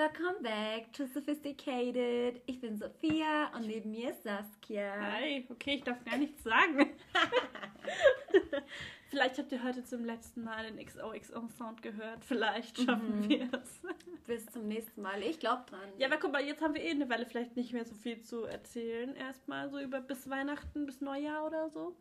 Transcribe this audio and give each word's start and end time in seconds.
welcome 0.00 0.42
back 0.42 0.90
to 0.94 1.04
Sophisticated. 1.06 2.40
Ich 2.46 2.58
bin 2.58 2.78
Sophia 2.78 3.54
und 3.54 3.66
neben 3.66 3.90
mir 3.90 4.12
ist 4.12 4.22
Saskia. 4.22 4.94
Hi, 4.98 5.46
okay, 5.50 5.74
ich 5.74 5.84
darf 5.84 6.02
gar 6.06 6.16
nichts 6.16 6.42
sagen. 6.42 6.88
Vielleicht 9.10 9.36
habt 9.36 9.52
ihr 9.52 9.62
heute 9.62 9.84
zum 9.84 10.06
letzten 10.06 10.42
Mal 10.42 10.64
den 10.72 10.82
XOXO-Sound 10.82 11.82
gehört. 11.82 12.24
Vielleicht 12.24 12.78
schaffen 12.80 13.20
Mhm. 13.20 13.28
wir 13.28 13.50
es. 13.52 13.82
Bis 14.26 14.46
zum 14.46 14.68
nächsten 14.68 15.02
Mal. 15.02 15.22
Ich 15.22 15.38
glaube 15.38 15.64
dran. 15.68 15.90
Ja, 15.98 16.06
aber 16.06 16.16
guck 16.16 16.32
mal, 16.32 16.42
jetzt 16.46 16.62
haben 16.62 16.72
wir 16.72 16.82
eh 16.82 16.92
eine 16.92 17.10
Weile 17.10 17.26
vielleicht 17.26 17.56
nicht 17.56 17.74
mehr 17.74 17.84
so 17.84 17.94
viel 17.94 18.22
zu 18.22 18.44
erzählen. 18.44 19.14
Erstmal 19.16 19.68
so 19.68 19.78
über 19.80 20.00
bis 20.00 20.30
Weihnachten, 20.30 20.86
bis 20.86 21.02
Neujahr 21.02 21.46
oder 21.46 21.68
so. 21.68 21.94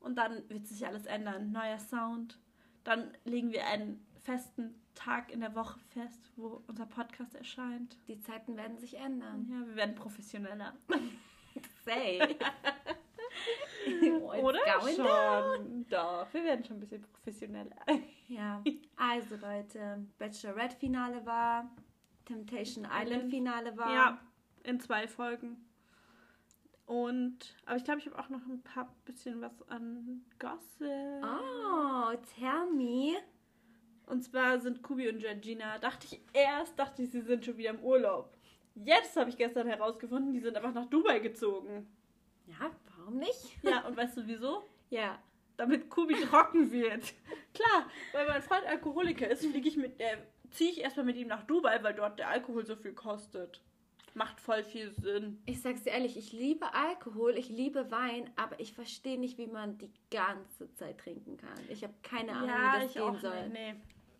Und 0.00 0.16
dann 0.16 0.42
wird 0.48 0.66
sich 0.66 0.84
alles 0.84 1.06
ändern. 1.06 1.52
Neuer 1.52 1.78
Sound. 1.78 2.40
Dann 2.82 3.16
legen 3.24 3.52
wir 3.52 3.66
einen 3.68 4.04
festen 4.24 4.74
Tag 4.94 5.32
in 5.32 5.40
der 5.40 5.54
Woche 5.54 5.78
fest, 5.88 6.30
wo 6.36 6.62
unser 6.66 6.86
Podcast 6.86 7.34
erscheint. 7.34 7.96
Die 8.08 8.20
Zeiten 8.20 8.56
werden 8.56 8.78
sich 8.78 8.94
ändern. 8.94 9.46
Ja, 9.50 9.66
wir 9.66 9.76
werden 9.76 9.94
professioneller. 9.94 10.74
Say. 11.84 12.20
Oder? 14.22 14.58
going 14.78 14.96
down. 14.96 15.56
Schon. 15.56 15.86
Doch, 15.88 16.26
wir 16.32 16.44
werden 16.44 16.64
schon 16.64 16.76
ein 16.76 16.80
bisschen 16.80 17.02
professioneller. 17.02 17.76
Ja, 18.28 18.62
also 18.96 19.34
Leute, 19.34 20.06
Bachelorette-Finale 20.20 21.26
war, 21.26 21.68
Temptation 22.24 22.86
Island-Finale 22.88 23.76
war. 23.76 23.92
Ja, 23.92 24.18
in 24.62 24.78
zwei 24.78 25.08
Folgen. 25.08 25.56
Und, 26.86 27.56
aber 27.66 27.76
ich 27.76 27.82
glaube, 27.82 27.98
ich 27.98 28.06
habe 28.06 28.20
auch 28.20 28.28
noch 28.28 28.46
ein 28.46 28.62
paar 28.62 28.94
bisschen 29.04 29.40
was 29.40 29.68
an 29.68 30.24
Gossip. 30.38 31.24
Oh, 31.24 32.12
tell 32.38 32.70
me. 32.72 33.16
Und 34.10 34.22
zwar 34.22 34.58
sind 34.58 34.82
Kubi 34.82 35.08
und 35.08 35.18
Georgina, 35.20 35.78
dachte 35.78 36.06
ich 36.10 36.20
erst, 36.32 36.78
dachte 36.78 37.02
ich, 37.02 37.10
sie 37.10 37.20
sind 37.20 37.44
schon 37.44 37.56
wieder 37.56 37.70
im 37.70 37.80
Urlaub. 37.80 38.36
Jetzt 38.74 39.16
habe 39.16 39.30
ich 39.30 39.36
gestern 39.36 39.66
herausgefunden, 39.66 40.32
die 40.32 40.40
sind 40.40 40.56
einfach 40.56 40.74
nach 40.74 40.86
Dubai 40.86 41.18
gezogen. 41.20 41.86
Ja, 42.46 42.70
warum 42.96 43.18
nicht? 43.18 43.56
Ja, 43.62 43.86
und 43.86 43.96
weißt 43.96 44.16
du 44.16 44.26
wieso? 44.26 44.64
Ja. 44.90 45.20
Damit 45.56 45.88
Kubi 45.88 46.14
trocken 46.14 46.72
wird. 46.72 47.04
Klar, 47.54 47.86
weil 48.12 48.26
mein 48.26 48.42
Freund 48.42 48.66
Alkoholiker 48.66 49.28
ist, 49.28 49.44
fliege 49.46 49.68
ich 49.68 49.76
mit, 49.76 50.00
äh, 50.00 50.16
ziehe 50.50 50.70
ich 50.70 50.80
erstmal 50.80 51.06
mit 51.06 51.16
ihm 51.16 51.28
nach 51.28 51.44
Dubai, 51.44 51.80
weil 51.84 51.94
dort 51.94 52.18
der 52.18 52.28
Alkohol 52.28 52.66
so 52.66 52.74
viel 52.74 52.92
kostet. 52.94 53.60
Macht 54.14 54.40
voll 54.40 54.64
viel 54.64 54.90
Sinn. 54.90 55.40
Ich 55.46 55.60
sag's 55.60 55.84
dir 55.84 55.90
ehrlich, 55.90 56.16
ich 56.16 56.32
liebe 56.32 56.74
Alkohol, 56.74 57.36
ich 57.36 57.50
liebe 57.50 57.90
Wein, 57.92 58.30
aber 58.34 58.58
ich 58.58 58.72
verstehe 58.72 59.20
nicht, 59.20 59.38
wie 59.38 59.46
man 59.46 59.78
die 59.78 59.92
ganze 60.10 60.72
Zeit 60.74 60.98
trinken 60.98 61.36
kann. 61.36 61.60
Ich 61.68 61.84
habe 61.84 61.94
keine 62.02 62.32
Ahnung, 62.32 62.48
wie 62.48 62.82
das 62.86 62.92
gehen 62.94 63.18
soll. 63.20 63.48
nicht. 63.48 63.52
Nee. 63.52 63.74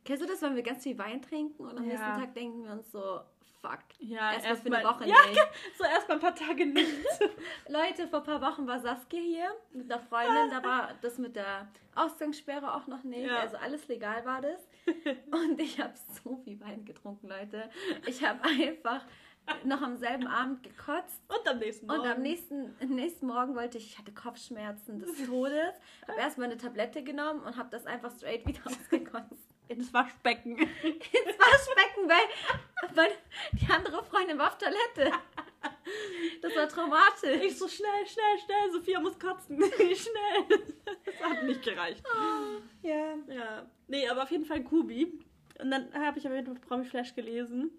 Kennst 0.05 0.23
du 0.23 0.27
das, 0.27 0.41
wenn 0.43 0.57
wir 0.57 0.63
ganz 0.63 0.83
viel 0.83 0.99
Wein 0.99 1.21
trinken 1.23 1.63
und 1.65 1.77
am 1.79 1.85
Ja. 1.85 1.91
nächsten 1.91 2.21
Tag 2.21 2.35
denken 2.35 2.65
wir 2.65 2.73
uns 2.73 2.91
so, 2.91 3.21
fuck. 3.61 3.79
Ja, 3.99 4.33
Erstmal 4.33 4.51
erst 4.53 4.63
für 4.63 4.73
eine 4.75 4.83
mal- 4.85 4.95
Woche 4.95 5.07
ja, 5.09 5.15
nicht. 5.29 5.41
So 5.79 5.85
erstmal 5.85 6.17
ein 6.17 6.23
paar 6.23 6.35
Tage 6.35 6.65
nichts. 6.67 7.19
Leute, 7.69 8.09
vor 8.09 8.21
ein 8.21 8.25
paar 8.27 8.41
Wochen 8.41 8.67
war 8.67 8.81
Saskia 8.81 9.21
hier 9.21 9.51
mit 9.73 9.93
einer 9.93 10.01
Freundin, 10.03 10.51
da 10.51 10.63
war 10.65 10.95
das 11.03 11.19
mit 11.19 11.37
der 11.37 11.69
Ausgangssperre 11.95 12.75
auch 12.75 12.87
noch 12.87 13.03
nicht, 13.05 13.27
Ja. 13.29 13.41
also 13.41 13.57
alles 13.59 13.87
legal 13.89 14.25
war 14.25 14.41
das. 14.41 14.67
Und 15.31 15.61
ich 15.61 15.79
habe 15.81 15.93
so 16.25 16.37
viel 16.45 16.59
Wein 16.61 16.85
getrunken, 16.87 17.29
Leute. 17.29 17.69
Ich 18.07 18.25
habe 18.25 18.43
einfach 18.45 19.05
noch 19.65 19.83
am 19.83 19.97
selben 19.97 20.27
Abend 20.27 20.63
gekotzt 20.63 21.21
Und 21.29 21.47
am 21.49 21.59
nächsten 21.59 21.87
Morgen. 21.87 22.01
und 22.01 22.07
am 22.09 22.23
nächsten, 22.23 22.75
am 22.81 22.89
nächsten 22.91 23.27
Morgen 23.27 23.55
wollte 23.57 23.79
ich, 23.79 23.87
ich 23.93 23.99
hatte 23.99 24.13
Kopfschmerzen 24.13 25.01
des 25.01 25.27
Todes, 25.27 25.75
habe 26.09 26.19
erstmal 26.21 26.47
eine 26.47 26.57
Tablette 26.57 27.03
genommen 27.03 27.41
und 27.41 27.57
habe 27.57 27.69
das 27.71 27.85
einfach 27.87 28.11
straight 28.13 28.47
wieder 28.47 28.61
ausgekotzt. 28.67 29.50
Ins 29.71 29.93
Waschbecken. 29.95 30.59
ins 30.83 31.39
Waschbecken, 31.39 32.09
weil, 32.09 32.95
weil 32.95 33.11
die 33.53 33.71
andere 33.71 34.05
Freundin 34.05 34.39
war 34.39 34.49
auf 34.49 34.59
Toilette. 34.59 35.17
Das 36.43 36.57
war 36.57 36.69
traumatisch. 36.69 37.43
Ich 37.43 37.59
so 37.59 37.69
schnell, 37.69 38.07
schnell, 38.07 38.39
schnell. 38.45 38.73
Sophia 38.73 39.01
muss 39.01 39.19
kotzen. 39.19 39.63
schnell. 39.73 40.61
Das 41.05 41.21
hat 41.21 41.43
nicht 41.45 41.63
gereicht. 41.63 42.03
Ja. 42.83 43.15
Ja. 43.29 43.67
Nee, 43.87 44.09
aber 44.09 44.25
auf 44.25 44.31
jeden 44.31 44.45
Fall 44.45 44.63
Kubi. 44.65 45.21
Und 45.61 45.71
dann 45.71 45.93
habe 45.95 46.19
ich 46.19 46.27
auf 46.27 46.33
jeden 46.33 46.47
Fall 46.47 46.57
Promi 46.57 46.85
Flash 46.85 47.15
gelesen. 47.15 47.71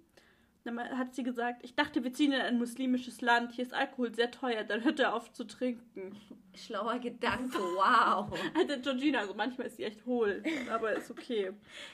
Dann 0.63 0.77
hat 0.79 1.15
sie 1.15 1.23
gesagt, 1.23 1.63
ich 1.63 1.75
dachte, 1.75 2.03
wir 2.03 2.13
ziehen 2.13 2.33
in 2.33 2.41
ein 2.41 2.57
muslimisches 2.59 3.21
Land. 3.21 3.51
Hier 3.53 3.63
ist 3.65 3.73
Alkohol 3.73 4.13
sehr 4.13 4.29
teuer. 4.29 4.63
Dann 4.63 4.83
hört 4.83 4.99
er 4.99 5.15
auf 5.15 5.31
zu 5.33 5.43
trinken. 5.45 6.15
Schlauer 6.55 6.99
Gedanke, 6.99 7.57
wow. 7.57 8.31
Alter 8.55 8.77
Georgina, 8.77 9.19
also 9.19 9.33
manchmal 9.33 9.67
ist 9.67 9.77
sie 9.77 9.83
echt 9.85 10.05
hohl. 10.05 10.43
Aber 10.71 10.93
ist 10.93 11.09
okay. 11.09 11.51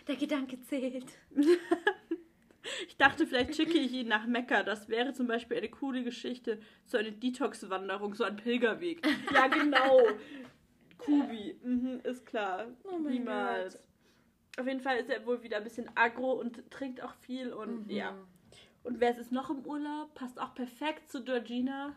Der 0.08 0.16
Gedanke 0.16 0.60
zählt. 0.62 1.06
Ich 2.90 2.98
dachte, 2.98 3.26
vielleicht 3.26 3.56
schicke 3.56 3.78
ich 3.78 3.94
ihn 3.94 4.10
nach 4.10 4.26
Mekka. 4.28 4.62
Das 4.62 4.90
wäre 4.90 5.14
zum 5.14 5.26
Beispiel 5.28 5.56
eine 5.58 5.70
coole 5.70 6.04
Geschichte. 6.04 6.60
So 6.86 6.98
eine 6.98 7.14
Detox-Wanderung, 7.14 8.14
so 8.14 8.26
ein 8.26 8.36
Pilgerweg. 8.36 9.08
Ja, 9.34 9.48
genau. 9.48 10.02
Kubi, 10.98 11.56
mhm, 11.64 12.02
ist 12.04 12.26
klar. 12.26 12.68
Oh 12.84 12.98
Niemals. 13.00 13.76
Gott. 13.76 13.84
Auf 14.60 14.68
jeden 14.68 14.82
Fall 14.82 14.98
ist 14.98 15.10
er 15.10 15.26
wohl 15.26 15.42
wieder 15.44 15.58
ein 15.58 15.64
bisschen 15.64 15.90
aggro 15.96 16.34
und 16.34 16.70
trinkt 16.70 17.02
auch 17.02 17.14
viel 17.22 17.54
und 17.54 17.86
Mhm. 17.88 17.90
ja. 17.96 18.14
Und 18.88 19.00
wer 19.02 19.18
ist 19.18 19.32
noch 19.32 19.50
im 19.50 19.66
Urlaub? 19.66 20.14
Passt 20.16 20.40
auch 20.40 20.54
perfekt 20.56 21.12
zu 21.12 21.24
Georgina, 21.24 21.94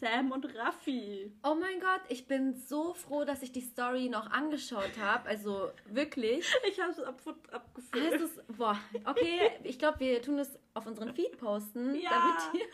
Sam 0.00 0.32
und 0.32 0.44
Raffi. 0.56 1.32
Oh 1.44 1.54
mein 1.54 1.78
Gott, 1.78 2.00
ich 2.08 2.26
bin 2.26 2.54
so 2.54 2.94
froh, 2.94 3.24
dass 3.24 3.42
ich 3.42 3.52
die 3.52 3.60
Story 3.60 4.08
noch 4.08 4.28
angeschaut 4.30 4.98
habe. 5.00 5.28
Also 5.28 5.70
wirklich. 5.86 6.44
Ich 6.68 6.80
habe 6.80 6.90
es 6.90 6.98
ab, 7.00 7.20
abgefüllt. 7.52 8.12
Heißt 8.12 8.22
es, 8.24 8.56
boah, 8.56 8.76
okay, 9.04 9.52
ich 9.62 9.78
glaube, 9.78 10.00
wir 10.00 10.20
tun 10.20 10.38
es 10.40 10.58
auf 10.74 10.86
unseren 10.86 11.14
Feed 11.14 11.38
posten, 11.38 11.94
Ja. 11.94 12.10
damit, 12.10 12.62
ihr, 12.62 12.68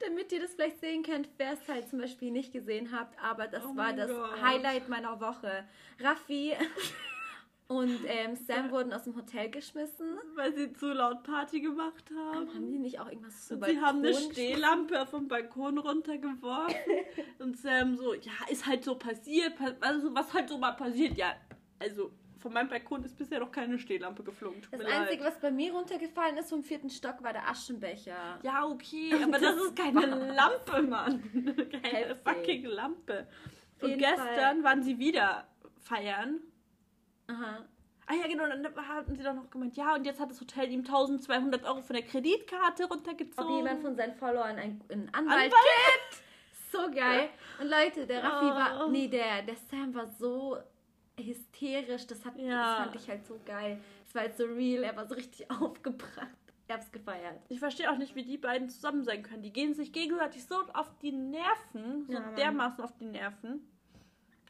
damit 0.08 0.32
ihr 0.32 0.40
das 0.40 0.54
vielleicht 0.54 0.80
sehen 0.80 1.04
könnt, 1.04 1.28
wer 1.36 1.52
es 1.52 1.68
halt 1.68 1.88
zum 1.88 2.00
Beispiel 2.00 2.32
nicht 2.32 2.52
gesehen 2.52 2.90
habt. 2.90 3.16
Aber 3.22 3.46
das 3.46 3.64
Oh 3.64 3.76
war 3.76 3.92
das 3.92 4.10
Gott. 4.10 4.42
Highlight 4.42 4.88
meiner 4.88 5.20
Woche. 5.20 5.64
Raffi 6.00 6.54
und 7.68 7.98
ähm, 8.06 8.34
Sam 8.34 8.70
wurden 8.70 8.92
aus 8.92 9.04
dem 9.04 9.14
Hotel 9.14 9.50
geschmissen. 9.50 10.18
Weil 10.34 10.54
sie 10.54 10.72
zu 10.72 10.92
laut 10.92 11.22
Party 11.22 11.60
gemacht 11.60 12.04
haben. 12.16 12.48
Haben 12.54 12.70
die 12.72 12.78
nicht 12.78 12.98
auch 12.98 13.08
irgendwas 13.08 13.46
zu 13.46 13.54
Und 13.54 13.64
sie 13.66 13.78
haben 13.80 13.98
eine 13.98 14.10
Balkon 14.12 14.32
Stehlampe 14.32 15.06
vom 15.06 15.28
Balkon 15.28 15.78
runtergeworfen. 15.78 16.74
und 17.38 17.56
Sam 17.58 17.96
so, 17.96 18.14
ja, 18.14 18.32
ist 18.50 18.66
halt 18.66 18.84
so 18.84 18.94
passiert. 18.96 19.56
pa- 19.56 19.76
Also, 19.80 20.14
was 20.14 20.32
halt 20.32 20.48
so 20.48 20.56
mal 20.58 20.72
passiert. 20.72 21.16
Ja, 21.18 21.34
also, 21.78 22.10
von 22.38 22.52
meinem 22.52 22.68
Balkon 22.68 23.04
ist 23.04 23.16
bisher 23.18 23.40
noch 23.40 23.50
keine 23.52 23.78
Stehlampe 23.78 24.22
geflogen. 24.22 24.62
Tut 24.62 24.72
Das 24.72 24.80
Einzige, 24.80 25.22
leid. 25.24 25.32
was 25.34 25.40
bei 25.40 25.50
mir 25.50 25.72
runtergefallen 25.72 26.36
ist 26.38 26.48
vom 26.50 26.62
vierten 26.62 26.88
Stock, 26.88 27.22
war 27.22 27.32
der 27.32 27.48
Aschenbecher. 27.50 28.38
Ja, 28.44 28.64
okay, 28.64 29.10
aber 29.22 29.32
das, 29.38 29.56
Das 29.56 29.64
ist 29.64 29.76
keine 29.76 30.06
Lampe, 30.34 30.82
Mann. 30.82 31.22
Keine 31.82 31.82
Heftig. 31.82 32.16
fucking 32.24 32.64
Lampe. 32.64 33.26
Und 33.82 33.98
gestern 33.98 34.62
waren 34.64 34.82
sie 34.82 34.98
wieder 34.98 35.46
feiern. 35.80 36.40
Aha. 37.28 37.64
Ah 38.10 38.14
ja, 38.14 38.26
genau, 38.26 38.46
dann 38.46 38.64
haben 38.88 39.14
sie 39.14 39.22
doch 39.22 39.34
noch 39.34 39.50
gemeint, 39.50 39.76
ja, 39.76 39.94
und 39.94 40.04
jetzt 40.06 40.18
hat 40.18 40.30
das 40.30 40.40
Hotel 40.40 40.70
ihm 40.70 40.80
1200 40.80 41.62
Euro 41.64 41.82
von 41.82 41.94
der 41.94 42.02
Kreditkarte 42.04 42.86
runtergezogen. 42.86 43.50
Ob 43.50 43.56
jemand 43.58 43.82
von 43.82 43.94
seinen 43.96 44.14
Followern 44.14 44.56
einen, 44.56 44.82
einen 44.90 45.08
Anwalt, 45.14 45.36
Anwalt? 45.36 45.52
kennt. 45.52 46.22
So 46.70 46.90
geil. 46.90 47.30
Und 47.60 47.68
Leute, 47.70 48.06
der 48.06 48.22
Raffi 48.22 48.44
Oh. 48.44 48.50
war, 48.50 48.88
nee, 48.90 49.08
der, 49.08 49.40
der 49.42 49.56
Sam 49.56 49.94
war 49.94 50.06
so 50.06 50.58
hysterisch. 51.18 52.06
Das, 52.06 52.24
hat, 52.26 52.36
Ja. 52.38 52.76
das 52.76 52.76
fand 52.84 52.96
ich 52.96 53.08
halt 53.08 53.26
so 53.26 53.40
geil. 53.46 53.80
Es 54.06 54.14
war 54.14 54.22
halt 54.22 54.36
so 54.36 54.44
real. 54.44 54.84
Er 54.84 54.94
war 54.94 55.06
so 55.06 55.14
richtig 55.14 55.50
aufgebracht. 55.62 56.28
Ich 56.66 56.74
hab's 56.74 56.92
gefeiert. 56.92 57.40
Ich 57.48 57.58
verstehe 57.58 57.90
auch 57.90 57.96
nicht, 57.96 58.14
wie 58.14 58.22
die 58.22 58.36
beiden 58.36 58.68
zusammen 58.68 59.02
sein 59.02 59.22
können. 59.22 59.42
Die 59.42 59.52
gehen 59.52 59.72
sich 59.72 59.92
gegenseitig 59.92 60.44
so 60.44 60.56
auf 60.74 60.90
die 61.00 61.12
Nerven, 61.12 62.04
so 62.06 62.12
Ja, 62.12 62.32
dermaßen 62.32 62.84
auf 62.84 62.94
die 62.98 63.06
Nerven. 63.06 63.66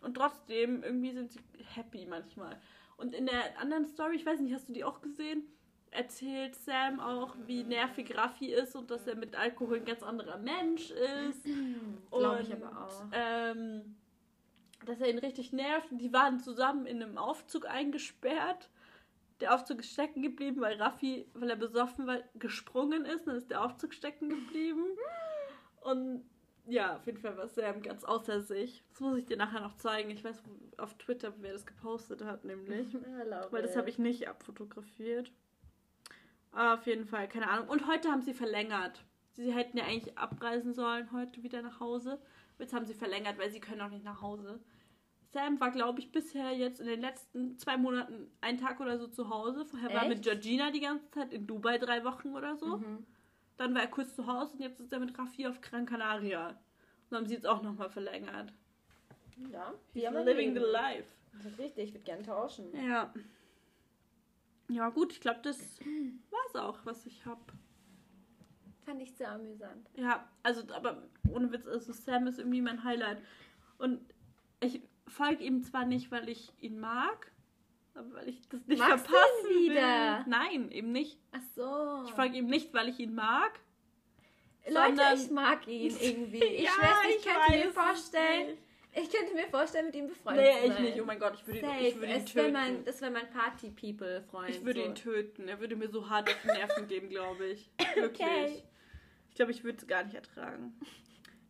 Und 0.02 0.14
trotzdem, 0.14 0.82
irgendwie 0.82 1.12
sind 1.12 1.32
sie 1.32 1.40
happy 1.74 2.06
manchmal. 2.06 2.58
Und 2.96 3.14
in 3.14 3.26
der 3.26 3.58
anderen 3.60 3.86
Story, 3.86 4.16
ich 4.16 4.26
weiß 4.26 4.40
nicht, 4.40 4.54
hast 4.54 4.68
du 4.68 4.72
die 4.72 4.84
auch 4.84 5.00
gesehen? 5.00 5.44
Erzählt 5.90 6.54
Sam 6.56 7.00
auch, 7.00 7.34
wie 7.46 7.64
nervig 7.64 8.14
Raffi 8.16 8.52
ist 8.52 8.76
und 8.76 8.90
dass 8.90 9.06
er 9.06 9.16
mit 9.16 9.34
Alkohol 9.34 9.78
ein 9.78 9.84
ganz 9.84 10.02
anderer 10.02 10.36
Mensch 10.38 10.90
ist. 10.90 11.46
Glaube 12.10 12.42
ich 12.42 12.52
aber 12.52 12.86
auch. 12.86 13.04
Ähm, 13.12 13.96
dass 14.84 15.00
er 15.00 15.08
ihn 15.08 15.18
richtig 15.18 15.52
nervt. 15.52 15.90
Und 15.90 15.98
die 15.98 16.12
waren 16.12 16.40
zusammen 16.40 16.86
in 16.86 17.02
einem 17.02 17.16
Aufzug 17.16 17.66
eingesperrt. 17.66 18.68
Der 19.40 19.54
Aufzug 19.54 19.80
ist 19.80 19.92
stecken 19.92 20.22
geblieben, 20.22 20.60
weil 20.60 20.76
Raffi, 20.80 21.26
weil 21.34 21.50
er 21.50 21.56
besoffen 21.56 22.06
war, 22.06 22.18
gesprungen 22.34 23.04
ist. 23.04 23.26
Dann 23.26 23.36
ist 23.36 23.50
der 23.50 23.64
Aufzug 23.64 23.94
stecken 23.94 24.28
geblieben. 24.28 24.84
Und 25.80 26.24
ja, 26.68 26.96
auf 26.96 27.06
jeden 27.06 27.18
Fall 27.18 27.36
war 27.36 27.48
Sam 27.48 27.82
ganz 27.82 28.04
außer 28.04 28.42
sich. 28.42 28.84
Das 28.90 29.00
muss 29.00 29.18
ich 29.18 29.26
dir 29.26 29.36
nachher 29.36 29.60
noch 29.60 29.76
zeigen. 29.76 30.10
Ich 30.10 30.22
weiß 30.22 30.42
auf 30.76 30.94
Twitter, 30.98 31.32
wer 31.38 31.52
das 31.52 31.66
gepostet 31.66 32.24
hat, 32.24 32.44
nämlich. 32.44 32.94
Weil 33.50 33.62
das 33.62 33.76
habe 33.76 33.88
ich 33.88 33.98
nicht 33.98 34.28
abfotografiert. 34.28 35.32
Aber 36.52 36.74
auf 36.74 36.86
jeden 36.86 37.06
Fall, 37.06 37.28
keine 37.28 37.48
Ahnung. 37.48 37.68
Und 37.68 37.86
heute 37.86 38.10
haben 38.10 38.22
sie 38.22 38.34
verlängert. 38.34 39.04
Sie 39.32 39.52
hätten 39.52 39.78
ja 39.78 39.84
eigentlich 39.84 40.18
abreisen 40.18 40.74
sollen, 40.74 41.12
heute 41.12 41.42
wieder 41.42 41.62
nach 41.62 41.80
Hause. 41.80 42.20
Jetzt 42.58 42.72
haben 42.72 42.86
sie 42.86 42.94
verlängert, 42.94 43.38
weil 43.38 43.50
sie 43.50 43.60
können 43.60 43.80
auch 43.80 43.90
nicht 43.90 44.04
nach 44.04 44.20
Hause. 44.20 44.60
Sam 45.30 45.60
war, 45.60 45.70
glaube 45.70 46.00
ich, 46.00 46.10
bisher 46.10 46.52
jetzt 46.52 46.80
in 46.80 46.86
den 46.86 47.00
letzten 47.00 47.58
zwei 47.58 47.76
Monaten 47.76 48.30
einen 48.40 48.58
Tag 48.58 48.80
oder 48.80 48.98
so 48.98 49.06
zu 49.06 49.28
Hause. 49.28 49.64
Vorher 49.66 49.90
Echt? 49.90 49.96
war 49.96 50.04
er 50.04 50.08
mit 50.08 50.22
Georgina 50.22 50.70
die 50.70 50.80
ganze 50.80 51.10
Zeit 51.10 51.32
in 51.32 51.46
Dubai 51.46 51.78
drei 51.78 52.04
Wochen 52.04 52.34
oder 52.34 52.56
so. 52.56 52.78
Mhm. 52.78 53.06
Dann 53.58 53.74
war 53.74 53.82
er 53.82 53.88
kurz 53.88 54.14
zu 54.14 54.26
Hause 54.26 54.54
und 54.54 54.60
jetzt 54.60 54.80
ist 54.80 54.92
er 54.92 55.00
mit 55.00 55.18
Raffi 55.18 55.46
auf 55.46 55.60
Gran 55.60 55.84
Canaria. 55.84 56.58
Und 57.10 57.16
haben 57.16 57.26
sie 57.26 57.34
jetzt 57.34 57.46
auch 57.46 57.62
nochmal 57.62 57.90
verlängert. 57.90 58.52
Ja, 59.50 59.74
He's 59.92 60.10
living 60.24 60.54
the 60.54 60.60
life. 60.60 61.08
Das 61.32 61.46
ist 61.46 61.58
richtig, 61.58 61.88
ich 61.88 61.94
würde 61.94 62.04
gerne 62.04 62.22
tauschen. 62.22 62.66
Ja. 62.86 63.12
Ja, 64.68 64.88
gut, 64.90 65.12
ich 65.12 65.20
glaube, 65.20 65.40
das 65.42 65.80
war 66.30 66.40
es 66.48 66.56
auch, 66.56 66.84
was 66.84 67.06
ich 67.06 67.24
habe. 67.24 67.40
Fand 68.84 69.02
ich 69.02 69.12
sehr 69.14 69.32
amüsant. 69.32 69.88
Ja, 69.96 70.28
also, 70.42 70.62
aber 70.74 71.02
ohne 71.30 71.50
Witz, 71.52 71.66
also 71.66 71.92
Sam 71.92 72.26
ist 72.26 72.38
irgendwie 72.38 72.62
mein 72.62 72.84
Highlight. 72.84 73.22
Und 73.78 74.00
ich 74.60 74.82
folge 75.06 75.44
ihm 75.44 75.62
zwar 75.62 75.84
nicht, 75.84 76.10
weil 76.10 76.28
ich 76.28 76.52
ihn 76.62 76.78
mag, 76.80 77.32
aber 77.98 78.14
weil 78.14 78.28
ich 78.28 78.48
das 78.48 78.66
nicht 78.66 78.78
Magst 78.78 79.06
verpassen 79.06 79.48
will. 79.48 79.70
Wieder? 79.70 80.24
Nein, 80.26 80.70
eben 80.70 80.92
nicht. 80.92 81.18
Ach 81.32 81.40
so. 81.54 82.04
Ich 82.06 82.14
folge 82.14 82.38
ihm 82.38 82.46
nicht, 82.46 82.72
weil 82.72 82.88
ich 82.88 82.98
ihn 82.98 83.14
mag. 83.14 83.58
Leute, 84.68 85.02
ich 85.14 85.30
mag 85.30 85.66
ihn 85.66 85.96
irgendwie. 86.00 86.44
Ich 86.44 86.64
ja, 86.64 86.70
weiß, 86.70 87.10
ich, 87.10 87.16
ich 87.16 87.24
könnte 87.24 87.66
mir 87.66 87.72
vorstellen, 87.72 88.46
nicht. 88.46 88.58
ich 88.94 89.10
könnte 89.10 89.34
mir 89.34 89.48
vorstellen, 89.48 89.86
mit 89.86 89.94
ihm 89.96 90.08
befreundet 90.08 90.44
nee, 90.44 90.52
zu 90.52 90.58
sein. 90.58 90.68
Nee, 90.68 90.88
ich 90.88 90.94
nicht. 90.94 91.02
Oh 91.02 91.06
mein 91.06 91.18
Gott, 91.18 91.34
ich 91.34 91.46
würde 91.46 91.58
ihn, 91.58 91.86
ich 91.86 91.96
würde 91.96 92.14
ihn 92.14 92.26
töten. 92.26 92.34
Wär 92.34 92.52
mein, 92.52 92.84
das 92.84 93.00
wäre 93.00 93.10
mein 93.10 93.30
Party-People-Freund. 93.30 94.50
Ich 94.50 94.64
würde 94.64 94.80
so. 94.80 94.86
ihn 94.86 94.94
töten. 94.94 95.48
Er 95.48 95.60
würde 95.60 95.76
mir 95.76 95.88
so 95.88 96.08
hart 96.08 96.28
auf 96.28 96.36
die 96.42 96.48
Nerven 96.48 96.86
gehen, 96.86 97.08
glaube 97.08 97.46
ich. 97.46 97.70
Wirklich. 97.94 98.20
Okay. 98.20 98.62
Ich 99.30 99.34
glaube, 99.34 99.52
ich 99.52 99.64
würde 99.64 99.78
es 99.78 99.86
gar 99.86 100.04
nicht 100.04 100.14
ertragen. 100.14 100.78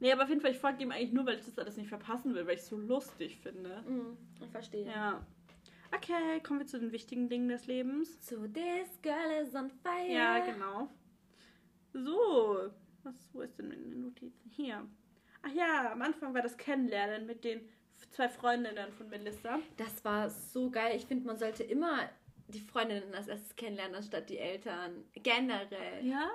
Nee, 0.01 0.13
aber 0.13 0.25
auf 0.25 0.29
jeden 0.29 0.41
Fall, 0.41 0.53
ich 0.53 0.59
folge 0.59 0.83
ihm 0.83 0.93
eigentlich 0.93 1.13
nur, 1.13 1.27
weil 1.27 1.39
ich 1.39 1.45
das 1.45 1.59
alles 1.59 1.77
nicht 1.77 1.89
verpassen 1.89 2.35
will, 2.35 2.47
weil 2.47 2.55
ich 2.55 2.61
es 2.61 2.69
so 2.69 2.77
lustig 2.77 3.39
finde. 3.43 3.83
Mm, 3.83 4.17
ich 4.41 4.51
verstehe. 4.51 4.87
Ja. 4.87 5.27
Okay, 5.95 6.41
kommen 6.43 6.61
wir 6.61 6.67
zu 6.67 6.79
den 6.79 6.93
wichtigen 6.93 7.29
Dingen 7.29 7.49
des 7.49 7.67
Lebens. 7.67 8.21
Zu 8.21 8.49
This 8.49 9.01
Girl 9.03 9.43
is 9.43 9.55
on 9.55 9.71
Fire. 9.71 10.09
Ja, 10.09 10.39
genau. 10.41 10.89
So, 11.93 12.71
was, 13.03 13.15
wo 13.33 13.41
ist 13.41 13.59
denn 13.59 13.69
meine 13.69 13.97
Notizen? 13.97 14.51
Hier. 14.51 14.87
Ach 15.43 15.53
ja, 15.53 15.93
am 15.93 16.03
Anfang 16.03 16.35
war 16.35 16.43
das 16.43 16.57
Kennenlernen 16.57 17.27
mit 17.27 17.45
den 17.45 17.69
zwei 18.11 18.29
Freundinnen 18.29 18.93
von 18.93 19.09
Melissa. 19.09 19.61
Das 19.77 20.05
war 20.05 20.29
so 20.31 20.71
geil. 20.71 20.97
Ich 20.97 21.07
finde, 21.07 21.27
man 21.27 21.39
sollte 21.39 21.63
immer 21.65 22.09
die 22.49 22.61
Freundinnen 22.61 23.15
als 23.15 23.29
erstes 23.29 23.55
kennenlernen, 23.57 23.97
anstatt 23.97 24.29
die 24.31 24.39
Eltern. 24.39 25.05
Generell. 25.15 26.05
Ja? 26.05 26.31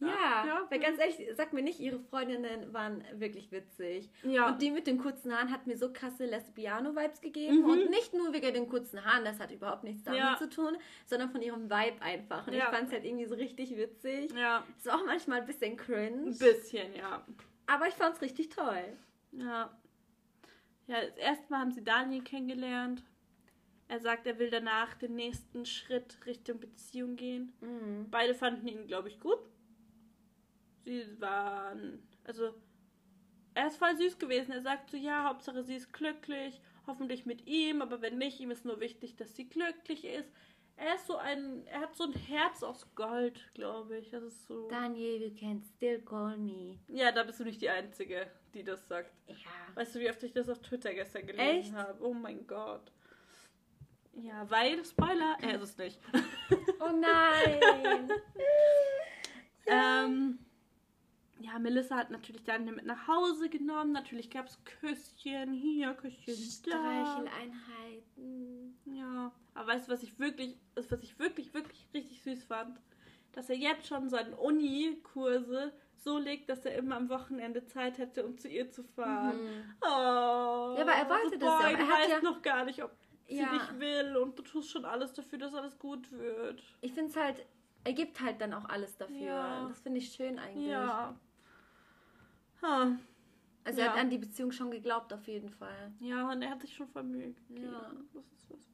Ja, 0.00 0.46
ja, 0.46 0.66
weil 0.70 0.78
ganz 0.78 1.00
ehrlich, 1.00 1.28
sag 1.36 1.52
mir 1.52 1.62
nicht, 1.62 1.80
ihre 1.80 1.98
Freundinnen 1.98 2.72
waren 2.72 3.02
wirklich 3.14 3.50
witzig. 3.50 4.10
Ja. 4.22 4.48
Und 4.48 4.62
die 4.62 4.70
mit 4.70 4.86
den 4.86 4.98
kurzen 4.98 5.34
Haaren 5.34 5.50
hat 5.50 5.66
mir 5.66 5.76
so 5.76 5.92
krasse 5.92 6.24
Lesbiano-Vibes 6.24 7.20
gegeben. 7.20 7.62
Mhm. 7.62 7.70
Und 7.70 7.90
nicht 7.90 8.14
nur 8.14 8.32
wegen 8.32 8.54
den 8.54 8.68
kurzen 8.68 9.04
Haaren, 9.04 9.24
das 9.24 9.40
hat 9.40 9.50
überhaupt 9.50 9.82
nichts 9.82 10.04
damit 10.04 10.20
ja. 10.20 10.36
zu 10.38 10.48
tun, 10.48 10.76
sondern 11.06 11.30
von 11.30 11.42
ihrem 11.42 11.64
Vibe 11.64 12.00
einfach. 12.00 12.46
Und 12.46 12.52
ja. 12.52 12.64
ich 12.64 12.70
fand 12.76 12.86
es 12.86 12.92
halt 12.92 13.04
irgendwie 13.04 13.26
so 13.26 13.34
richtig 13.34 13.76
witzig. 13.76 14.32
Ja. 14.34 14.64
Es 14.78 14.86
war 14.86 15.00
auch 15.00 15.04
manchmal 15.04 15.40
ein 15.40 15.46
bisschen 15.46 15.76
cringe. 15.76 16.28
Ein 16.28 16.38
bisschen, 16.38 16.94
ja. 16.94 17.24
Aber 17.66 17.88
ich 17.88 17.94
fand 17.94 18.14
es 18.14 18.22
richtig 18.22 18.50
toll. 18.50 18.96
Ja. 19.32 19.76
Ja, 20.86 21.02
das 21.04 21.16
erste 21.16 21.50
Mal 21.50 21.60
haben 21.60 21.72
sie 21.72 21.82
Daniel 21.82 22.22
kennengelernt. 22.22 23.02
Er 23.88 24.00
sagt, 24.00 24.26
er 24.26 24.38
will 24.38 24.50
danach 24.50 24.94
den 24.94 25.14
nächsten 25.14 25.64
Schritt 25.64 26.18
Richtung 26.26 26.60
Beziehung 26.60 27.16
gehen. 27.16 27.52
Mhm. 27.60 28.06
Beide 28.10 28.34
fanden 28.34 28.68
ihn, 28.68 28.86
glaube 28.86 29.08
ich, 29.08 29.18
gut. 29.18 29.38
Sie 30.88 31.20
waren, 31.20 32.02
also, 32.24 32.54
er 33.52 33.66
ist 33.66 33.76
voll 33.76 33.94
süß 33.94 34.18
gewesen. 34.18 34.52
Er 34.52 34.62
sagt 34.62 34.88
so, 34.88 34.96
ja, 34.96 35.24
Hauptsache 35.24 35.62
sie 35.62 35.74
ist 35.74 35.92
glücklich, 35.92 36.62
hoffentlich 36.86 37.26
mit 37.26 37.46
ihm, 37.46 37.82
aber 37.82 38.00
wenn 38.00 38.16
nicht, 38.16 38.40
ihm 38.40 38.50
ist 38.50 38.64
nur 38.64 38.80
wichtig, 38.80 39.14
dass 39.16 39.36
sie 39.36 39.46
glücklich 39.46 40.06
ist. 40.06 40.32
Er 40.76 40.94
ist 40.94 41.06
so 41.06 41.16
ein, 41.16 41.66
er 41.66 41.80
hat 41.80 41.94
so 41.94 42.04
ein 42.04 42.14
Herz 42.14 42.62
aus 42.62 42.86
Gold, 42.94 43.50
glaube 43.52 43.98
ich. 43.98 44.08
Das 44.08 44.22
ist 44.22 44.46
so. 44.46 44.66
Daniel, 44.70 45.24
you 45.24 45.34
can 45.38 45.60
still 45.60 46.00
call 46.00 46.38
me. 46.38 46.78
Ja, 46.88 47.12
da 47.12 47.22
bist 47.22 47.40
du 47.40 47.44
nicht 47.44 47.60
die 47.60 47.68
Einzige, 47.68 48.30
die 48.54 48.64
das 48.64 48.88
sagt. 48.88 49.12
Ja. 49.26 49.34
Weißt 49.74 49.94
du, 49.94 50.00
wie 50.00 50.08
oft 50.08 50.22
ich 50.22 50.32
das 50.32 50.48
auf 50.48 50.62
Twitter 50.62 50.94
gestern 50.94 51.26
gelesen 51.26 51.76
habe? 51.76 52.02
Oh 52.02 52.14
mein 52.14 52.46
Gott. 52.46 52.92
Ja, 54.14 54.48
weil, 54.48 54.82
Spoiler, 54.86 55.36
er 55.42 55.56
ist 55.56 55.62
es 55.62 55.76
nicht. 55.76 56.00
Oh 56.80 56.92
nein! 56.92 58.10
ähm, 59.66 60.38
ja, 61.40 61.58
Melissa 61.58 61.96
hat 61.96 62.10
natürlich 62.10 62.44
dann 62.44 62.64
mit 62.64 62.84
nach 62.84 63.06
Hause 63.06 63.48
genommen. 63.48 63.92
Natürlich 63.92 64.30
gab 64.30 64.46
es 64.46 64.58
Küsschen 64.64 65.52
hier, 65.52 65.94
Küsschen 65.94 66.34
da. 66.64 66.70
Streicheleinheiten. 66.70 68.78
Ja, 68.86 69.32
aber 69.54 69.68
weißt 69.68 69.88
du, 69.88 69.92
was 69.92 70.02
ich 70.02 70.18
wirklich, 70.18 70.56
was 70.74 71.02
ich 71.02 71.18
wirklich, 71.18 71.54
wirklich 71.54 71.86
richtig 71.94 72.22
süß 72.22 72.44
fand? 72.44 72.80
Dass 73.32 73.50
er 73.50 73.56
jetzt 73.56 73.86
schon 73.86 74.08
seine 74.08 74.36
Uni-Kurse 74.36 75.72
so 75.96 76.18
legt, 76.18 76.48
dass 76.48 76.64
er 76.64 76.76
immer 76.76 76.96
am 76.96 77.08
Wochenende 77.08 77.64
Zeit 77.66 77.98
hätte, 77.98 78.24
um 78.24 78.38
zu 78.38 78.48
ihr 78.48 78.70
zu 78.70 78.82
fahren. 78.82 79.36
Mhm. 79.36 79.74
Oh, 79.82 80.74
ja, 80.76 80.80
aber 80.80 80.92
er 80.92 81.08
wollte 81.08 81.38
das 81.38 81.48
ja. 81.48 81.70
Er 81.70 81.76
du 81.76 81.88
weißt 81.88 82.10
ja 82.10 82.22
noch 82.22 82.42
gar 82.42 82.64
nicht, 82.64 82.82
ob 82.82 82.92
sie 83.28 83.38
ja. 83.38 83.52
dich 83.52 83.78
will 83.78 84.16
und 84.16 84.38
du 84.38 84.42
tust 84.42 84.70
schon 84.70 84.84
alles 84.84 85.12
dafür, 85.12 85.38
dass 85.38 85.54
alles 85.54 85.78
gut 85.78 86.10
wird. 86.10 86.62
Ich 86.80 86.94
finde 86.94 87.10
es 87.10 87.16
halt, 87.16 87.44
er 87.84 87.92
gibt 87.92 88.20
halt 88.20 88.40
dann 88.40 88.54
auch 88.54 88.68
alles 88.68 88.96
dafür. 88.96 89.16
Ja. 89.16 89.68
Das 89.68 89.80
finde 89.80 89.98
ich 89.98 90.12
schön 90.12 90.38
eigentlich. 90.38 90.68
Ja. 90.68 91.18
Ha. 92.62 92.96
Also 93.64 93.80
ja. 93.80 93.86
er 93.86 93.92
hat 93.92 94.00
an 94.00 94.10
die 94.10 94.18
Beziehung 94.18 94.50
schon 94.50 94.70
geglaubt, 94.70 95.12
auf 95.12 95.26
jeden 95.26 95.50
Fall. 95.50 95.92
Ja, 96.00 96.30
und 96.30 96.42
er 96.42 96.50
hat 96.50 96.60
sich 96.62 96.74
schon 96.74 96.88
vermögt. 96.88 97.42
Ja. 97.50 97.92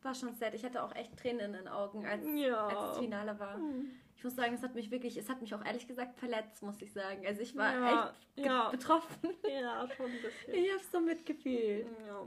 War 0.03 0.15
schon 0.15 0.35
sad. 0.35 0.55
Ich 0.55 0.65
hatte 0.65 0.83
auch 0.83 0.95
echt 0.95 1.17
Tränen 1.17 1.41
in 1.41 1.53
den 1.53 1.69
Augen, 1.69 2.07
als, 2.07 2.25
ja. 2.35 2.67
als 2.67 2.79
das 2.91 2.99
Finale 2.99 3.39
war. 3.39 3.59
Mhm. 3.59 3.91
Ich 4.17 4.23
muss 4.23 4.37
sagen, 4.37 4.55
es 4.55 4.63
hat 4.63 4.75
mich 4.75 4.91
wirklich, 4.91 5.17
es 5.17 5.29
hat 5.29 5.41
mich 5.41 5.55
auch 5.55 5.65
ehrlich 5.65 5.87
gesagt 5.87 6.17
verletzt, 6.19 6.63
muss 6.63 6.81
ich 6.81 6.93
sagen. 6.93 7.27
Also 7.27 7.43
ich 7.43 7.57
war 7.57 7.73
ja. 7.73 8.15
echt 8.37 8.47
ja. 8.47 8.69
betroffen. 8.71 9.31
Ja, 9.49 9.87
schon 9.97 10.07
ein 10.07 10.23
bisschen. 10.23 10.55
Ich 10.55 10.73
hab's 10.73 10.91
so 10.93 11.01
mitgefühlt. 11.01 11.87
Ja. 12.07 12.27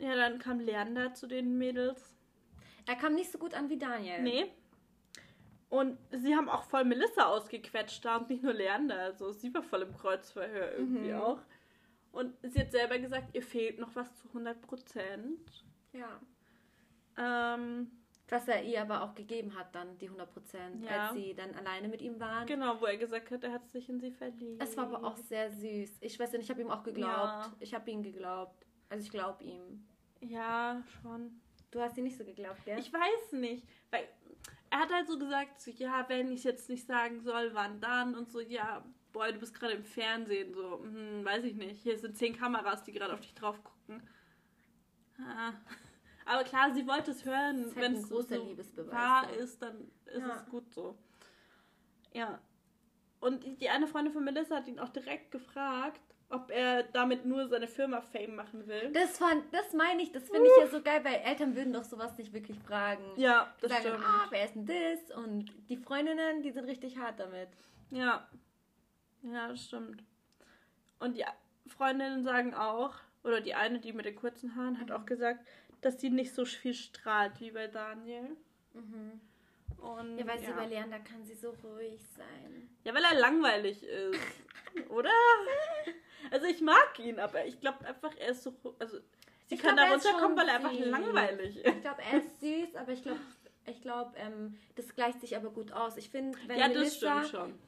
Ja, 0.00 0.16
dann 0.16 0.38
kam 0.38 0.60
Leander 0.60 1.14
zu 1.14 1.26
den 1.26 1.58
Mädels. 1.58 2.14
Er 2.86 2.96
kam 2.96 3.14
nicht 3.14 3.30
so 3.30 3.38
gut 3.38 3.54
an 3.54 3.68
wie 3.68 3.78
Daniel. 3.78 4.22
Nee, 4.22 4.52
und 5.70 5.98
sie 6.10 6.34
haben 6.34 6.48
auch 6.48 6.62
voll 6.62 6.84
Melissa 6.84 7.26
ausgequetscht 7.26 8.04
da 8.04 8.16
und 8.16 8.30
nicht 8.30 8.42
nur 8.42 8.54
Leander. 8.54 8.98
Also 9.00 9.32
sie 9.32 9.52
war 9.52 9.62
voll 9.62 9.82
im 9.82 9.96
Kreuzverhör 9.96 10.72
irgendwie 10.72 11.12
mhm. 11.12 11.20
auch. 11.20 11.40
Und 12.12 12.34
sie 12.42 12.60
hat 12.60 12.72
selber 12.72 12.98
gesagt, 12.98 13.34
ihr 13.34 13.42
fehlt 13.42 13.78
noch 13.78 13.94
was 13.94 14.14
zu 14.16 14.28
100 14.28 14.60
Prozent. 14.62 15.64
Ja. 15.92 16.20
Ähm, 17.18 17.90
was 18.28 18.48
er 18.48 18.62
ihr 18.62 18.80
aber 18.80 19.02
auch 19.02 19.14
gegeben 19.14 19.58
hat, 19.58 19.74
dann 19.74 19.98
die 19.98 20.06
100 20.06 20.32
Prozent, 20.32 20.84
ja. 20.84 21.08
als 21.08 21.14
sie 21.14 21.34
dann 21.34 21.54
alleine 21.54 21.88
mit 21.88 22.00
ihm 22.00 22.18
waren. 22.18 22.46
Genau, 22.46 22.80
wo 22.80 22.86
er 22.86 22.96
gesagt 22.96 23.30
hat, 23.30 23.44
er 23.44 23.52
hat 23.52 23.68
sich 23.70 23.88
in 23.88 24.00
sie 24.00 24.10
verliebt. 24.10 24.62
Es 24.62 24.76
war 24.76 24.84
aber 24.84 25.04
auch 25.04 25.16
sehr 25.16 25.50
süß. 25.50 25.98
Ich 26.00 26.18
weiß 26.18 26.32
nicht, 26.32 26.44
ich 26.44 26.50
habe 26.50 26.60
ihm 26.60 26.70
auch 26.70 26.82
geglaubt. 26.82 27.12
Ja. 27.12 27.52
Ich 27.60 27.74
habe 27.74 27.90
ihm 27.90 28.02
geglaubt. 28.02 28.66
Also 28.88 29.04
ich 29.04 29.10
glaube 29.10 29.44
ihm. 29.44 29.86
Ja, 30.20 30.82
schon. 31.00 31.40
Du 31.70 31.80
hast 31.80 31.96
ihn 31.98 32.04
nicht 32.04 32.16
so 32.16 32.24
geglaubt, 32.24 32.64
gell? 32.64 32.78
Ich 32.78 32.92
weiß 32.92 33.32
nicht, 33.32 33.66
weil 33.90 34.08
er 34.70 34.80
hat 34.80 34.92
halt 34.92 35.08
so 35.08 35.18
gesagt, 35.18 35.60
so, 35.60 35.70
ja, 35.70 36.04
wenn 36.08 36.32
ich 36.32 36.44
jetzt 36.44 36.68
nicht 36.68 36.86
sagen 36.86 37.20
soll, 37.20 37.50
wann 37.54 37.80
dann 37.80 38.14
und 38.14 38.30
so, 38.30 38.40
ja, 38.40 38.84
boy, 39.12 39.32
du 39.32 39.38
bist 39.38 39.54
gerade 39.54 39.74
im 39.74 39.84
Fernsehen, 39.84 40.52
so, 40.54 40.80
hm, 40.82 41.24
weiß 41.24 41.44
ich 41.44 41.54
nicht. 41.54 41.82
Hier 41.82 41.98
sind 41.98 42.16
zehn 42.16 42.36
Kameras, 42.36 42.82
die 42.82 42.92
gerade 42.92 43.14
auf 43.14 43.20
dich 43.20 43.34
drauf 43.34 43.62
gucken. 43.62 44.02
Ah. 45.18 45.52
Aber 46.26 46.44
klar, 46.44 46.72
sie 46.74 46.86
wollte 46.86 47.10
es 47.10 47.24
hören. 47.24 47.64
Halt 47.64 47.76
wenn 47.76 47.94
es 47.94 48.08
so, 48.08 48.20
so 48.20 48.56
wahr 48.90 49.32
ist, 49.32 49.62
dann 49.62 49.90
ist 50.06 50.20
ja. 50.20 50.36
es 50.36 50.46
gut 50.46 50.70
so. 50.72 50.98
Ja. 52.12 52.38
Und 53.20 53.60
die 53.60 53.68
eine 53.70 53.86
Freundin 53.86 54.12
von 54.12 54.24
Melissa 54.24 54.56
hat 54.56 54.68
ihn 54.68 54.78
auch 54.78 54.90
direkt 54.90 55.30
gefragt, 55.30 56.07
ob 56.30 56.50
er 56.50 56.82
damit 56.82 57.24
nur 57.24 57.48
seine 57.48 57.66
Firma 57.66 58.00
Fame 58.00 58.36
machen 58.36 58.66
will. 58.66 58.90
Das 58.92 59.18
fand, 59.18 59.42
das 59.52 59.72
meine 59.72 60.02
ich, 60.02 60.12
das 60.12 60.28
finde 60.28 60.46
ich 60.46 60.62
ja 60.62 60.68
so 60.68 60.82
geil, 60.82 61.02
weil 61.02 61.16
Eltern 61.24 61.56
würden 61.56 61.72
doch 61.72 61.84
sowas 61.84 62.18
nicht 62.18 62.32
wirklich 62.32 62.58
fragen. 62.58 63.02
Ja, 63.16 63.52
das 63.60 63.70
Sagen, 63.70 63.82
stimmt. 63.82 64.04
ah, 64.04 64.26
wer 64.30 64.44
ist 64.44 64.54
denn 64.54 64.66
das? 64.66 65.16
Und 65.16 65.52
die 65.68 65.76
Freundinnen, 65.76 66.42
die 66.42 66.50
sind 66.50 66.66
richtig 66.66 66.98
hart 66.98 67.18
damit. 67.18 67.48
Ja. 67.90 68.28
Ja, 69.22 69.48
das 69.48 69.64
stimmt. 69.64 70.02
Und 70.98 71.16
die 71.16 71.24
Freundinnen 71.66 72.24
sagen 72.24 72.54
auch, 72.54 72.94
oder 73.24 73.40
die 73.40 73.54
eine, 73.54 73.78
die 73.78 73.92
mit 73.92 74.04
den 74.04 74.16
kurzen 74.16 74.54
Haaren, 74.54 74.78
hat 74.78 74.88
mhm. 74.88 74.94
auch 74.94 75.06
gesagt, 75.06 75.40
dass 75.80 76.00
sie 76.00 76.10
nicht 76.10 76.34
so 76.34 76.44
viel 76.44 76.74
strahlt 76.74 77.40
wie 77.40 77.50
bei 77.50 77.68
Daniel. 77.68 78.36
Mhm. 78.74 79.20
Und, 79.78 80.18
ja, 80.18 80.26
weil 80.26 80.40
ja. 80.42 80.48
sie 80.48 80.52
bei 80.52 80.66
Leander 80.66 80.98
kann 80.98 81.24
sie 81.24 81.34
so 81.34 81.50
ruhig 81.62 82.00
sein. 82.16 82.68
Ja, 82.84 82.94
weil 82.94 83.04
er 83.04 83.14
langweilig 83.14 83.82
ist. 83.84 84.18
Oder? 84.88 85.10
Also 86.30 86.46
ich 86.46 86.60
mag 86.60 86.98
ihn, 86.98 87.18
aber 87.18 87.44
ich 87.46 87.60
glaube 87.60 87.84
einfach, 87.86 88.14
er 88.18 88.30
ist 88.30 88.42
so. 88.42 88.54
Also 88.78 88.98
sie 89.46 89.54
ich 89.54 89.60
kann 89.60 89.76
glaub, 89.76 89.88
da 89.88 89.94
runterkommen, 89.94 90.36
weil 90.36 90.48
er 90.48 90.54
einfach 90.56 90.72
langweilig 90.72 91.56
ist. 91.56 91.66
Ich 91.66 91.80
glaube, 91.80 92.02
er 92.02 92.18
ist 92.18 92.40
süß, 92.40 92.76
aber 92.76 92.92
ich 92.92 93.02
glaube, 93.02 93.20
Ich 93.70 93.80
glaube, 93.82 94.12
ähm, 94.16 94.56
das 94.74 94.94
gleicht 94.94 95.20
sich 95.20 95.36
aber 95.36 95.50
gut 95.50 95.72
aus. 95.72 95.96
Ich 95.96 96.10
finde, 96.10 96.38
wenn 96.46 96.58
ja, 96.58 96.68
Melissa 96.68 97.24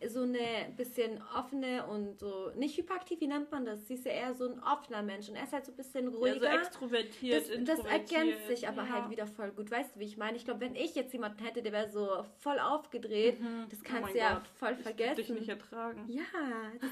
so 0.07 0.23
eine 0.23 0.73
bisschen 0.77 1.23
offene 1.37 1.87
und 1.87 2.19
so, 2.19 2.51
nicht 2.57 2.77
hyperaktiv, 2.77 3.21
wie 3.21 3.27
nennt 3.27 3.51
man 3.51 3.65
das? 3.65 3.87
Sie 3.87 3.95
ist 3.95 4.05
ja 4.05 4.13
eher 4.13 4.35
so 4.35 4.49
ein 4.49 4.63
offener 4.63 5.03
Mensch 5.03 5.29
und 5.29 5.37
er 5.37 5.45
ist 5.45 5.53
halt 5.53 5.67
so 5.67 5.73
ein 5.73 5.77
bisschen 5.77 6.09
ruhiger. 6.09 6.45
Ja, 6.45 6.53
so 6.53 6.59
extrovertiert, 6.59 7.69
das, 7.69 7.79
das 7.79 7.87
ergänzt 7.87 8.47
sich 8.47 8.69
aber 8.69 8.85
ja. 8.85 8.89
halt 8.91 9.11
wieder 9.11 9.27
voll 9.27 9.51
gut. 9.51 9.71
Weißt 9.71 9.97
du, 9.97 10.01
wie 10.01 10.05
ich 10.05 10.17
meine? 10.17 10.37
Ich 10.37 10.45
glaube, 10.45 10.61
wenn 10.61 10.75
ich 10.75 10.95
jetzt 10.95 11.13
jemanden 11.13 11.45
hätte, 11.45 11.63
der 11.63 11.73
wäre 11.73 11.89
so 11.89 12.25
voll 12.39 12.59
aufgedreht, 12.59 13.41
mhm. 13.41 13.67
das 13.69 13.83
kannst 13.83 14.11
oh 14.11 14.13
du 14.13 14.19
ja 14.19 14.35
Gott. 14.35 14.49
voll 14.55 14.75
vergessen. 14.77 15.21
Ich 15.21 15.27
dich 15.27 15.37
nicht 15.37 15.49
ertragen. 15.49 16.05
Ja, 16.09 16.23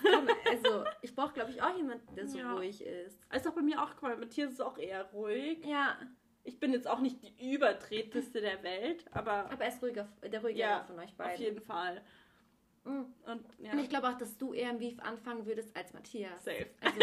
man, 0.03 0.29
also 0.51 0.85
ich 1.03 1.15
brauche, 1.15 1.33
glaube 1.33 1.51
ich, 1.51 1.63
auch 1.63 1.77
jemanden, 1.77 2.15
der 2.15 2.27
so 2.29 2.39
ja. 2.39 2.55
ruhig 2.55 2.83
ist. 2.85 3.19
Ist 3.33 3.47
auch 3.47 3.55
bei 3.55 3.63
mir 3.63 3.83
auch, 3.83 3.91
guck 3.91 4.03
mal, 4.03 4.17
Matthias 4.17 4.53
ist 4.53 4.61
auch 4.61 4.79
eher 4.79 5.05
ruhig. 5.13 5.65
Ja 5.65 5.99
ich 6.49 6.59
bin 6.59 6.73
jetzt 6.73 6.89
auch 6.89 7.01
nicht 7.01 7.23
die 7.23 7.55
übertreteste 7.55 8.41
der 8.41 8.63
Welt, 8.63 9.05
aber. 9.13 9.51
Aber 9.51 9.63
er 9.63 9.69
ist 9.69 9.83
ruhiger, 9.83 10.09
der 10.23 10.41
ruhige 10.41 10.59
ja, 10.59 10.83
von 10.85 10.99
euch 10.99 11.15
beiden. 11.15 11.35
Auf 11.35 11.41
jeden 11.41 11.61
Fall. 11.61 12.03
Mhm. 12.85 13.13
Und, 13.27 13.45
ja. 13.59 13.73
Und 13.73 13.79
ich 13.81 13.89
glaube 13.91 14.09
auch, 14.09 14.17
dass 14.17 14.39
du 14.39 14.55
eher 14.55 14.71
im 14.71 14.79
Beef 14.79 14.99
anfangen 15.01 15.45
würdest 15.47 15.77
als 15.77 15.93
Matthias. 15.93 16.45
Safe. 16.45 16.67
Also 16.81 17.01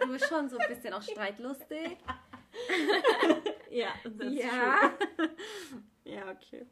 du 0.00 0.12
bist 0.12 0.26
schon 0.28 0.48
so 0.48 0.56
ein 0.56 0.68
bisschen 0.68 0.94
auch 0.94 1.02
streitlustig. 1.02 1.98
ja, 3.70 3.90
ja. 4.22 4.92
ja, 6.04 6.30
okay. 6.30 6.66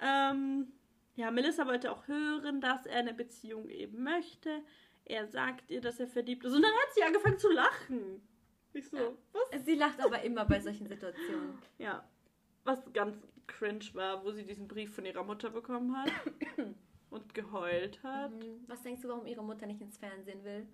Ähm, 0.00 0.72
ja, 1.16 1.32
Melissa 1.32 1.66
wollte 1.66 1.90
auch 1.90 2.06
hören, 2.06 2.60
dass 2.60 2.86
er 2.86 3.00
eine 3.00 3.14
Beziehung 3.14 3.68
eben 3.68 4.04
möchte. 4.04 4.62
Er 5.04 5.26
sagt 5.26 5.72
ihr, 5.72 5.80
dass 5.80 5.98
er 5.98 6.06
verliebt 6.06 6.44
ist. 6.44 6.54
Und 6.54 6.62
dann 6.62 6.70
hat 6.70 6.94
sie 6.94 7.02
angefangen 7.02 7.38
zu 7.38 7.50
lachen. 7.50 8.22
Ich 8.72 8.88
so, 8.88 9.16
was? 9.32 9.64
Sie 9.64 9.74
lacht 9.74 10.00
aber 10.00 10.22
immer 10.22 10.44
bei 10.44 10.60
solchen 10.60 10.86
Situationen. 10.86 11.58
Ja. 11.78 12.08
Was 12.64 12.92
ganz 12.92 13.16
cringe 13.46 13.84
war, 13.94 14.22
wo 14.24 14.30
sie 14.30 14.44
diesen 14.44 14.68
Brief 14.68 14.94
von 14.94 15.06
ihrer 15.06 15.24
Mutter 15.24 15.48
bekommen 15.48 15.96
hat 15.96 16.12
und 17.10 17.34
geheult 17.34 18.02
hat. 18.02 18.32
Mhm. 18.32 18.64
Was 18.66 18.82
denkst 18.82 19.00
du, 19.00 19.08
warum 19.08 19.26
ihre 19.26 19.42
Mutter 19.42 19.66
nicht 19.66 19.80
ins 19.80 19.96
Fernsehen 19.96 20.44
will? 20.44 20.66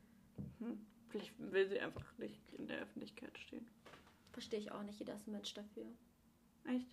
Hm. 0.59 0.85
Vielleicht 1.09 1.33
will 1.39 1.69
sie 1.69 1.79
einfach 1.79 2.19
nicht 2.19 2.53
in 2.55 2.67
der 2.67 2.81
Öffentlichkeit 2.81 3.39
stehen. 3.39 3.65
Verstehe 4.33 4.59
ich 4.59 4.73
auch 4.73 4.83
nicht. 4.83 4.99
Jeder 4.99 5.15
ist 5.15 5.29
ein 5.29 5.33
Mensch 5.33 5.55
dafür. 5.55 5.87
Echt? 6.65 6.89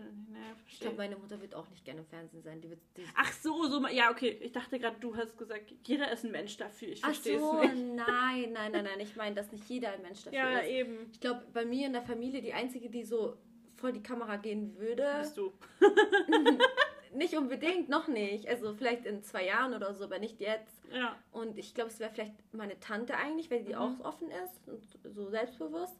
Naja. 0.00 0.56
Ich 0.68 0.80
glaube, 0.80 0.96
meine 0.96 1.16
Mutter 1.16 1.40
wird 1.40 1.54
auch 1.54 1.68
nicht 1.70 1.84
gerne 1.84 2.00
im 2.00 2.06
Fernsehen 2.06 2.42
sein. 2.42 2.60
Die 2.60 2.70
wird, 2.70 2.80
die 2.96 3.04
Ach 3.14 3.32
so, 3.32 3.66
so, 3.68 3.86
ja, 3.88 4.10
okay. 4.10 4.38
Ich 4.40 4.52
dachte 4.52 4.78
gerade, 4.78 4.96
du 5.00 5.16
hast 5.16 5.36
gesagt, 5.38 5.72
jeder 5.84 6.10
ist 6.10 6.24
ein 6.24 6.32
Mensch 6.32 6.56
dafür. 6.56 6.88
Ich 6.88 7.00
verstehe 7.00 7.38
so, 7.38 7.60
es 7.60 7.72
nicht. 7.72 7.94
nein, 7.94 8.52
nein, 8.52 8.72
nein, 8.72 8.84
nein. 8.84 9.00
Ich 9.00 9.16
meine, 9.16 9.34
dass 9.34 9.52
nicht 9.52 9.68
jeder 9.68 9.92
ein 9.92 10.02
Mensch 10.02 10.24
dafür 10.24 10.38
ja, 10.38 10.58
ist. 10.58 10.70
Ja, 10.70 10.76
eben. 10.76 11.10
Ich 11.12 11.20
glaube, 11.20 11.42
bei 11.52 11.64
mir 11.64 11.86
in 11.86 11.92
der 11.92 12.02
Familie, 12.02 12.42
die 12.42 12.52
einzige, 12.52 12.90
die 12.90 13.04
so 13.04 13.36
vor 13.76 13.92
die 13.92 14.02
Kamera 14.02 14.36
gehen 14.36 14.76
würde. 14.78 15.06
Bist 15.20 15.36
du. 15.36 15.52
nicht 17.14 17.36
unbedingt, 17.36 17.88
noch 17.88 18.08
nicht. 18.08 18.48
Also 18.48 18.74
vielleicht 18.74 19.06
in 19.06 19.22
zwei 19.22 19.46
Jahren 19.46 19.74
oder 19.74 19.94
so, 19.94 20.04
aber 20.04 20.18
nicht 20.18 20.40
jetzt. 20.40 20.82
Ja. 20.92 21.16
Und 21.32 21.58
ich 21.58 21.74
glaube, 21.74 21.90
es 21.90 21.98
wäre 21.98 22.10
vielleicht 22.10 22.34
meine 22.52 22.78
Tante 22.80 23.16
eigentlich, 23.16 23.50
weil 23.50 23.64
die 23.64 23.74
mhm. 23.74 23.78
auch 23.78 24.00
offen 24.00 24.30
ist 24.30 24.68
und 24.68 25.14
so 25.14 25.28
selbstbewusst. 25.28 25.96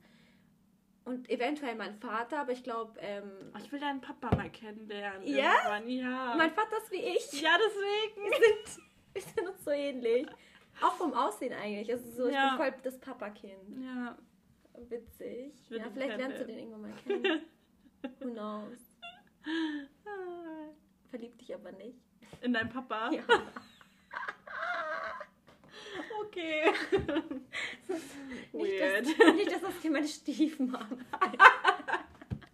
Und 1.06 1.30
eventuell 1.30 1.76
mein 1.76 1.94
Vater, 1.94 2.40
aber 2.40 2.50
ich 2.50 2.64
glaube. 2.64 2.98
Ähm, 2.98 3.30
oh, 3.54 3.58
ich 3.62 3.70
will 3.70 3.78
deinen 3.78 4.00
Papa 4.00 4.34
mal 4.34 4.50
kennenlernen. 4.50 5.22
Ja? 5.24 5.52
Irgendwann. 5.52 5.88
Ja. 5.88 6.34
Mein 6.36 6.50
Vater 6.50 6.78
ist 6.78 6.90
wie 6.90 6.96
ich. 6.96 7.40
Ja, 7.40 7.56
deswegen. 7.56 8.28
Wir 8.28 8.38
sind, 8.38 8.84
wir 9.12 9.22
sind 9.22 9.48
uns 9.48 9.64
so 9.64 9.70
ähnlich. 9.70 10.26
Auch 10.82 10.94
vom 10.94 11.14
Aussehen 11.14 11.52
eigentlich. 11.52 11.92
Also 11.92 12.10
so, 12.10 12.28
ja. 12.28 12.46
ich 12.46 12.58
bin 12.58 12.72
voll 12.72 12.80
das 12.82 12.98
Papakind. 12.98 13.84
Ja. 13.84 14.18
Witzig. 14.88 15.54
Ja, 15.70 15.84
vielleicht 15.92 16.18
lernst 16.18 16.40
du 16.40 16.44
den 16.44 16.58
irgendwann 16.58 16.82
mal 16.82 16.92
kennen. 17.06 17.42
Who 18.20 18.30
knows? 18.30 18.78
Verlieb 21.08 21.38
dich 21.38 21.54
aber 21.54 21.70
nicht. 21.70 22.00
In 22.42 22.52
deinen 22.52 22.68
Papa? 22.68 23.12
Ja. 23.12 23.22
Okay. 26.20 26.72
nicht, 28.52 28.80
dass, 28.80 29.34
nicht, 29.34 29.52
dass 29.52 29.60
das 29.60 29.82
hier 29.82 29.90
meine 29.90 30.08
Stiefmama 30.08 30.88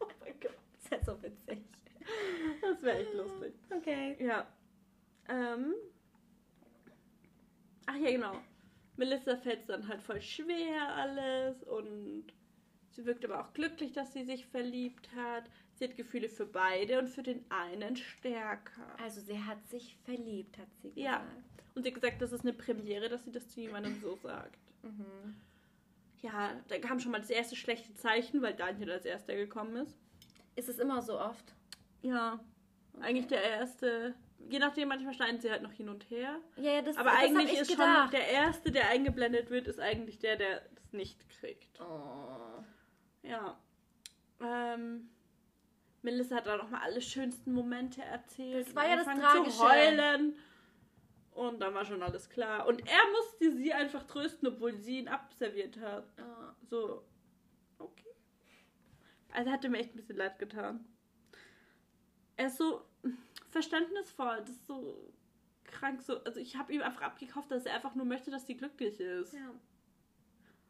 Oh 0.01 0.07
mein 0.21 0.41
Gott. 0.41 0.57
Das 0.81 0.91
wäre 0.91 1.05
so 1.05 1.23
witzig. 1.23 1.63
Das 2.61 2.83
wäre 2.83 2.99
echt 2.99 3.15
lustig. 3.15 3.55
Okay. 3.71 4.17
Ja. 4.25 4.47
Ähm. 5.29 5.75
Ach 7.87 7.97
ja, 7.97 8.11
genau. 8.11 8.41
Melissa 8.97 9.37
fällt 9.37 9.61
es 9.61 9.67
dann 9.67 9.89
halt 9.89 10.03
voll 10.03 10.21
schwer 10.21 10.95
alles 10.95 11.63
und 11.65 12.25
sie 12.91 13.05
wirkt 13.07 13.25
aber 13.25 13.41
auch 13.41 13.53
glücklich, 13.53 13.93
dass 13.93 14.13
sie 14.13 14.25
sich 14.25 14.47
verliebt 14.47 15.09
hat. 15.17 15.45
Hat 15.89 15.97
Gefühle 15.97 16.29
für 16.29 16.47
beide 16.47 16.99
und 16.99 17.09
für 17.09 17.23
den 17.23 17.45
einen 17.51 17.97
stärker. 17.97 18.87
Also 19.03 19.21
sie 19.21 19.43
hat 19.43 19.65
sich 19.69 19.97
verliebt, 20.05 20.59
hat 20.59 20.69
sie 20.83 20.93
gesagt. 20.93 20.99
Ja. 20.99 21.23
Und 21.75 21.83
sie 21.83 21.89
hat 21.89 21.95
gesagt, 21.95 22.23
das 22.23 22.33
ist 22.33 22.43
eine 22.43 22.53
Premiere, 22.53 23.09
dass 23.09 23.25
sie 23.25 23.33
das 23.33 23.49
zu 23.49 23.61
jemandem 23.61 23.99
so 24.01 24.17
sagt. 24.17 24.59
Mhm. 24.83 25.37
Ja, 26.21 26.53
da 26.69 26.79
kam 26.79 27.01
schon 27.01 27.11
mal 27.11 27.21
das 27.21 27.31
erste 27.31 27.57
schlechte 27.57 27.95
Zeichen, 27.95 28.43
weil 28.43 28.55
Daniel 28.55 28.93
als 28.93 29.05
erster 29.05 29.35
gekommen 29.35 29.77
ist. 29.77 29.99
Ist 30.55 30.69
es 30.69 30.79
immer 30.79 31.03
so 31.03 31.19
oft? 31.19 31.55
Ja. 32.03 32.41
Okay. 32.95 33.07
Eigentlich 33.07 33.27
der 33.27 33.43
erste. 33.43 34.15
Je 34.51 34.59
nachdem, 34.59 34.89
manchmal 34.89 35.15
schneiden 35.15 35.41
sie 35.41 35.51
halt 35.51 35.63
noch 35.63 35.73
hin 35.73 35.89
und 35.89 36.09
her. 36.11 36.39
Ja, 36.57 36.73
ja, 36.75 36.83
das 36.83 36.97
Aber 36.97 37.11
das 37.11 37.21
eigentlich 37.21 37.59
ist 37.59 37.71
gedacht. 37.71 38.03
schon 38.03 38.11
der 38.11 38.29
erste, 38.29 38.71
der 38.71 38.89
eingeblendet 38.89 39.51
wird, 39.51 39.67
ist 39.69 39.81
eigentlich 39.81 40.19
der, 40.19 40.37
der 40.37 40.61
das 40.75 40.93
nicht 40.93 41.29
kriegt. 41.31 41.81
Oh. 41.81 42.63
Ja. 43.23 43.57
Ähm, 44.41 45.09
Melissa 46.03 46.37
hat 46.37 46.47
da 46.47 46.57
noch 46.57 46.69
mal 46.69 46.81
alle 46.81 47.01
schönsten 47.01 47.53
Momente 47.53 48.03
erzählt. 48.03 48.67
Das 48.67 48.75
war 48.75 48.89
ja 48.89 48.97
das 48.97 49.07
Tragische. 49.07 49.57
Zu 49.57 49.69
heulen. 49.69 50.37
Und 51.33 51.61
dann 51.61 51.73
war 51.75 51.85
schon 51.85 52.03
alles 52.03 52.29
klar. 52.29 52.67
Und 52.67 52.81
er 52.87 53.11
musste 53.13 53.57
sie 53.57 53.73
einfach 53.73 54.05
trösten, 54.05 54.49
obwohl 54.49 54.75
sie 54.75 54.99
ihn 54.99 55.09
abserviert 55.09 55.79
hat. 55.81 56.07
Ja. 56.19 56.57
So, 56.69 57.05
okay. 57.79 58.11
Also 59.33 59.51
hatte 59.51 59.71
mir 59.71 59.79
echt 59.79 59.95
ein 59.95 59.97
bisschen 59.97 60.17
leid 60.17 60.39
getan. 60.39 60.85
Er 62.37 62.49
ist 62.49 62.59
so 62.59 62.85
verständnisvoll, 63.49 64.39
das 64.41 64.51
ist 64.51 64.67
so 64.67 65.13
krank. 65.65 66.03
So, 66.03 66.23
also 66.25 66.39
ich 66.39 66.57
habe 66.57 66.73
ihm 66.73 66.83
einfach 66.83 67.03
abgekauft, 67.03 67.51
dass 67.51 67.65
er 67.65 67.75
einfach 67.75 67.95
nur 67.95 68.05
möchte, 68.05 68.31
dass 68.31 68.47
sie 68.47 68.57
glücklich 68.57 69.01
ist. 69.01 69.33
Ja. 69.33 69.55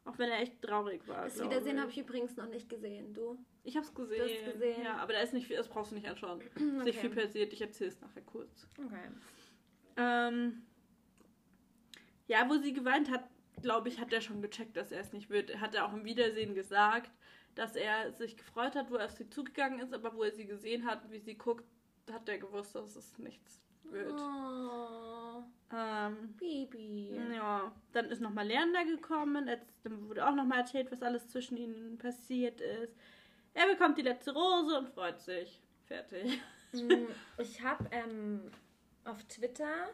Auch 0.05 0.17
wenn 0.17 0.29
er 0.29 0.39
echt 0.39 0.61
traurig 0.61 1.05
war. 1.07 1.23
Das 1.23 1.41
Wiedersehen 1.41 1.79
habe 1.79 1.91
ich 1.91 1.97
übrigens 1.97 2.37
noch 2.37 2.47
nicht 2.47 2.69
gesehen. 2.69 3.13
Du? 3.13 3.37
Ich 3.63 3.75
habe 3.77 3.85
es 3.85 3.93
gesehen. 3.93 4.17
Du 4.17 4.33
hast 4.45 4.53
gesehen. 4.53 4.83
Ja, 4.83 4.97
aber 4.97 5.13
da 5.13 5.19
ist 5.19 5.33
nicht 5.33 5.47
viel, 5.47 5.55
das 5.55 5.69
brauchst 5.69 5.91
du 5.91 5.95
nicht 5.95 6.07
anschauen. 6.07 6.41
okay. 6.41 6.49
Ist 6.77 6.83
nicht 6.83 6.99
viel 6.99 7.09
passiert. 7.09 7.53
Ich 7.53 7.61
erzähle 7.61 7.89
es 7.89 8.01
nachher 8.01 8.21
kurz. 8.21 8.67
Okay. 8.77 9.09
Ähm, 9.95 10.63
ja, 12.27 12.49
wo 12.49 12.57
sie 12.57 12.73
geweint 12.73 13.09
hat, 13.09 13.23
glaube 13.61 13.87
ich, 13.89 13.99
hat 13.99 14.11
er 14.11 14.21
schon 14.21 14.41
gecheckt, 14.41 14.75
dass 14.75 14.91
er 14.91 14.99
es 14.99 15.13
nicht 15.13 15.29
wird. 15.29 15.59
Hat 15.61 15.75
er 15.75 15.85
auch 15.85 15.93
im 15.93 16.03
Wiedersehen 16.03 16.55
gesagt, 16.55 17.11
dass 17.55 17.75
er 17.75 18.11
sich 18.11 18.35
gefreut 18.35 18.75
hat, 18.75 18.91
wo 18.91 18.95
er 18.95 19.05
auf 19.05 19.11
sie 19.11 19.29
zugegangen 19.29 19.79
ist, 19.79 19.93
aber 19.93 20.13
wo 20.15 20.23
er 20.23 20.31
sie 20.31 20.45
gesehen 20.45 20.85
hat, 20.85 21.09
wie 21.11 21.19
sie 21.19 21.35
guckt, 21.35 21.65
hat 22.11 22.27
er 22.27 22.39
gewusst, 22.39 22.75
dass 22.75 22.95
es 22.95 23.17
nichts 23.17 23.61
wird. 23.83 24.19
Oh, 24.19 25.43
ähm, 25.73 26.35
Baby. 26.37 27.19
Ja, 27.33 27.71
dann 27.91 28.05
ist 28.05 28.21
nochmal 28.21 28.47
Leander 28.47 28.83
gekommen. 28.85 29.47
Jetzt, 29.47 29.85
dann 29.85 30.07
wurde 30.07 30.27
auch 30.27 30.35
nochmal 30.35 30.59
erzählt, 30.59 30.91
was 30.91 31.01
alles 31.01 31.27
zwischen 31.29 31.57
ihnen 31.57 31.97
passiert 31.97 32.59
ist. 32.59 32.95
Er 33.53 33.67
bekommt 33.67 33.97
die 33.97 34.01
letzte 34.01 34.33
Rose 34.33 34.77
und 34.77 34.89
freut 34.89 35.19
sich. 35.21 35.61
Fertig. 35.85 36.41
Mm, 36.73 37.05
ich 37.37 37.61
habe 37.61 37.87
ähm, 37.91 38.41
auf 39.05 39.23
Twitter 39.25 39.89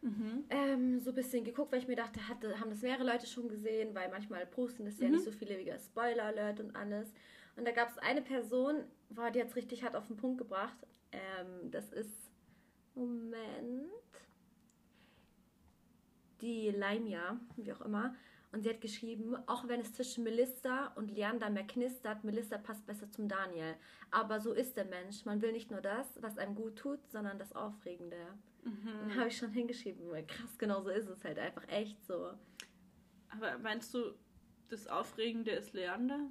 mhm. 0.00 0.44
ähm, 0.50 0.98
so 0.98 1.10
ein 1.10 1.14
bisschen 1.14 1.44
geguckt, 1.44 1.72
weil 1.72 1.80
ich 1.80 1.88
mir 1.88 1.96
dachte, 1.96 2.28
hatte, 2.28 2.58
haben 2.58 2.70
das 2.70 2.82
mehrere 2.82 3.04
Leute 3.04 3.26
schon 3.26 3.48
gesehen, 3.48 3.94
weil 3.94 4.10
manchmal 4.10 4.44
posten 4.46 4.84
das 4.84 4.98
mhm. 4.98 5.04
ja 5.04 5.10
nicht 5.10 5.24
so 5.24 5.30
viele 5.30 5.58
wie 5.58 5.72
Spoiler-Alert 5.78 6.60
und 6.60 6.74
alles. 6.74 7.12
Und 7.56 7.66
da 7.66 7.72
gab 7.72 7.90
es 7.90 7.98
eine 7.98 8.22
Person, 8.22 8.84
boah, 9.10 9.30
die 9.30 9.40
hat 9.40 9.48
es 9.48 9.56
richtig 9.56 9.84
hart 9.84 9.96
auf 9.96 10.06
den 10.06 10.16
Punkt 10.16 10.38
gebracht. 10.38 10.78
Ähm, 11.12 11.70
das 11.70 11.92
ist, 11.92 12.30
Moment, 12.94 13.90
die 16.40 16.70
Laimia, 16.70 17.38
wie 17.56 17.72
auch 17.72 17.80
immer. 17.80 18.14
Und 18.50 18.62
sie 18.62 18.70
hat 18.70 18.80
geschrieben, 18.80 19.36
auch 19.46 19.68
wenn 19.68 19.80
es 19.80 19.92
zwischen 19.92 20.24
Melissa 20.24 20.86
und 20.94 21.10
Leander 21.10 21.50
mehr 21.50 21.66
knistert, 21.66 22.24
Melissa 22.24 22.56
passt 22.56 22.86
besser 22.86 23.10
zum 23.10 23.28
Daniel. 23.28 23.74
Aber 24.10 24.40
so 24.40 24.52
ist 24.52 24.76
der 24.76 24.86
Mensch. 24.86 25.26
Man 25.26 25.42
will 25.42 25.52
nicht 25.52 25.70
nur 25.70 25.82
das, 25.82 26.20
was 26.22 26.38
einem 26.38 26.54
gut 26.54 26.76
tut, 26.76 26.98
sondern 27.10 27.38
das 27.38 27.54
Aufregende. 27.54 28.16
Mhm. 28.64 29.14
Habe 29.16 29.28
ich 29.28 29.36
schon 29.36 29.52
hingeschrieben. 29.52 30.08
Krass, 30.26 30.56
genau 30.56 30.80
so 30.80 30.88
ist 30.88 31.08
es 31.08 31.22
halt 31.24 31.38
einfach 31.38 31.68
echt 31.68 32.02
so. 32.06 32.32
Aber 33.28 33.58
meinst 33.58 33.92
du, 33.92 34.14
das 34.70 34.86
Aufregende 34.86 35.50
ist 35.50 35.74
Leander? 35.74 36.30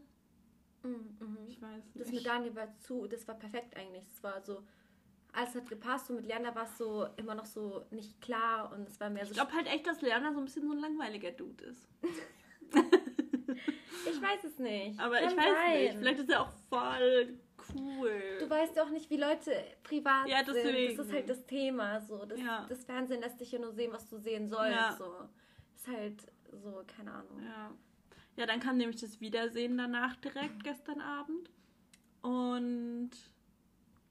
Mhm, 0.83 1.17
mhm. 1.19 1.37
Ich 1.47 1.61
weiß 1.61 1.83
nicht. 1.93 1.99
Das 1.99 2.11
mit 2.11 2.25
Daniel 2.25 2.55
war 2.55 2.75
zu, 2.79 3.07
das 3.07 3.27
war 3.27 3.35
perfekt 3.35 3.75
eigentlich. 3.75 4.05
Es 4.07 4.23
war 4.23 4.41
so, 4.41 4.63
alles 5.37 5.55
hat 5.55 5.69
gepasst 5.69 6.09
und 6.09 6.17
mit 6.17 6.25
Leander 6.25 6.55
war 6.55 6.63
es 6.63 6.77
so 6.77 7.07
immer 7.17 7.35
noch 7.35 7.45
so 7.45 7.85
nicht 7.91 8.19
klar 8.21 8.71
und 8.73 8.87
es 8.87 8.99
war 8.99 9.09
mehr 9.09 9.25
so. 9.25 9.31
Ich 9.31 9.37
glaube 9.37 9.53
halt 9.53 9.67
echt, 9.67 9.85
dass 9.85 10.01
Leander 10.01 10.33
so 10.33 10.39
ein 10.39 10.45
bisschen 10.45 10.67
so 10.67 10.73
ein 10.73 10.79
langweiliger 10.79 11.31
Dude 11.31 11.63
ist. 11.65 11.87
ich 12.73 14.21
weiß 14.21 14.43
es 14.45 14.57
nicht. 14.57 14.99
Aber 14.99 15.19
Kann 15.19 15.29
ich 15.29 15.37
weiß 15.37 15.45
sein. 15.45 15.83
nicht. 15.83 15.97
Vielleicht 15.97 16.19
ist 16.19 16.29
er 16.29 16.41
auch 16.41 16.51
voll 16.69 17.37
cool. 17.75 18.37
Du 18.39 18.49
weißt 18.49 18.79
auch 18.79 18.89
nicht, 18.89 19.09
wie 19.09 19.17
Leute 19.17 19.51
privat 19.83 20.27
ja, 20.27 20.41
deswegen. 20.43 20.87
sind. 20.87 20.99
Das 20.99 21.05
ist 21.07 21.13
halt 21.13 21.29
das 21.29 21.45
Thema. 21.45 22.01
So. 22.01 22.25
Das, 22.25 22.39
ja. 22.39 22.65
das 22.67 22.83
Fernsehen 22.85 23.21
lässt 23.21 23.39
dich 23.39 23.51
ja 23.51 23.59
nur 23.59 23.73
sehen, 23.73 23.91
was 23.93 24.07
du 24.07 24.17
sehen 24.17 24.47
sollst. 24.47 24.75
Ja. 24.75 24.95
So. 24.97 25.13
Ist 25.75 25.87
halt 25.87 26.21
so, 26.51 26.83
keine 26.87 27.13
Ahnung. 27.13 27.43
Ja. 27.43 27.71
Ja, 28.37 28.45
dann 28.45 28.59
kam 28.59 28.77
nämlich 28.77 28.99
das 29.01 29.19
Wiedersehen 29.19 29.77
danach 29.77 30.15
direkt 30.17 30.63
gestern 30.63 31.01
Abend. 31.01 31.49
Und 32.21 33.11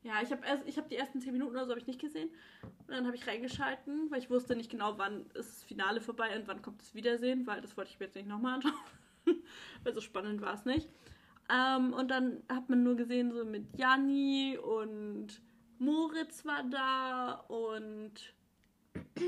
ja, 0.07 0.23
ich 0.23 0.31
habe 0.31 0.43
ich 0.67 0.79
hab 0.79 0.89
die 0.89 0.97
ersten 0.97 1.21
zehn 1.21 1.33
Minuten 1.33 1.57
oder 1.57 1.67
so 1.67 1.77
ich 1.77 1.87
nicht 1.89 2.01
gesehen. 2.01 2.31
Und 2.63 2.91
dann 2.91 3.07
habe 3.07 3.17
ich 3.17 3.27
reingeschalten, 3.27 4.09
weil 4.11 4.21
ich 4.21 4.31
wusste 4.31 4.55
nicht 4.55 4.71
genau, 4.71 4.99
wann 4.99 5.23
ist 5.35 5.51
das 5.51 5.65
Finale 5.65 6.01
vorbei 6.01 6.37
und 6.39 6.47
wann 6.47 6.63
kommt 6.63 6.81
das 6.81 6.95
Wiedersehen, 6.95 7.47
weil 7.47 7.61
das 7.61 7.77
wollte 7.77 7.91
ich 7.91 7.99
mir 7.99 8.07
jetzt 8.07 8.15
nicht 8.15 8.29
nochmal 8.29 8.55
anschauen. 8.55 8.75
weil 9.83 9.93
so 9.93 10.01
spannend 10.01 10.41
war 10.41 10.55
es 10.55 10.65
nicht. 10.65 10.89
Ähm, 11.51 11.93
und 11.93 12.11
dann 12.11 12.43
hat 12.49 12.69
man 12.71 12.85
nur 12.85 12.95
gesehen, 12.95 13.33
so 13.33 13.45
mit 13.45 13.77
Janni 13.77 14.59
und 14.59 15.41
Moritz 15.79 16.45
war 16.45 16.63
da 16.63 17.45
und 17.49 18.13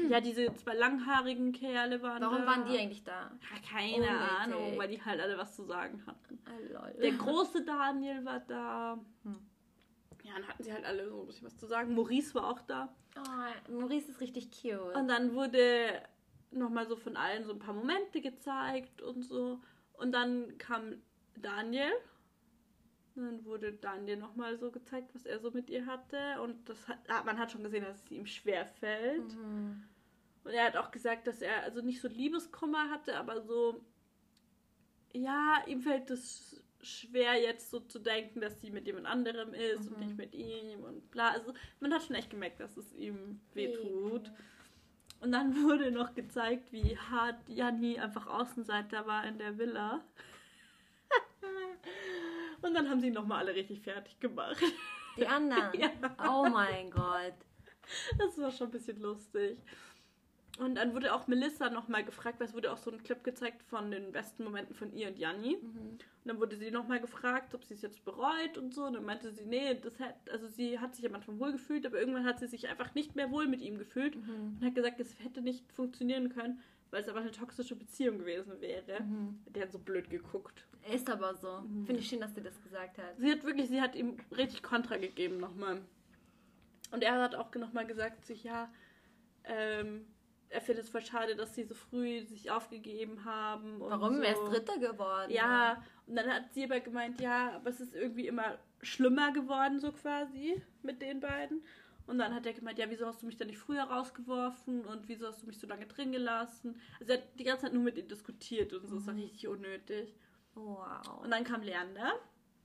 ja, 0.08 0.20
diese 0.20 0.54
zwei 0.54 0.74
langhaarigen 0.74 1.52
Kerle 1.52 2.00
waren 2.02 2.22
Warum 2.22 2.38
da. 2.38 2.46
Warum 2.46 2.62
waren 2.62 2.72
die 2.72 2.78
eigentlich 2.78 3.02
da? 3.02 3.32
Ja, 3.42 3.68
keine 3.68 3.96
Unnötig. 3.96 4.38
Ahnung, 4.40 4.78
weil 4.78 4.88
die 4.88 5.02
halt 5.04 5.20
alle 5.20 5.36
was 5.36 5.56
zu 5.56 5.64
sagen 5.64 6.02
hatten. 6.06 6.38
Oh, 6.46 7.00
Der 7.00 7.12
große 7.12 7.64
Daniel 7.64 8.24
war 8.24 8.40
da. 8.40 8.98
Hm. 9.24 9.36
Ja, 10.28 10.34
dann 10.34 10.48
hatten 10.48 10.62
sie 10.62 10.72
halt 10.72 10.84
alle 10.84 11.08
so 11.08 11.22
ein 11.22 11.26
bisschen 11.26 11.46
was 11.46 11.56
zu 11.56 11.66
sagen. 11.66 11.94
Maurice 11.94 12.34
war 12.34 12.50
auch 12.50 12.60
da. 12.60 12.94
Oh, 13.16 13.72
Maurice 13.72 14.10
ist 14.10 14.20
richtig 14.20 14.50
cute. 14.50 14.94
Und 14.94 15.08
dann 15.08 15.32
wurde 15.34 16.02
nochmal 16.50 16.86
so 16.86 16.96
von 16.96 17.16
allen 17.16 17.44
so 17.44 17.52
ein 17.52 17.58
paar 17.58 17.72
Momente 17.72 18.20
gezeigt 18.20 19.00
und 19.00 19.22
so. 19.22 19.60
Und 19.94 20.12
dann 20.12 20.58
kam 20.58 21.00
Daniel. 21.36 21.92
Und 23.14 23.24
dann 23.24 23.44
wurde 23.46 23.72
Daniel 23.72 24.18
nochmal 24.18 24.58
so 24.58 24.70
gezeigt, 24.70 25.14
was 25.14 25.24
er 25.24 25.40
so 25.40 25.50
mit 25.50 25.70
ihr 25.70 25.86
hatte. 25.86 26.42
Und 26.42 26.68
das 26.68 26.86
hat, 26.88 26.98
man 27.24 27.38
hat 27.38 27.50
schon 27.50 27.62
gesehen, 27.62 27.84
dass 27.84 28.04
es 28.04 28.10
ihm 28.10 28.26
schwer 28.26 28.66
fällt. 28.66 29.34
Mhm. 29.34 29.82
Und 30.44 30.50
er 30.52 30.66
hat 30.66 30.76
auch 30.76 30.90
gesagt, 30.90 31.26
dass 31.26 31.40
er 31.40 31.62
also 31.62 31.80
nicht 31.80 32.02
so 32.02 32.08
Liebeskummer 32.08 32.90
hatte, 32.90 33.16
aber 33.16 33.40
so, 33.40 33.82
ja, 35.12 35.62
ihm 35.66 35.80
fällt 35.80 36.10
es 36.10 36.62
schwer 36.82 37.40
jetzt 37.40 37.70
so 37.70 37.80
zu 37.80 37.98
denken, 37.98 38.40
dass 38.40 38.60
sie 38.60 38.70
mit 38.70 38.86
jemand 38.86 39.06
anderem 39.06 39.52
ist 39.54 39.88
mhm. 39.88 39.94
und 39.94 40.00
nicht 40.00 40.16
mit 40.16 40.34
ihm 40.34 40.80
und 40.84 41.10
bla. 41.10 41.30
Also 41.30 41.52
man 41.80 41.92
hat 41.92 42.04
schon 42.04 42.16
echt 42.16 42.30
gemerkt, 42.30 42.60
dass 42.60 42.76
es 42.76 42.94
ihm 42.94 43.40
wehtut. 43.54 44.30
Und 45.20 45.32
dann 45.32 45.54
wurde 45.64 45.90
noch 45.90 46.14
gezeigt, 46.14 46.72
wie 46.72 46.96
hart 46.96 47.48
Janni 47.48 47.98
einfach 47.98 48.26
Außenseiter 48.26 49.06
war 49.06 49.26
in 49.26 49.38
der 49.38 49.58
Villa. 49.58 50.00
und 52.62 52.74
dann 52.74 52.88
haben 52.88 53.00
sie 53.00 53.10
nochmal 53.10 53.40
alle 53.40 53.54
richtig 53.54 53.80
fertig 53.80 54.18
gemacht. 54.20 54.62
Die 55.16 55.26
anderen? 55.26 55.72
ja. 55.80 55.90
Oh 56.28 56.48
mein 56.48 56.90
Gott. 56.90 57.34
Das 58.18 58.38
war 58.38 58.50
schon 58.52 58.68
ein 58.68 58.72
bisschen 58.72 59.00
lustig. 59.00 59.58
Und 60.58 60.74
dann 60.74 60.92
wurde 60.92 61.14
auch 61.14 61.28
Melissa 61.28 61.70
nochmal 61.70 62.04
gefragt, 62.04 62.40
weil 62.40 62.48
es 62.48 62.54
wurde 62.54 62.72
auch 62.72 62.78
so 62.78 62.90
ein 62.90 63.02
Clip 63.02 63.22
gezeigt 63.22 63.62
von 63.62 63.92
den 63.92 64.10
besten 64.10 64.42
Momenten 64.42 64.74
von 64.74 64.92
ihr 64.92 65.08
und 65.08 65.18
Janni. 65.18 65.56
Mhm. 65.56 65.80
Und 65.92 66.04
dann 66.24 66.40
wurde 66.40 66.56
sie 66.56 66.72
nochmal 66.72 67.00
gefragt, 67.00 67.54
ob 67.54 67.64
sie 67.64 67.74
es 67.74 67.82
jetzt 67.82 68.04
bereut 68.04 68.58
und 68.58 68.74
so. 68.74 68.84
Und 68.84 68.94
dann 68.94 69.04
meinte 69.04 69.30
sie, 69.30 69.44
nee, 69.44 69.74
das 69.74 70.00
hat, 70.00 70.16
also 70.32 70.48
sie 70.48 70.80
hat 70.80 70.96
sich 70.96 71.06
am 71.06 71.14
Anfang 71.14 71.38
wohl 71.38 71.52
gefühlt, 71.52 71.86
aber 71.86 72.00
irgendwann 72.00 72.24
hat 72.24 72.40
sie 72.40 72.48
sich 72.48 72.68
einfach 72.68 72.94
nicht 72.94 73.14
mehr 73.14 73.30
wohl 73.30 73.46
mit 73.46 73.60
ihm 73.60 73.78
gefühlt 73.78 74.16
mhm. 74.16 74.56
und 74.58 74.66
hat 74.66 74.74
gesagt, 74.74 74.98
es 74.98 75.18
hätte 75.20 75.42
nicht 75.42 75.70
funktionieren 75.72 76.28
können, 76.30 76.60
weil 76.90 77.02
es 77.02 77.08
aber 77.08 77.20
eine 77.20 77.30
toxische 77.30 77.76
Beziehung 77.76 78.18
gewesen 78.18 78.60
wäre. 78.60 79.02
Mhm. 79.02 79.38
Der 79.46 79.62
hat 79.62 79.72
so 79.72 79.78
blöd 79.78 80.10
geguckt. 80.10 80.66
Ist 80.92 81.08
aber 81.08 81.36
so. 81.36 81.60
Mhm. 81.60 81.86
Finde 81.86 82.00
ich 82.00 82.08
schön, 82.08 82.20
dass 82.20 82.34
sie 82.34 82.42
das 82.42 82.60
gesagt 82.62 82.98
hat. 82.98 83.16
Sie 83.16 83.30
hat 83.30 83.44
wirklich, 83.44 83.68
sie 83.68 83.80
hat 83.80 83.94
ihm 83.94 84.16
richtig 84.36 84.64
Kontra 84.64 84.96
gegeben 84.96 85.38
nochmal. 85.38 85.82
Und 86.90 87.04
er 87.04 87.22
hat 87.22 87.36
auch 87.36 87.54
nochmal 87.54 87.86
gesagt, 87.86 88.24
sich, 88.24 88.42
ja, 88.42 88.72
ähm, 89.44 90.06
er 90.50 90.60
findet 90.60 90.84
es 90.84 90.90
voll 90.90 91.02
schade, 91.02 91.36
dass 91.36 91.54
sie 91.54 91.64
so 91.64 91.74
früh 91.74 92.24
sich 92.24 92.50
aufgegeben 92.50 93.24
haben. 93.24 93.80
Warum? 93.80 94.16
So. 94.16 94.22
Er 94.22 94.32
ist 94.32 94.44
Dritter 94.44 94.78
geworden. 94.78 95.30
Ja, 95.30 95.82
und 96.06 96.16
dann 96.16 96.28
hat 96.28 96.52
sie 96.52 96.64
aber 96.64 96.80
gemeint, 96.80 97.20
ja, 97.20 97.52
aber 97.54 97.70
es 97.70 97.80
ist 97.80 97.94
irgendwie 97.94 98.26
immer 98.26 98.58
schlimmer 98.82 99.32
geworden, 99.32 99.80
so 99.80 99.92
quasi, 99.92 100.62
mit 100.82 101.02
den 101.02 101.20
beiden. 101.20 101.62
Und 102.06 102.18
dann 102.18 102.34
hat 102.34 102.46
er 102.46 102.54
gemeint, 102.54 102.78
ja, 102.78 102.88
wieso 102.88 103.06
hast 103.06 103.20
du 103.20 103.26
mich 103.26 103.36
dann 103.36 103.48
nicht 103.48 103.58
früher 103.58 103.82
rausgeworfen 103.82 104.86
und 104.86 105.08
wieso 105.08 105.26
hast 105.26 105.42
du 105.42 105.46
mich 105.46 105.58
so 105.58 105.66
lange 105.66 105.86
drin 105.86 106.10
gelassen? 106.10 106.80
Also 107.00 107.12
er 107.12 107.18
hat 107.18 107.38
die 107.38 107.44
ganze 107.44 107.64
Zeit 107.64 107.74
nur 107.74 107.82
mit 107.82 107.98
ihr 107.98 108.08
diskutiert 108.08 108.72
und 108.72 108.88
so, 108.88 108.94
mhm. 108.94 108.98
das 108.98 109.06
war 109.06 109.14
richtig 109.14 109.48
unnötig. 109.48 110.14
Wow. 110.54 111.22
Und 111.22 111.30
dann 111.30 111.44
kam 111.44 111.62
Leander. 111.62 112.14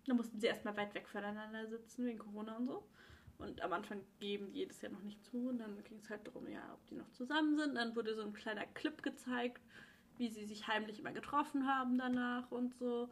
Dann 0.08 0.18
mussten 0.18 0.40
sie 0.40 0.48
erstmal 0.48 0.76
weit 0.78 0.94
weg 0.96 1.08
voneinander 1.08 1.68
sitzen, 1.68 2.06
wegen 2.06 2.20
Corona 2.20 2.58
und 2.58 2.68
so. 2.68 2.84
Und 3.44 3.62
am 3.62 3.74
Anfang 3.74 4.02
geben 4.20 4.52
die 4.52 4.60
jedes 4.60 4.82
Jahr 4.82 4.92
noch 4.92 5.04
nicht 5.04 5.24
zu. 5.26 5.50
Und 5.50 5.60
dann 5.60 5.84
ging 5.84 6.00
es 6.00 6.10
halt 6.10 6.26
darum, 6.26 6.48
ja, 6.48 6.62
ob 6.74 6.86
die 6.88 6.96
noch 6.96 7.10
zusammen 7.12 7.58
sind. 7.58 7.76
Dann 7.76 7.96
wurde 7.96 8.16
so 8.16 8.22
ein 8.22 8.34
kleiner 8.34 8.66
Clip 8.68 9.02
gezeigt, 9.04 9.62
wie 10.18 10.30
sie 10.30 10.46
sich 10.46 10.68
heimlich 10.68 11.00
immer 11.00 11.12
getroffen 11.12 11.68
haben 11.68 11.98
danach 11.98 12.52
und 12.52 12.74
so. 12.76 13.10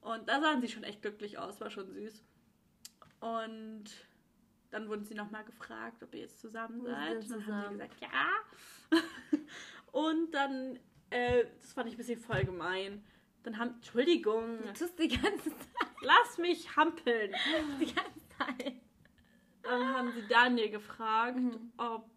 Und 0.00 0.28
da 0.28 0.40
sahen 0.40 0.60
sie 0.60 0.68
schon 0.68 0.84
echt 0.84 1.02
glücklich 1.02 1.38
aus, 1.38 1.60
war 1.60 1.70
schon 1.70 1.90
süß. 1.90 2.24
Und 3.20 3.84
dann 4.70 4.88
wurden 4.88 5.04
sie 5.04 5.14
nochmal 5.14 5.44
gefragt, 5.44 6.02
ob 6.02 6.14
ihr 6.14 6.22
jetzt 6.22 6.40
zusammen 6.40 6.82
seid. 6.82 7.22
Und 7.22 7.30
dann 7.30 7.46
haben 7.46 7.64
sie 7.64 7.72
gesagt, 7.72 8.00
ja. 8.00 8.98
und 9.92 10.32
dann, 10.32 10.78
äh, 11.10 11.44
das 11.60 11.72
fand 11.72 11.88
ich 11.88 11.94
ein 11.94 11.98
bisschen 11.98 12.20
voll 12.20 12.44
gemein. 12.44 13.04
Dann 13.42 13.58
haben, 13.58 13.74
Entschuldigung. 13.74 14.58
Du 14.62 14.72
tust 14.72 14.98
die 14.98 15.08
ganze 15.08 15.50
Zeit. 15.50 15.88
Lass 16.02 16.38
mich 16.38 16.76
hampeln. 16.76 17.34
Die 17.80 17.92
ganze 17.92 18.28
Zeit. 18.38 18.74
Dann 19.68 19.94
haben 19.94 20.12
sie 20.12 20.26
Daniel 20.28 20.70
gefragt, 20.70 21.36
mhm. 21.36 21.72
ob, 21.76 22.10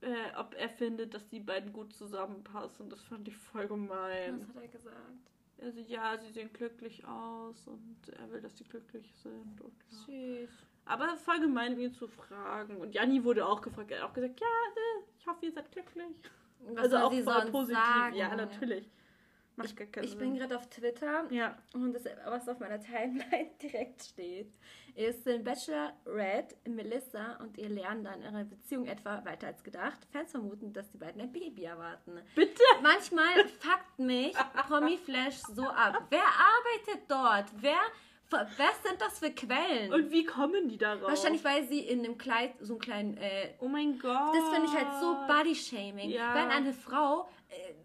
äh, 0.00 0.36
ob 0.36 0.54
er 0.54 0.68
findet, 0.68 1.14
dass 1.14 1.28
die 1.28 1.40
beiden 1.40 1.72
gut 1.72 1.92
zusammenpassen. 1.92 2.88
Das 2.88 3.02
fand 3.02 3.26
ich 3.28 3.36
voll 3.36 3.66
gemein. 3.66 4.40
Was 4.40 4.48
hat 4.48 4.62
er 4.62 4.68
gesagt? 4.68 5.30
Also 5.62 5.80
ja, 5.80 6.18
sie 6.18 6.30
sehen 6.30 6.52
glücklich 6.52 7.06
aus 7.06 7.66
und 7.66 7.96
er 8.18 8.30
will, 8.30 8.40
dass 8.40 8.56
sie 8.58 8.64
glücklich 8.64 9.12
sind. 9.22 9.60
Und, 9.60 9.74
ja. 9.90 9.98
Süß. 10.06 10.50
Aber 10.86 11.16
voll 11.16 11.40
gemein, 11.40 11.78
ihn 11.78 11.92
zu 11.92 12.08
fragen. 12.08 12.76
Und 12.76 12.94
Janni 12.94 13.24
wurde 13.24 13.46
auch 13.46 13.62
gefragt. 13.62 13.90
Er 13.90 14.02
hat 14.02 14.10
auch 14.10 14.12
gesagt, 14.12 14.40
ja, 14.40 14.46
äh, 14.46 15.04
ich 15.18 15.26
hoffe, 15.26 15.46
ihr 15.46 15.52
seid 15.52 15.70
glücklich. 15.72 16.16
Was 16.60 16.92
also 16.92 16.96
auch 16.98 17.12
voll 17.12 17.50
positiv. 17.50 17.82
Sagen, 17.82 18.16
ja, 18.16 18.34
natürlich. 18.34 18.90
Macht 19.56 19.70
ich, 19.70 19.76
gar 19.76 19.86
keinen 19.86 20.04
ich 20.04 20.18
bin 20.18 20.34
gerade 20.34 20.56
auf 20.56 20.68
Twitter 20.68 21.30
ja. 21.30 21.56
und 21.74 21.92
das, 21.92 22.04
was 22.26 22.48
auf 22.48 22.58
meiner 22.58 22.80
Timeline 22.80 23.50
direkt 23.62 24.02
steht, 24.02 24.52
ist 24.96 25.26
den 25.26 25.44
Bachelor 25.44 25.92
Red, 26.06 26.56
Melissa 26.68 27.36
und 27.40 27.56
ihr 27.58 27.68
lernen 27.68 28.04
dann 28.04 28.22
ihre 28.22 28.44
Beziehung 28.44 28.86
etwa 28.86 29.24
weiter 29.24 29.48
als 29.48 29.62
gedacht. 29.62 29.98
Fans 30.12 30.30
vermuten, 30.32 30.72
dass 30.72 30.90
die 30.90 30.98
beiden 30.98 31.20
ein 31.20 31.32
Baby 31.32 31.64
erwarten. 31.64 32.20
Bitte? 32.34 32.62
Manchmal 32.82 33.46
fuckt 33.60 33.98
mich 33.98 34.36
Promi 34.68 34.98
Flash 34.98 35.38
so 35.54 35.68
ab. 35.68 36.06
Wer 36.10 36.22
arbeitet 36.22 37.08
dort? 37.08 37.46
Wer 37.60 37.80
was 38.30 38.82
sind 38.82 39.00
das 39.00 39.18
für 39.18 39.30
Quellen? 39.30 39.92
Und 39.92 40.10
wie 40.10 40.24
kommen 40.24 40.68
die 40.68 40.78
darauf? 40.78 41.08
Wahrscheinlich, 41.08 41.44
weil 41.44 41.66
sie 41.68 41.80
in 41.80 42.00
einem 42.00 42.18
Kleid 42.18 42.54
so 42.60 42.74
einen 42.74 42.80
kleinen. 42.80 43.16
Äh, 43.16 43.54
oh 43.60 43.68
mein 43.68 43.98
Gott. 43.98 44.34
Das 44.34 44.48
finde 44.50 44.66
ich 44.66 44.74
halt 44.74 45.00
so 45.00 45.16
Body-Shaming. 45.26 46.10
Ja. 46.10 46.34
Wenn 46.34 46.50
eine 46.50 46.72
Frau 46.72 47.28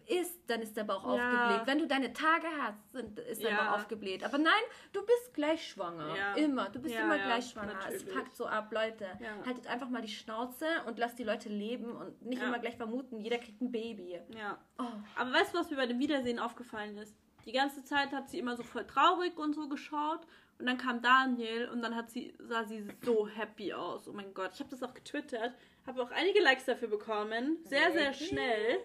isst, 0.06 0.48
dann 0.48 0.60
ist 0.62 0.76
der 0.76 0.84
Bauch 0.84 1.04
ja. 1.04 1.10
aufgebläht. 1.10 1.66
Wenn 1.66 1.78
du 1.78 1.86
deine 1.86 2.12
Tage 2.12 2.46
hast, 2.60 2.92
sind, 2.92 3.18
ist 3.18 3.42
der 3.42 3.50
ja. 3.50 3.56
Bauch 3.56 3.78
aufgebläht. 3.78 4.24
Aber 4.24 4.38
nein, 4.38 4.62
du 4.92 5.00
bist 5.04 5.34
gleich 5.34 5.68
schwanger. 5.68 6.16
Ja. 6.16 6.34
Immer. 6.34 6.68
Du 6.70 6.80
bist 6.80 6.94
immer 6.94 7.18
gleich 7.18 7.50
schwanger. 7.50 7.74
Natürlich. 7.74 8.06
Es 8.06 8.14
packt 8.14 8.36
so 8.36 8.46
ab, 8.46 8.72
Leute. 8.72 9.06
Haltet 9.46 9.66
einfach 9.66 9.88
mal 9.88 10.02
die 10.02 10.08
Schnauze 10.08 10.66
und 10.86 10.98
lasst 10.98 11.18
die 11.18 11.24
Leute 11.24 11.48
leben 11.48 11.96
und 11.96 12.22
nicht 12.22 12.42
immer 12.42 12.58
gleich 12.58 12.76
vermuten, 12.76 13.20
jeder 13.20 13.38
kriegt 13.38 13.60
ein 13.60 13.70
Baby. 13.70 14.20
Ja. 14.36 14.58
Oh. 14.78 14.84
Aber 15.16 15.32
weißt 15.32 15.54
du, 15.54 15.58
was 15.58 15.70
mir 15.70 15.76
bei 15.76 15.86
dem 15.86 15.98
Wiedersehen 15.98 16.38
aufgefallen 16.38 16.96
ist? 16.98 17.14
Die 17.46 17.52
ganze 17.52 17.82
Zeit 17.84 18.12
hat 18.12 18.28
sie 18.28 18.38
immer 18.38 18.56
so 18.56 18.62
voll 18.62 18.86
traurig 18.86 19.38
und 19.38 19.54
so 19.54 19.68
geschaut. 19.68 20.20
Und 20.58 20.66
dann 20.66 20.76
kam 20.76 21.00
Daniel 21.00 21.70
und 21.70 21.80
dann 21.80 21.96
hat 21.96 22.10
sie, 22.10 22.34
sah 22.38 22.64
sie 22.64 22.86
so 23.02 23.26
happy 23.26 23.72
aus. 23.72 24.06
Oh 24.06 24.12
mein 24.12 24.34
Gott, 24.34 24.50
ich 24.54 24.60
habe 24.60 24.68
das 24.68 24.82
auch 24.82 24.92
getwittert. 24.92 25.54
Habe 25.86 26.02
auch 26.02 26.10
einige 26.10 26.40
Likes 26.40 26.66
dafür 26.66 26.88
bekommen. 26.88 27.56
Sehr, 27.64 27.90
sehr 27.92 28.12
schnell. 28.12 28.80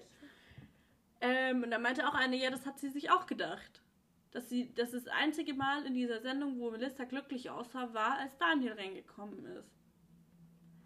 Ähm, 1.22 1.64
und 1.64 1.72
da 1.72 1.80
meinte 1.80 2.08
auch 2.08 2.14
eine, 2.14 2.36
ja, 2.36 2.50
das 2.50 2.66
hat 2.66 2.80
sie 2.80 2.90
sich 2.90 3.12
auch 3.12 3.26
gedacht. 3.26 3.82
Dass 4.32 4.50
sie, 4.50 4.74
das 4.74 4.94
ist 4.94 5.08
das 5.08 5.14
einzige 5.14 5.54
Mal 5.54 5.86
in 5.86 5.94
dieser 5.94 6.20
Sendung, 6.22 6.60
wo 6.60 6.72
Melissa 6.72 7.06
glücklich 7.06 7.50
aussah, 7.50 7.94
war, 7.94 8.18
als 8.18 8.38
Daniel 8.38 8.74
reingekommen 8.74 9.46
ist. 9.46 9.72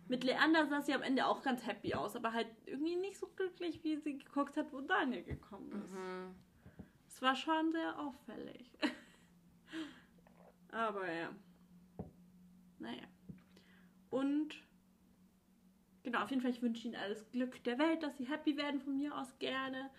Mit 0.08 0.24
Leander 0.24 0.66
sah 0.66 0.82
sie 0.82 0.94
am 0.94 1.04
Ende 1.04 1.26
auch 1.28 1.44
ganz 1.44 1.66
happy 1.68 1.94
aus, 1.94 2.16
aber 2.16 2.34
halt 2.34 2.48
irgendwie 2.66 2.96
nicht 2.96 3.18
so 3.18 3.28
glücklich, 3.36 3.84
wie 3.84 3.98
sie 3.98 4.18
geguckt 4.18 4.58
hat, 4.58 4.74
wo 4.74 4.82
Daniel 4.82 5.24
gekommen 5.24 5.72
ist. 5.84 5.94
Mhm. 5.94 6.36
Es 7.08 7.22
war 7.22 7.36
schon 7.36 7.72
sehr 7.72 8.00
auffällig. 8.00 8.72
Aber 10.72 11.12
ja. 11.12 11.30
Naja. 12.80 13.04
Und 14.10 14.56
genau, 16.04 16.24
auf 16.24 16.30
jeden 16.30 16.42
Fall, 16.42 16.52
ich 16.52 16.62
wünsche 16.62 16.88
Ihnen 16.88 16.96
alles 16.96 17.30
Glück 17.32 17.64
der 17.64 17.78
Welt, 17.78 18.04
dass 18.04 18.18
Sie 18.18 18.28
happy 18.28 18.58
werden 18.58 18.82
von 18.82 18.98
mir 18.98 19.16
aus 19.16 19.38
gerne. 19.40 19.90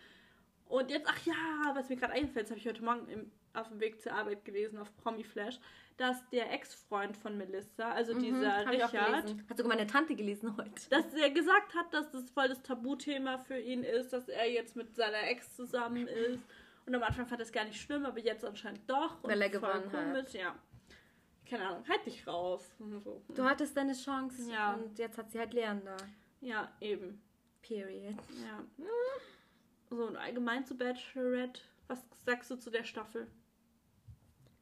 Und 0.70 0.90
jetzt, 0.90 1.06
ach 1.08 1.26
ja, 1.26 1.72
was 1.74 1.88
mir 1.88 1.96
gerade 1.96 2.12
einfällt, 2.14 2.46
das 2.46 2.50
habe 2.50 2.60
ich 2.60 2.66
heute 2.66 2.82
Morgen 2.82 3.08
im 3.08 3.30
auf 3.54 3.68
dem 3.68 3.80
Weg 3.80 4.00
zur 4.00 4.12
Arbeit 4.12 4.44
gelesen 4.44 4.78
auf 4.78 4.94
Promiflash, 4.98 5.58
dass 5.96 6.28
der 6.30 6.52
Ex-Freund 6.52 7.16
von 7.16 7.36
Melissa, 7.36 7.90
also 7.92 8.14
mhm, 8.14 8.20
dieser 8.20 8.70
Richard, 8.70 9.34
hat 9.48 9.56
sogar 9.56 9.68
meine 9.68 9.86
Tante 9.86 10.14
gelesen 10.14 10.56
heute, 10.56 10.88
dass 10.88 11.12
er 11.14 11.30
gesagt 11.30 11.74
hat, 11.74 11.92
dass 11.92 12.10
das 12.10 12.30
voll 12.30 12.48
das 12.48 12.62
Tabuthema 12.62 13.38
für 13.38 13.58
ihn 13.58 13.82
ist, 13.82 14.12
dass 14.12 14.28
er 14.28 14.50
jetzt 14.50 14.76
mit 14.76 14.94
seiner 14.94 15.28
Ex 15.28 15.54
zusammen 15.54 16.06
ist. 16.06 16.44
Und 16.86 16.94
am 16.94 17.02
Anfang 17.02 17.26
fand 17.26 17.40
er 17.40 17.44
es 17.44 17.52
gar 17.52 17.64
nicht 17.64 17.80
schlimm, 17.80 18.06
aber 18.06 18.18
jetzt 18.18 18.44
anscheinend 18.44 18.88
doch. 18.88 19.22
Weil 19.22 19.40
er 19.42 19.50
gewonnen 19.50 19.90
komisch. 19.90 20.28
hat. 20.28 20.32
Ja. 20.32 20.54
Keine 21.48 21.68
Ahnung, 21.68 21.84
halt 21.88 22.06
dich 22.06 22.26
raus. 22.26 22.74
So. 23.04 23.22
Du 23.34 23.44
hattest 23.44 23.76
deine 23.76 23.92
Chance 23.92 24.50
ja. 24.50 24.74
und 24.74 24.98
jetzt 24.98 25.18
hat 25.18 25.30
sie 25.30 25.38
halt 25.38 25.52
Leander. 25.52 25.96
Ja, 26.40 26.72
eben. 26.80 27.20
Period. 27.60 28.14
Ja. 28.42 28.64
So, 29.90 30.06
und 30.06 30.16
allgemein 30.16 30.64
zu 30.64 30.76
Bachelorette, 30.76 31.60
was 31.88 31.98
sagst 32.24 32.50
du 32.50 32.56
zu 32.56 32.70
der 32.70 32.84
Staffel? 32.84 33.26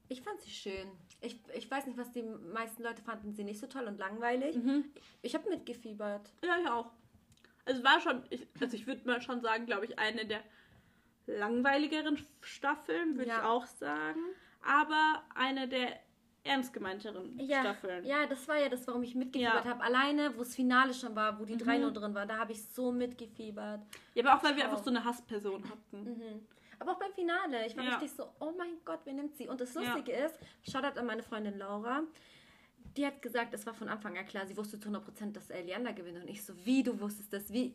Ich 0.08 0.22
fand 0.22 0.40
sie 0.40 0.50
schön. 0.50 0.90
Ich, 1.20 1.38
ich 1.54 1.70
weiß 1.70 1.86
nicht, 1.86 1.98
was 1.98 2.10
die 2.12 2.22
meisten 2.22 2.82
Leute 2.82 3.02
fanden 3.02 3.34
sie 3.34 3.44
nicht 3.44 3.60
so 3.60 3.66
toll 3.66 3.84
und 3.84 3.98
langweilig. 3.98 4.56
Mhm. 4.56 4.86
Ich 5.20 5.34
habe 5.34 5.50
mitgefiebert. 5.50 6.32
Ja, 6.42 6.58
ich 6.58 6.68
auch. 6.68 6.90
Also 7.66 7.84
war 7.84 8.00
schon, 8.00 8.24
ich, 8.30 8.46
also 8.58 8.74
ich 8.74 8.86
würde 8.86 9.06
mal 9.06 9.20
schon 9.20 9.42
sagen, 9.42 9.66
glaube 9.66 9.84
ich, 9.84 9.98
eine 9.98 10.24
der 10.24 10.42
langweiligeren 11.26 12.18
Staffeln, 12.40 13.18
würde 13.18 13.28
ja. 13.28 13.38
ich 13.38 13.44
auch 13.44 13.66
sagen. 13.66 14.20
Aber 14.62 15.22
eine 15.34 15.68
der 15.68 16.00
ernst 16.48 16.72
gemeinteren 16.72 17.38
ja, 17.38 17.60
Staffeln. 17.60 18.04
Ja, 18.04 18.26
das 18.26 18.46
war 18.48 18.58
ja 18.58 18.68
das, 18.68 18.86
warum 18.86 19.02
ich 19.02 19.14
mitgefiebert 19.14 19.64
ja. 19.64 19.70
habe. 19.70 19.82
Alleine, 19.82 20.34
wo 20.34 20.40
das 20.40 20.54
Finale 20.54 20.94
schon 20.94 21.14
war, 21.14 21.38
wo 21.38 21.44
die 21.44 21.54
mhm. 21.54 21.58
drei 21.58 21.78
nur 21.78 21.92
drin 21.92 22.14
waren, 22.14 22.28
da 22.28 22.38
habe 22.38 22.52
ich 22.52 22.64
so 22.64 22.90
mitgefiebert. 22.90 23.80
Ja, 24.14 24.24
aber 24.24 24.38
auch, 24.38 24.42
weil 24.42 24.56
wir 24.56 24.64
einfach 24.64 24.82
so 24.82 24.90
eine 24.90 25.04
Hassperson 25.04 25.62
hatten. 25.64 26.04
Mhm. 26.04 26.46
Aber 26.78 26.92
auch 26.92 26.98
beim 26.98 27.12
Finale. 27.12 27.66
Ich 27.66 27.76
war 27.76 27.84
ja. 27.84 27.90
richtig 27.90 28.12
so, 28.12 28.28
oh 28.40 28.52
mein 28.56 28.78
Gott, 28.84 29.00
wer 29.04 29.12
nimmt 29.12 29.36
sie? 29.36 29.48
Und 29.48 29.60
das 29.60 29.74
Lustige 29.74 30.12
ja. 30.12 30.26
ist, 30.26 30.38
Shoutout 30.62 30.98
an 30.98 31.06
meine 31.06 31.22
Freundin 31.22 31.58
Laura, 31.58 32.02
die 32.96 33.06
hat 33.06 33.20
gesagt, 33.20 33.54
es 33.54 33.66
war 33.66 33.74
von 33.74 33.88
Anfang 33.88 34.16
an 34.16 34.26
klar, 34.26 34.46
sie 34.46 34.56
wusste 34.56 34.78
zu 34.78 34.88
100%, 34.88 35.32
dass 35.32 35.50
Elianda 35.50 35.92
gewinnt. 35.92 36.22
Und 36.22 36.28
ich 36.28 36.44
so, 36.44 36.54
wie, 36.64 36.82
du 36.82 36.98
wusstest 37.00 37.32
das? 37.32 37.52
Wie, 37.52 37.74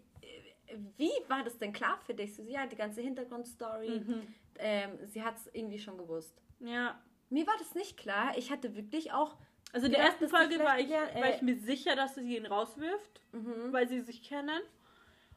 wie 0.97 1.11
war 1.27 1.43
das 1.43 1.57
denn 1.57 1.73
klar 1.73 1.99
für 2.05 2.13
dich? 2.13 2.35
So, 2.35 2.43
ja, 2.43 2.65
die 2.65 2.75
ganze 2.75 3.01
Hintergrundstory. 3.01 3.99
Mhm. 3.99 4.21
Ähm, 4.59 4.91
sie 5.05 5.23
hat 5.23 5.37
es 5.37 5.49
irgendwie 5.53 5.79
schon 5.79 5.97
gewusst. 5.97 6.41
Ja. 6.59 6.99
Mir 7.29 7.47
war 7.47 7.55
das 7.57 7.75
nicht 7.75 7.97
klar. 7.97 8.37
Ich 8.37 8.51
hatte 8.51 8.75
wirklich 8.75 9.11
auch. 9.11 9.37
Also 9.71 9.87
in 9.87 9.93
der 9.93 10.01
ersten 10.01 10.29
Folge 10.29 10.59
war 10.59 10.79
ich, 10.79 10.91
äh, 10.91 11.21
war 11.21 11.33
ich 11.33 11.41
mir 11.41 11.57
sicher, 11.57 11.95
dass 11.95 12.15
sie 12.15 12.37
ihn 12.37 12.45
rauswirft, 12.45 13.21
mhm. 13.31 13.71
weil 13.71 13.87
sie 13.87 14.01
sich 14.01 14.21
kennen. 14.23 14.61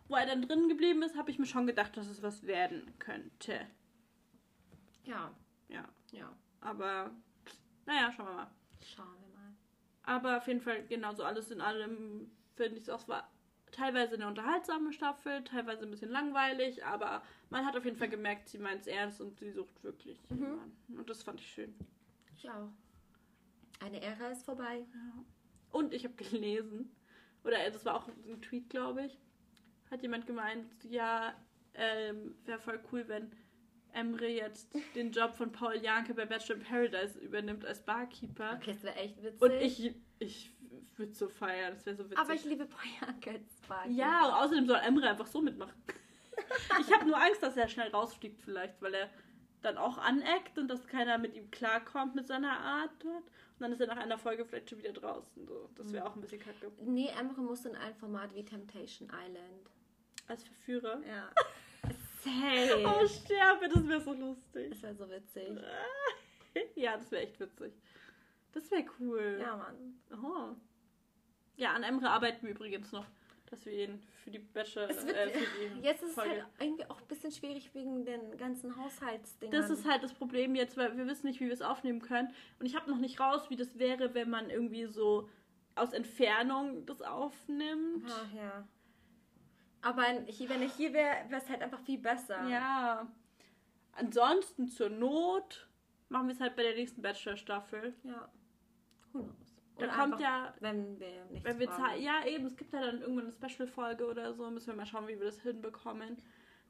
Wo 0.09 0.15
er 0.15 0.27
dann 0.27 0.43
drin 0.43 0.69
geblieben 0.69 1.03
ist, 1.03 1.17
habe 1.17 1.31
ich 1.31 1.39
mir 1.39 1.47
schon 1.47 1.67
gedacht, 1.67 1.97
dass 1.97 2.07
es 2.07 2.23
was 2.23 2.47
werden 2.47 2.93
könnte. 2.99 3.67
Ja. 5.05 5.35
Ja. 5.69 5.85
Ja. 6.13 6.33
Aber, 6.61 7.11
naja, 7.87 8.13
schauen 8.13 8.27
wir 8.27 8.35
mal. 8.35 8.51
Schauen 8.85 9.07
wir 9.07 9.39
mal. 9.39 9.53
Aber 10.03 10.37
auf 10.37 10.47
jeden 10.47 10.61
Fall, 10.61 10.87
genauso 10.87 11.25
alles 11.25 11.51
in 11.51 11.61
allem 11.61 12.31
finde 12.55 12.77
ich 12.77 12.83
es 12.83 12.89
auch, 12.89 13.09
war 13.09 13.29
teilweise 13.77 14.15
eine 14.15 14.27
unterhaltsame 14.27 14.93
Staffel, 14.93 15.45
teilweise 15.45 15.85
ein 15.85 15.91
bisschen 15.91 16.11
langweilig, 16.11 16.85
aber 16.85 17.23
man 17.51 17.67
hat 17.67 17.77
auf 17.77 17.85
jeden 17.85 17.97
Fall 17.97 18.09
gemerkt, 18.09 18.49
sie 18.49 18.59
meint 18.59 18.81
es 18.81 18.87
ernst 18.87 19.21
und 19.21 19.39
sie 19.39 19.51
sucht 19.51 19.83
wirklich 19.85 20.19
mhm. 20.31 20.39
jemanden. 20.39 20.99
Und 20.99 21.11
das 21.11 21.23
fand 21.23 21.41
ich 21.41 21.47
schön. 21.47 21.75
Ich 22.35 22.49
auch. 22.49 22.71
Eine 23.81 24.01
Ära 24.01 24.31
ist 24.31 24.45
vorbei. 24.45 24.87
Ja. 24.93 25.25
Und 25.71 25.93
ich 25.93 26.05
habe 26.05 26.15
gelesen, 26.15 26.91
oder 27.45 27.59
das 27.71 27.85
war 27.85 27.97
auch 27.97 28.09
ein 28.09 28.41
Tweet, 28.41 28.71
glaube 28.71 29.07
ich, 29.07 29.19
hat 29.91 30.03
jemand 30.03 30.27
gemeint, 30.27 30.67
ja, 30.85 31.35
ähm, 31.75 32.35
wäre 32.45 32.59
voll 32.59 32.81
cool, 32.91 33.07
wenn 33.09 33.31
Emre 33.93 34.27
jetzt 34.27 34.75
den 34.95 35.13
Job 35.13 35.35
von 35.35 35.53
Paul 35.53 35.77
Janke 35.77 36.15
bei 36.15 36.25
Bachelor 36.25 36.57
in 36.57 36.65
Paradise 36.65 37.19
übernimmt 37.19 37.65
als 37.65 37.85
Barkeeper. 37.85 38.55
Okay, 38.57 38.73
das 38.73 38.83
wäre 38.83 38.97
echt 38.97 39.23
witzig. 39.23 39.43
Und 39.43 39.53
ich, 39.53 39.95
ich 40.19 40.56
würde 40.99 41.15
so 41.15 41.29
feiern, 41.29 41.75
das 41.75 41.87
wäre 41.87 41.97
so 41.97 42.05
witzig. 42.05 42.19
Aber 42.19 42.35
ich 42.35 42.45
liebe 42.45 42.67
Barkeeper. 42.67 43.45
Ja, 43.89 44.27
und 44.27 44.35
außerdem 44.35 44.67
soll 44.67 44.79
Emre 44.79 45.09
einfach 45.09 45.27
so 45.27 45.41
mitmachen. 45.41 45.75
ich 46.81 46.93
habe 46.93 47.07
nur 47.07 47.21
Angst, 47.21 47.43
dass 47.43 47.57
er 47.57 47.69
schnell 47.69 47.91
rausfliegt 47.91 48.41
vielleicht, 48.41 48.81
weil 48.81 48.95
er 48.95 49.11
dann 49.63 49.79
auch 49.79 49.99
aneckt 49.99 50.59
und 50.59 50.69
dass 50.69 50.87
keiner 50.87 51.19
mit 51.19 51.35
ihm 51.35 51.51
klarkommt 51.51 52.15
mit 52.15 52.29
seiner 52.29 52.59
Art 52.59 52.91
dort. 53.01 53.25
Und 53.25 53.61
dann 53.61 53.73
ist 53.73 53.81
er 53.81 53.89
nach 53.89 53.97
einer 53.97 54.19
Folge 54.19 54.45
vielleicht 54.45 54.71
schon 54.71 54.79
wieder 54.79 54.93
draußen. 54.93 55.47
So. 55.47 55.69
Das 55.75 55.93
wäre 55.93 56.05
mhm. 56.05 56.11
auch 56.11 56.15
ein 56.15 56.21
bisschen 56.21 56.41
kacke. 56.41 56.71
Nee, 56.83 57.11
Emre 57.19 57.41
muss 57.41 57.65
in 57.65 57.75
ein 57.75 57.95
Format 57.97 58.35
wie 58.35 58.45
Temptation 58.45 59.09
Island. 59.09 59.71
Als 60.29 60.45
Verführer? 60.45 61.01
Ja. 61.07 61.31
Safe. 62.23 62.85
Oh, 62.85 63.07
sterbe, 63.07 63.69
das 63.69 63.89
wäre 63.89 64.01
so 64.01 64.13
lustig. 64.13 64.71
Das 64.71 64.83
wäre 64.83 64.95
so 64.95 65.11
witzig. 65.11 65.49
ja, 66.75 66.97
das 66.97 67.11
wäre 67.11 67.23
echt 67.23 67.39
witzig. 67.41 67.73
Das 68.53 68.71
wäre 68.71 68.85
cool. 69.01 69.39
Ja, 69.41 69.57
Mann. 69.57 70.01
Oh. 70.23 70.55
Ja, 71.57 71.73
an 71.73 71.83
Emre 71.83 72.11
arbeiten 72.11 72.47
wir 72.47 72.51
übrigens 72.51 72.93
noch, 72.93 73.07
dass 73.47 73.65
wir 73.65 73.73
ihn 73.73 74.03
für 74.23 74.31
die 74.31 74.39
Bachelor. 74.39 74.89
Wird, 74.89 75.09
äh, 75.09 75.31
für 75.31 75.75
die 75.75 75.81
jetzt 75.83 76.03
ist 76.03 76.15
Folge. 76.15 76.31
es 76.31 76.43
halt 76.43 76.51
irgendwie 76.61 76.85
auch 76.91 77.01
ein 77.01 77.07
bisschen 77.09 77.33
schwierig 77.33 77.71
wegen 77.75 78.05
den 78.05 78.37
ganzen 78.37 78.77
Haushaltsdingen. 78.77 79.59
Das 79.59 79.71
ist 79.71 79.89
halt 79.89 80.03
das 80.03 80.13
Problem 80.13 80.55
jetzt, 80.55 80.77
weil 80.77 80.97
wir 80.97 81.07
wissen 81.07 81.27
nicht, 81.27 81.41
wie 81.41 81.47
wir 81.47 81.53
es 81.53 81.63
aufnehmen 81.63 82.01
können. 82.01 82.33
Und 82.59 82.67
ich 82.67 82.77
habe 82.77 82.91
noch 82.91 82.99
nicht 82.99 83.21
raus, 83.21 83.49
wie 83.51 83.57
das 83.57 83.79
wäre, 83.79 84.15
wenn 84.15 84.31
man 84.31 84.51
irgendwie 84.51 84.87
so 84.87 85.29
aus 85.75 85.93
Entfernung 85.93 86.85
das 86.87 87.03
aufnimmt. 87.03 88.07
Ach 88.09 88.35
ja. 88.35 88.67
Aber 89.83 90.03
wenn 90.03 90.63
ich 90.63 90.73
hier 90.75 90.93
wäre, 90.93 91.31
wäre 91.31 91.41
es 91.41 91.49
halt 91.49 91.63
einfach 91.63 91.81
viel 91.81 91.99
besser. 91.99 92.49
Ja. 92.49 93.07
Ansonsten 93.93 94.69
zur 94.69 94.91
Not 94.91 95.69
machen 96.09 96.27
wir 96.27 96.35
es 96.35 96.41
halt 96.41 96.57
bei 96.57 96.63
der 96.63 96.75
nächsten 96.75 97.03
Bachelor-Staffel. 97.03 97.95
Ja. 98.03 98.29
Who 99.13 99.23
knows? 99.23 99.46
Da 99.79 99.89
kommt 99.89 100.21
ja, 100.21 100.55
wenn 100.61 100.99
wir 100.99 101.25
nicht 101.27 101.45
wenn 101.45 101.59
wir 101.59 101.69
ja 101.99 102.25
eben, 102.27 102.47
es 102.47 102.57
gibt 102.57 102.73
ja 102.73 102.81
dann 102.81 103.01
irgendwann 103.01 103.27
eine 103.27 103.33
Special-Folge 103.33 104.07
oder 104.07 104.33
so, 104.35 104.51
müssen 104.51 104.69
wir 104.69 104.75
mal 104.75 104.87
schauen, 104.87 105.07
wie 105.07 105.19
wir 105.19 105.27
das 105.27 105.41
hinbekommen. 105.41 106.17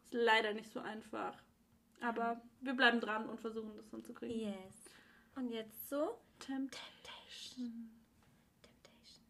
Ist 0.03 0.13
leider 0.13 0.53
nicht 0.55 0.73
so 0.73 0.81
einfach. 0.81 1.41
Aber 2.01 2.41
wir 2.61 2.75
bleiben 2.75 3.01
dran 3.01 3.29
und 3.29 3.41
versuchen 3.41 3.77
das 3.77 3.89
dann 3.91 4.03
zu 4.03 4.13
kriegen. 4.13 4.41
Yes. 4.41 4.91
Und 5.37 5.51
jetzt 5.53 5.89
so? 5.89 6.19
Temptation. 6.39 7.91
Temptation. 8.63 9.25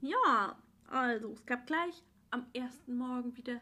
Ja, 0.00 0.58
also 0.88 1.32
es 1.32 1.44
gab 1.46 1.66
gleich 1.66 2.02
am 2.30 2.46
ersten 2.52 2.96
Morgen 2.96 3.36
wieder 3.36 3.60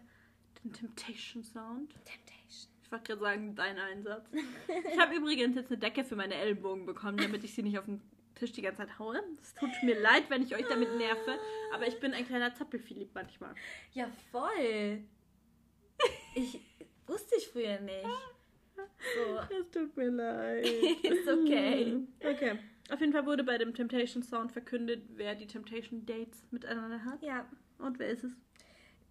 den 0.62 0.72
Temptation 0.72 1.42
Sound. 1.42 1.92
Temptation. 2.04 2.72
Ich 2.82 2.92
wollte 2.92 3.04
gerade 3.04 3.20
sagen, 3.20 3.54
dein 3.54 3.78
Einsatz. 3.78 4.30
ich 4.32 4.98
habe 4.98 5.16
übrigens 5.16 5.56
jetzt 5.56 5.70
eine 5.70 5.78
Decke 5.78 6.04
für 6.04 6.16
meine 6.16 6.34
Ellbogen 6.34 6.86
bekommen, 6.86 7.18
damit 7.18 7.44
ich 7.44 7.54
sie 7.54 7.62
nicht 7.62 7.78
auf 7.78 7.84
den 7.84 8.00
Tisch 8.38 8.52
die 8.52 8.62
ganze 8.62 8.78
Zeit 8.78 8.98
haue. 8.98 9.20
Es 9.42 9.54
tut 9.54 9.70
mir 9.82 10.00
leid, 10.00 10.30
wenn 10.30 10.42
ich 10.42 10.54
euch 10.54 10.66
damit 10.68 10.96
nerve, 10.96 11.38
aber 11.74 11.86
ich 11.86 11.98
bin 12.00 12.14
ein 12.14 12.26
kleiner 12.26 12.54
Zappelphilipp 12.54 13.14
manchmal. 13.14 13.54
Ja, 13.92 14.08
voll. 14.30 15.04
Ich 16.34 16.60
wusste 17.06 17.36
ich 17.36 17.48
früher 17.48 17.80
nicht. 17.80 18.06
So. 18.76 19.56
Es 19.58 19.70
tut 19.70 19.96
mir 19.96 20.10
leid. 20.10 20.64
Ist 21.02 21.28
okay. 21.28 22.06
Okay. 22.20 22.58
Auf 22.90 23.00
jeden 23.00 23.12
Fall 23.12 23.26
wurde 23.26 23.44
bei 23.44 23.58
dem 23.58 23.74
Temptation 23.74 24.22
Sound 24.22 24.52
verkündet, 24.52 25.02
wer 25.16 25.34
die 25.34 25.46
Temptation 25.46 26.06
Dates 26.06 26.44
miteinander 26.50 27.04
hat. 27.04 27.22
Ja. 27.22 27.46
Und 27.78 27.98
wer 27.98 28.08
ist 28.08 28.24
es? 28.24 28.32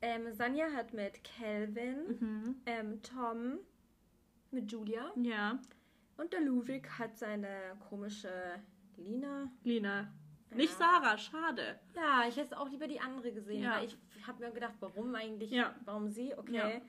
Ähm, 0.01 0.31
Sanja 0.33 0.71
hat 0.71 0.93
mit 0.93 1.21
Calvin, 1.23 2.17
mhm. 2.19 2.55
ähm, 2.65 3.01
Tom 3.01 3.59
mit 4.51 4.71
Julia. 4.71 5.11
Ja. 5.15 5.59
Und 6.17 6.33
der 6.33 6.41
Ludwig 6.41 6.87
hat 6.97 7.17
seine 7.17 7.77
komische 7.89 8.31
Lina. 8.97 9.51
Lina. 9.63 10.13
Ja. 10.49 10.55
Nicht 10.55 10.73
Sarah, 10.73 11.17
schade. 11.17 11.79
Ja, 11.95 12.25
ich 12.27 12.37
hätte 12.37 12.57
auch 12.57 12.69
lieber 12.69 12.87
die 12.87 12.99
andere 12.99 13.31
gesehen, 13.31 13.63
ja. 13.63 13.77
weil 13.77 13.87
ich 13.87 13.97
habe 14.25 14.43
mir 14.43 14.51
gedacht, 14.51 14.75
warum 14.79 15.13
eigentlich, 15.15 15.51
ja. 15.51 15.75
warum 15.85 16.09
sie, 16.09 16.33
okay. 16.37 16.81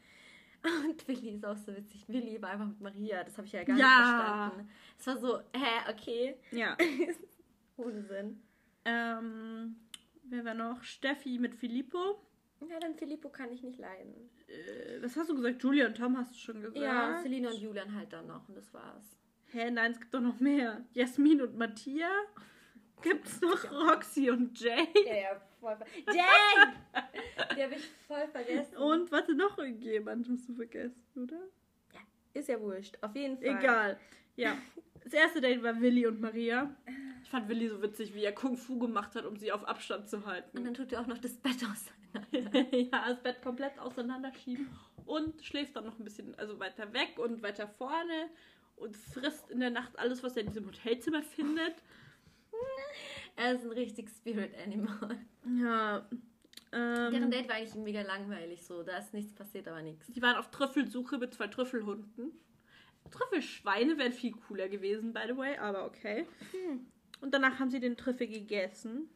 Und 0.63 1.07
Willi 1.07 1.31
ist 1.31 1.45
auch 1.45 1.57
so 1.57 1.75
witzig. 1.75 2.09
Willi 2.09 2.41
war 2.43 2.51
einfach 2.51 2.67
mit 2.67 2.81
Maria, 2.81 3.23
das 3.23 3.37
habe 3.37 3.47
ich 3.47 3.53
ja 3.53 3.65
gar 3.65 3.75
nicht 3.75 3.85
verstanden. 3.85 4.71
Es 4.99 5.07
war 5.07 5.17
so, 5.17 5.39
hä, 5.55 5.91
okay. 5.91 6.37
Ja. 6.51 6.77
Ohne 7.77 8.03
Sinn. 8.03 8.43
Ähm, 8.85 9.77
wer 10.25 10.45
war 10.45 10.55
noch? 10.55 10.83
Steffi 10.83 11.39
mit 11.39 11.55
Filippo. 11.55 12.21
Ja, 12.69 12.81
dann 12.81 12.97
Filippo 12.97 13.29
kann 13.29 13.53
ich 13.53 13.63
nicht 13.63 13.79
leiden. 13.79 14.31
Äh, 14.49 15.01
was 15.01 15.17
hast 15.17 15.31
du 15.31 15.37
gesagt? 15.37 15.63
Julia 15.63 15.87
und 15.87 15.97
Tom 15.97 16.17
hast 16.17 16.33
du 16.33 16.39
schon 16.39 16.61
gesagt. 16.61 16.77
Ja, 16.77 17.21
Celine 17.23 17.51
und 17.51 17.61
Julian 17.61 17.95
halt 17.95 18.13
dann 18.13 18.27
noch 18.27 18.49
und 18.49 18.57
das 18.57 18.73
war's. 18.75 19.18
Hä, 19.51 19.71
nein, 19.71 19.93
es 19.93 20.01
gibt 20.01 20.13
doch 20.13 20.21
noch 20.21 20.41
mehr. 20.41 20.85
Jasmin 20.93 21.41
und 21.41 21.57
Matthias. 21.57 22.11
Gibt's 23.01 23.41
noch 23.41 23.65
Roxy 23.71 24.31
und 24.31 24.59
Jay? 24.61 24.89
Ja, 25.07 25.15
ja, 25.15 25.41
voll 25.61 25.77
vergessen. 25.77 26.05
Jay! 26.07 27.55
Die 27.57 27.63
habe 27.63 27.75
ich 27.75 27.87
voll 28.07 28.29
vergessen. 28.29 28.77
Und 28.77 29.11
warte, 29.11 29.35
noch 29.35 29.57
irgendjemand 29.59 30.29
hast 30.29 30.49
du 30.49 30.55
vergessen, 30.55 31.23
oder? 31.23 31.39
Ja, 31.95 32.01
ist 32.35 32.49
ja 32.49 32.61
wurscht. 32.61 32.99
Auf 33.01 33.15
jeden 33.15 33.39
Fall. 33.39 33.59
Egal. 33.59 34.01
Ja. 34.37 34.59
Das 35.05 35.13
erste 35.13 35.41
Date 35.41 35.63
war 35.63 35.81
Willi 35.81 36.07
und 36.07 36.21
Maria. 36.21 36.75
Ich 37.23 37.31
fand 37.31 37.49
Willi 37.49 37.69
so 37.69 37.81
witzig, 37.81 38.15
wie 38.15 38.25
er 38.25 38.33
Kung 38.33 38.57
Fu 38.57 38.79
gemacht 38.79 39.15
hat, 39.15 39.25
um 39.25 39.37
sie 39.37 39.53
auf 39.53 39.67
Abstand 39.67 40.09
zu 40.09 40.27
halten. 40.27 40.59
Und 40.59 40.65
dann 40.65 40.75
tut 40.75 40.93
er 40.93 41.01
auch 41.01 41.07
noch 41.07 41.19
das 41.19 41.37
Bett 41.37 41.57
auseinander. 41.57 42.77
ja, 42.77 43.09
das 43.09 43.23
Bett 43.23 43.43
komplett 43.43 43.79
auseinanderschieben. 43.79 44.69
Und 45.07 45.43
schläft 45.43 45.77
dann 45.77 45.87
noch 45.87 45.99
ein 45.99 46.05
bisschen, 46.05 46.35
also 46.35 46.59
weiter 46.59 46.93
weg 46.93 47.19
und 47.19 47.43
weiter 47.43 47.67
vorne 47.67 48.29
und 48.81 48.97
frisst 48.97 49.51
in 49.51 49.61
der 49.61 49.71
Nacht 49.71 49.99
alles, 49.99 50.23
was 50.23 50.37
er 50.37 50.43
in 50.43 50.49
diesem 50.49 50.67
Hotelzimmer 50.67 51.23
findet. 51.23 51.75
er 53.37 53.55
ist 53.55 53.65
ein 53.65 53.73
richtig 53.73 54.09
Spirit 54.11 54.53
Animal. 54.65 55.19
Ja. 55.59 56.07
Ähm, 56.73 57.13
Deren 57.13 57.31
Date 57.31 57.49
war 57.49 57.57
eigentlich 57.57 57.75
mega 57.75 58.03
langweilig 58.03 58.63
so. 58.65 58.83
Da 58.83 58.99
ist 58.99 59.15
nichts 59.15 59.33
passiert, 59.33 59.69
aber 59.69 59.83
nichts. 59.83 60.07
Die 60.09 60.21
waren 60.21 60.37
auf 60.37 60.51
Trüffelsuche 60.51 61.19
mit 61.19 61.35
zwei 61.35 61.47
Trüffelhunden. 61.47 62.33
Trüffelschweine 63.11 63.97
wären 63.97 64.13
viel 64.13 64.33
cooler 64.33 64.69
gewesen, 64.69 65.15
by 65.15 65.23
the 65.29 65.37
way, 65.37 65.57
aber 65.57 65.87
okay. 65.87 66.27
Hm. 66.53 66.87
Und 67.21 67.33
danach 67.33 67.59
haben 67.59 67.71
sie 67.71 67.81
den 67.81 67.97
Trüffel 67.97 68.29
gegessen. 68.29 69.09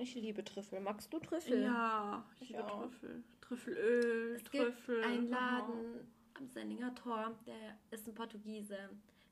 Ich 0.00 0.14
liebe 0.14 0.44
Trüffel. 0.44 0.80
Magst 0.80 1.12
du 1.12 1.18
Trüffel? 1.18 1.62
Ja, 1.62 2.24
ich, 2.36 2.42
ich 2.42 2.48
liebe 2.50 2.64
auch. 2.64 2.82
Trüffel. 2.82 3.24
Trüffelöl, 3.40 4.34
es 4.36 4.44
Trüffel. 4.44 4.96
Gibt 4.96 5.06
einen 5.06 5.30
Laden 5.30 5.74
oh. 5.74 6.17
Am 6.38 6.48
Senninger 6.48 6.94
Tor, 6.94 7.36
der 7.46 7.78
ist 7.90 8.06
ein 8.06 8.14
Portugiese. 8.14 8.76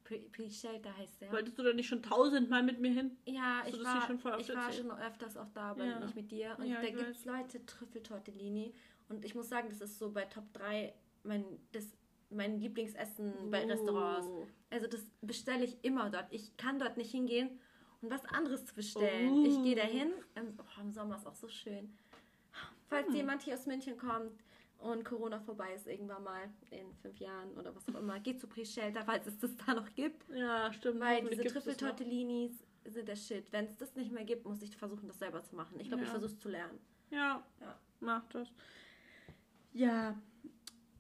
Pre-Shelter 0.05 0.97
heißt 0.97 1.21
der. 1.21 1.33
Wolltest 1.33 1.59
du 1.59 1.65
da 1.65 1.73
nicht 1.73 1.89
schon 1.89 2.01
tausendmal 2.01 2.63
mit 2.63 2.81
mir 2.81 2.93
hin? 2.93 3.17
Ja, 3.25 3.65
ich, 3.67 3.83
war, 3.83 4.07
schon 4.07 4.19
ich 4.39 4.55
war 4.55 4.73
schon 4.73 4.91
öfters 4.93 5.37
auch 5.37 5.49
da, 5.53 5.73
aber 5.73 5.85
ja. 5.85 5.99
nicht 5.99 6.15
mit 6.15 6.31
dir. 6.31 6.55
Und 6.59 6.67
ja, 6.67 6.81
da 6.81 6.89
gibt 6.89 7.11
es 7.11 7.25
Leute, 7.25 7.65
Trüffeltortellini. 7.67 8.73
Und 9.09 9.25
ich 9.25 9.35
muss 9.35 9.49
sagen, 9.49 9.69
das 9.69 9.81
ist 9.81 9.99
so 9.99 10.13
bei 10.13 10.25
Top 10.27 10.45
3 10.53 10.95
mein, 11.25 11.45
das, 11.73 11.89
mein 12.31 12.61
Lieblingsessen 12.61 13.35
oh. 13.47 13.51
bei 13.51 13.65
Restaurants. 13.65 14.29
Also 14.71 14.87
das 14.87 15.05
bestelle 15.23 15.65
ich 15.65 15.77
immer 15.83 16.09
dort. 16.09 16.27
Ich 16.31 16.57
kann 16.57 16.79
dort 16.79 16.97
nicht 16.97 17.11
hingehen 17.11 17.59
und 18.01 18.11
was 18.11 18.25
anderes 18.27 18.65
zu 18.65 18.75
bestellen. 18.77 19.33
Oh. 19.33 19.45
Ich 19.45 19.61
gehe 19.65 19.75
da 19.75 19.83
hin. 19.83 20.13
Oh, 20.37 20.81
Im 20.81 20.93
Sommer 20.93 21.17
ist 21.17 21.27
auch 21.27 21.35
so 21.35 21.49
schön. 21.49 21.93
Falls 22.89 23.09
hm. 23.09 23.17
jemand 23.17 23.43
hier 23.43 23.55
aus 23.55 23.67
München 23.67 23.97
kommt 23.97 24.41
und 24.79 25.05
Corona 25.05 25.41
vorbei 25.41 25.75
ist 25.75 25.87
irgendwann 25.87 26.23
mal 26.23 26.51
in 26.71 26.93
fünf 27.03 27.19
Jahren 27.19 27.51
oder 27.57 27.75
was 27.75 27.89
auch 27.89 27.99
immer, 27.99 28.21
geht 28.21 28.41
zu 28.41 28.47
Pre-Shelter, 28.47 29.05
falls 29.05 29.27
es 29.27 29.39
das 29.39 29.57
da 29.57 29.75
noch 29.75 29.95
gibt. 29.95 30.29
Ja, 30.29 30.73
stimmt. 30.73 31.01
Weil 31.01 31.27
diese 31.29 31.45
Trüffeltortellinis 31.45 32.53
sind 32.85 33.09
der 33.09 33.17
Shit. 33.17 33.51
Wenn 33.53 33.67
es 33.67 33.77
das 33.77 33.95
nicht 33.97 34.13
mehr 34.13 34.25
gibt, 34.25 34.45
muss 34.45 34.63
ich 34.63 34.77
versuchen, 34.77 35.09
das 35.09 35.19
selber 35.19 35.43
zu 35.43 35.57
machen. 35.57 35.81
Ich 35.81 35.89
glaube, 35.89 36.03
ja. 36.03 36.07
ich 36.07 36.11
versuche 36.11 36.31
es 36.31 36.39
zu 36.39 36.49
lernen. 36.49 36.79
Ja, 37.11 37.43
ja, 37.61 37.79
mach 38.01 38.27
das. 38.29 38.49
Ja, 39.73 40.17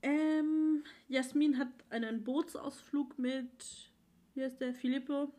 ähm, 0.02 0.84
Jasmin 1.08 1.58
hat 1.58 1.68
einen 1.90 2.24
Bootsausflug 2.24 3.18
mit, 3.18 3.90
wie 4.34 4.42
heißt 4.42 4.60
der, 4.60 4.74
Filippo. 4.74 5.32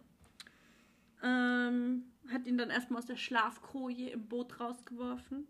Ähm, 1.23 2.03
hat 2.31 2.45
ihn 2.45 2.57
dann 2.57 2.69
erstmal 2.69 2.99
aus 2.99 3.05
der 3.05 3.15
Schlafkoje 3.15 4.09
im 4.09 4.27
Boot 4.27 4.59
rausgeworfen 4.59 5.47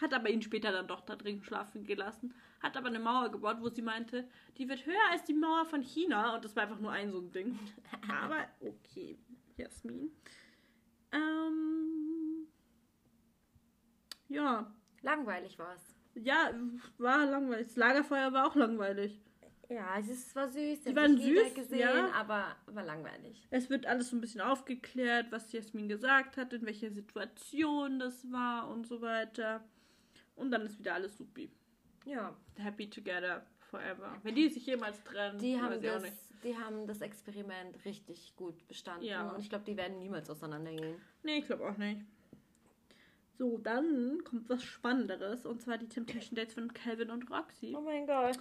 hat 0.00 0.14
aber 0.14 0.30
ihn 0.30 0.42
später 0.42 0.72
dann 0.72 0.86
doch 0.86 1.00
da 1.02 1.16
drin 1.16 1.42
schlafen 1.42 1.84
gelassen, 1.84 2.34
hat 2.60 2.76
aber 2.76 2.88
eine 2.88 2.98
Mauer 2.98 3.30
gebaut, 3.30 3.58
wo 3.60 3.68
sie 3.68 3.82
meinte, 3.82 4.28
die 4.56 4.68
wird 4.68 4.86
höher 4.86 5.10
als 5.10 5.24
die 5.24 5.34
Mauer 5.34 5.64
von 5.66 5.82
China 5.82 6.34
und 6.34 6.44
das 6.44 6.56
war 6.56 6.64
einfach 6.64 6.80
nur 6.80 6.92
ein 6.92 7.10
so 7.10 7.18
ein 7.20 7.32
Ding. 7.32 7.58
aber 8.22 8.46
okay, 8.60 9.18
Jasmin. 9.56 10.10
Ähm, 11.12 12.46
ja. 14.28 14.72
Langweilig 15.02 15.58
war 15.58 15.74
es. 15.74 15.96
Ja, 16.14 16.52
war 16.98 17.26
langweilig. 17.26 17.68
Das 17.68 17.76
Lagerfeuer 17.76 18.32
war 18.32 18.46
auch 18.46 18.56
langweilig. 18.56 19.20
Ja, 19.68 19.96
es 19.98 20.34
war 20.34 20.48
süß. 20.48 20.82
Die 20.82 20.96
waren 20.96 21.16
süß, 21.16 21.54
gesehen, 21.54 21.78
ja. 21.78 22.10
aber 22.12 22.56
war 22.66 22.84
langweilig. 22.84 23.46
Es 23.50 23.70
wird 23.70 23.86
alles 23.86 24.10
so 24.10 24.16
ein 24.16 24.20
bisschen 24.20 24.40
aufgeklärt, 24.40 25.30
was 25.30 25.52
Jasmin 25.52 25.88
gesagt 25.88 26.36
hat, 26.36 26.52
in 26.52 26.66
welcher 26.66 26.90
Situation 26.90 28.00
das 28.00 28.30
war 28.32 28.68
und 28.68 28.88
so 28.88 29.00
weiter. 29.00 29.62
Und 30.40 30.50
dann 30.50 30.62
ist 30.62 30.78
wieder 30.78 30.94
alles 30.94 31.16
supi. 31.18 31.50
Ja. 32.06 32.34
Happy 32.56 32.88
together 32.88 33.46
forever. 33.58 34.16
Wenn 34.22 34.34
die 34.34 34.48
sich 34.48 34.64
jemals 34.66 35.02
trennen, 35.04 35.38
die 35.38 35.60
haben 35.60 35.80
das, 35.82 36.02
Die 36.42 36.56
haben 36.56 36.86
das 36.86 37.00
Experiment 37.00 37.84
richtig 37.84 38.34
gut 38.36 38.66
bestanden. 38.66 39.04
Ja. 39.04 39.30
Und 39.30 39.40
ich 39.40 39.50
glaube, 39.50 39.64
die 39.64 39.76
werden 39.76 39.98
niemals 39.98 40.30
auseinandergehen. 40.30 40.96
Nee, 41.22 41.38
ich 41.38 41.46
glaube 41.46 41.68
auch 41.68 41.76
nicht. 41.76 42.00
So, 43.36 43.58
dann 43.58 44.22
kommt 44.24 44.48
was 44.48 44.62
Spannenderes. 44.64 45.44
Und 45.44 45.60
zwar 45.60 45.78
die 45.78 45.88
Temptation 45.88 46.36
Dates 46.36 46.54
von 46.54 46.72
Calvin 46.72 47.10
und 47.10 47.30
Roxy. 47.30 47.74
Oh 47.76 47.82
mein 47.82 48.06
Gott. 48.06 48.38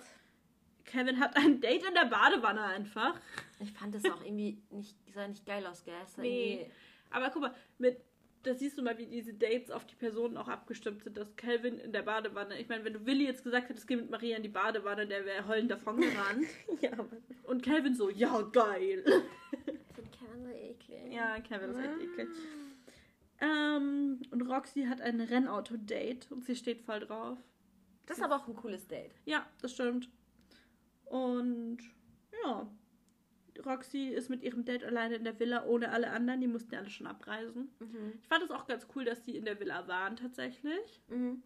Kevin 0.86 1.20
hat 1.20 1.36
ein 1.36 1.62
Date 1.62 1.86
in 1.86 1.94
der 1.94 2.06
Badewanne 2.06 2.64
einfach. 2.64 3.20
Ich 3.60 3.72
fand 3.74 3.94
das 3.94 4.06
auch 4.06 4.24
irgendwie 4.24 4.62
nicht, 4.72 4.98
sah 5.14 5.28
nicht 5.28 5.46
geil 5.46 5.66
aus, 5.68 5.84
gell? 5.84 5.94
Nee. 6.18 6.72
Aber 7.12 7.30
guck 7.30 7.44
mal, 7.44 7.56
mit 7.78 8.02
da 8.44 8.54
siehst 8.56 8.78
du 8.78 8.82
mal, 8.82 8.98
wie 8.98 9.06
diese 9.06 9.34
Dates 9.34 9.70
auf 9.70 9.86
die 9.86 9.96
Personen 9.96 10.38
auch 10.38 10.48
abgestimmt 10.48 11.04
sind. 11.04 11.18
Dass 11.18 11.36
Calvin 11.36 11.78
in 11.78 11.92
der 11.92 12.04
Badewanne, 12.04 12.60
ich 12.60 12.70
meine, 12.70 12.86
wenn 12.86 12.94
du 12.94 13.06
Willi 13.06 13.26
jetzt 13.26 13.44
gesagt 13.44 13.70
hättest, 13.70 13.88
geh 13.88 13.98
mit 13.98 14.10
Maria 14.10 14.38
in 14.38 14.44
die 14.44 14.50
Badewanne, 14.50 15.08
der 15.08 15.26
wäre 15.26 15.48
heulend 15.48 15.72
davon 15.72 16.00
gerannt. 16.00 16.48
ja, 16.82 16.92
Und 17.44 17.64
Calvin 17.64 17.96
so, 17.96 18.10
ja, 18.10 18.42
geil. 18.42 19.04
Ich 19.66 19.96
finde 19.96 20.12
Kevin 20.12 20.44
so 20.44 20.50
eklig. 20.50 21.14
Ja, 21.14 21.40
Kevin 21.42 21.72
ist 21.72 21.80
echt 21.80 21.98
mm. 21.98 22.02
eklig. 22.02 22.30
Ähm, 23.42 24.22
und 24.32 24.42
Roxy 24.42 24.86
hat 24.86 25.02
ein 25.02 25.22
Rennauto-Date 25.22 26.32
und 26.32 26.46
sie 26.46 26.56
steht 26.56 26.82
voll 26.82 27.00
drauf. 27.02 27.38
Das 28.06 28.18
ist 28.18 28.24
aber 28.24 28.38
auch 28.38 28.48
ein 28.48 28.56
cooles 28.56 28.88
Date. 28.88 29.12
Ja, 29.26 29.46
das 29.62 29.74
stimmt. 29.74 30.10
Und 31.06 31.80
ja, 32.44 32.68
Roxy 33.66 34.10
ist 34.10 34.30
mit 34.30 34.44
ihrem 34.44 34.66
Date 34.66 34.84
alleine 34.84 35.16
in 35.16 35.24
der 35.24 35.40
Villa 35.40 35.66
ohne 35.66 35.92
alle 35.92 36.12
anderen. 36.12 36.42
Die 36.42 36.48
mussten 36.48 36.74
ja 36.74 36.80
alle 36.80 36.90
schon 36.90 37.08
abreisen. 37.08 37.70
Mhm. 37.80 38.14
Ich 38.22 38.28
fand 38.28 38.44
es 38.44 38.52
auch 38.52 38.68
ganz 38.68 38.88
cool, 38.96 39.06
dass 39.06 39.24
die 39.24 39.36
in 39.38 39.46
der 39.46 39.60
Villa 39.60 39.88
waren 39.88 40.16
tatsächlich. 40.16 41.02
Mhm. 41.08 41.42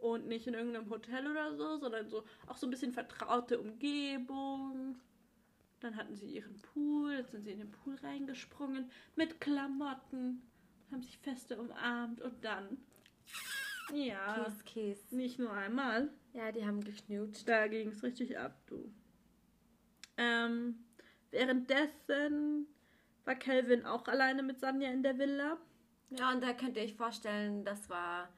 Und 0.00 0.26
nicht 0.26 0.46
in 0.46 0.54
irgendeinem 0.54 0.90
Hotel 0.90 1.26
oder 1.26 1.54
so, 1.54 1.78
sondern 1.78 2.08
so 2.08 2.24
auch 2.46 2.56
so 2.56 2.66
ein 2.66 2.70
bisschen 2.70 2.92
vertraute 2.92 3.58
Umgebung. 3.58 4.96
Dann 5.80 5.96
hatten 5.96 6.14
sie 6.14 6.26
ihren 6.26 6.60
Pool, 6.60 7.14
jetzt 7.14 7.32
sind 7.32 7.44
sie 7.44 7.52
in 7.52 7.58
den 7.58 7.70
Pool 7.70 7.96
reingesprungen 7.96 8.90
mit 9.16 9.40
Klamotten, 9.40 10.42
haben 10.90 11.02
sich 11.02 11.18
feste 11.18 11.60
umarmt 11.60 12.20
und 12.20 12.44
dann. 12.44 12.78
Ja. 13.92 14.44
Kiss, 14.44 14.64
kiss. 14.64 15.12
Nicht 15.12 15.38
nur 15.38 15.52
einmal. 15.52 16.10
Ja, 16.32 16.52
die 16.52 16.64
haben 16.64 16.82
geknutscht. 16.82 17.46
Da 17.48 17.66
ging 17.68 17.88
es 17.88 18.02
richtig 18.02 18.38
ab, 18.38 18.56
du. 18.66 18.92
Ähm, 20.16 20.83
Währenddessen 21.34 22.68
war 23.24 23.34
Kelvin 23.34 23.84
auch 23.84 24.06
alleine 24.06 24.44
mit 24.44 24.60
Sanja 24.60 24.88
in 24.90 25.02
der 25.02 25.18
Villa. 25.18 25.58
Ja, 26.10 26.30
und 26.30 26.40
da 26.44 26.52
könnt 26.52 26.76
ihr 26.76 26.84
euch 26.84 26.94
vorstellen, 26.94 27.64
das 27.64 27.90
war 27.90 28.28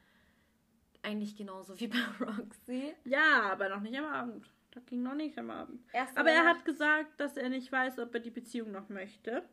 eigentlich 1.02 1.36
genauso 1.36 1.78
wie 1.78 1.88
bei 1.88 1.98
Roxy. 2.20 2.94
Ja, 3.04 3.52
aber 3.52 3.68
noch 3.68 3.80
nicht 3.80 3.98
am 3.98 4.06
Abend. 4.06 4.50
Das 4.70 4.86
ging 4.86 5.02
noch 5.02 5.14
nicht 5.14 5.38
am 5.38 5.50
Abend. 5.50 5.82
Erst 5.92 6.16
aber 6.16 6.30
er 6.30 6.46
hat 6.46 6.64
gesagt, 6.64 7.20
dass 7.20 7.36
er 7.36 7.50
nicht 7.50 7.70
weiß, 7.70 7.98
ob 7.98 8.14
er 8.14 8.20
die 8.20 8.30
Beziehung 8.30 8.72
noch 8.72 8.88
möchte. 8.88 9.46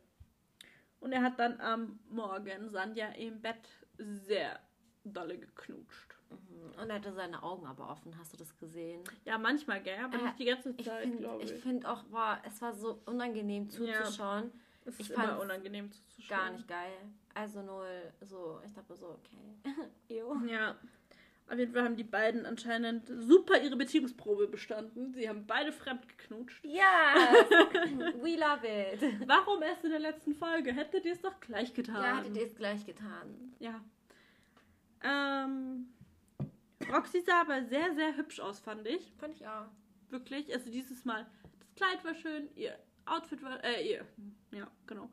Und 1.00 1.12
er 1.12 1.22
hat 1.22 1.38
dann 1.38 1.60
am 1.60 2.00
Morgen 2.08 2.70
Sanja 2.70 3.08
im 3.08 3.42
Bett 3.42 3.68
sehr 3.98 4.58
dolle 5.04 5.36
geknutscht. 5.36 6.13
Und 6.80 6.90
er 6.90 6.96
hatte 6.96 7.12
seine 7.12 7.42
Augen 7.42 7.66
aber 7.66 7.88
offen, 7.88 8.16
hast 8.18 8.32
du 8.32 8.36
das 8.36 8.56
gesehen? 8.58 9.02
Ja, 9.24 9.38
manchmal, 9.38 9.82
gell? 9.82 9.98
Aber 10.02 10.18
äh, 10.18 10.22
nicht 10.24 10.38
die 10.38 10.44
ganze 10.44 10.76
Zeit, 10.76 11.18
glaube 11.18 11.44
ich. 11.44 11.52
Ich 11.52 11.60
finde 11.60 11.88
auch, 11.88 12.02
war, 12.10 12.42
es 12.46 12.60
war 12.60 12.74
so 12.74 13.00
unangenehm 13.06 13.70
zuzuschauen. 13.70 14.44
Ja, 14.44 14.60
es 14.86 15.00
ist 15.00 15.10
ich 15.10 15.16
immer 15.16 15.40
unangenehm 15.40 15.90
zuzuschauen. 15.90 16.38
Gar 16.38 16.50
nicht 16.50 16.68
geil. 16.68 16.92
Also 17.34 17.62
null, 17.62 18.12
so, 18.22 18.60
ich 18.66 18.72
dachte 18.72 18.94
so, 18.96 19.06
okay. 19.06 19.74
jo. 20.08 20.36
Ja. 20.46 20.76
Auf 21.46 21.58
jeden 21.58 21.74
Fall 21.74 21.84
haben 21.84 21.96
die 21.96 22.04
beiden 22.04 22.46
anscheinend 22.46 23.06
super 23.06 23.60
ihre 23.60 23.76
Beziehungsprobe 23.76 24.48
bestanden. 24.48 25.12
Sie 25.12 25.28
haben 25.28 25.46
beide 25.46 25.72
fremd 25.72 26.08
geknutscht. 26.08 26.64
Ja, 26.64 27.14
we 28.22 28.36
love 28.36 28.66
it. 28.66 29.28
Warum 29.28 29.62
erst 29.62 29.84
in 29.84 29.90
der 29.90 30.00
letzten 30.00 30.34
Folge? 30.34 30.72
Hättet 30.72 31.04
ihr 31.04 31.12
es 31.12 31.20
doch 31.20 31.38
gleich 31.40 31.74
getan. 31.74 32.02
Ja, 32.02 32.16
hättet 32.18 32.36
ihr 32.36 32.46
es 32.46 32.56
gleich 32.56 32.86
getan. 32.86 33.54
Ja. 33.58 33.78
Ähm, 35.02 35.88
Roxy 36.94 37.20
sah 37.20 37.40
aber 37.40 37.64
sehr, 37.64 37.94
sehr 37.94 38.16
hübsch 38.16 38.40
aus, 38.40 38.60
fand 38.60 38.86
ich. 38.86 39.12
Fand 39.18 39.34
ich 39.34 39.46
auch. 39.46 39.66
Wirklich. 40.10 40.52
Also 40.52 40.70
dieses 40.70 41.04
Mal, 41.04 41.26
das 41.60 41.74
Kleid 41.74 42.04
war 42.04 42.14
schön, 42.14 42.48
ihr 42.54 42.78
Outfit 43.06 43.42
war, 43.42 43.62
äh, 43.64 43.86
ihr, 43.86 44.06
ja, 44.52 44.70
genau. 44.86 45.10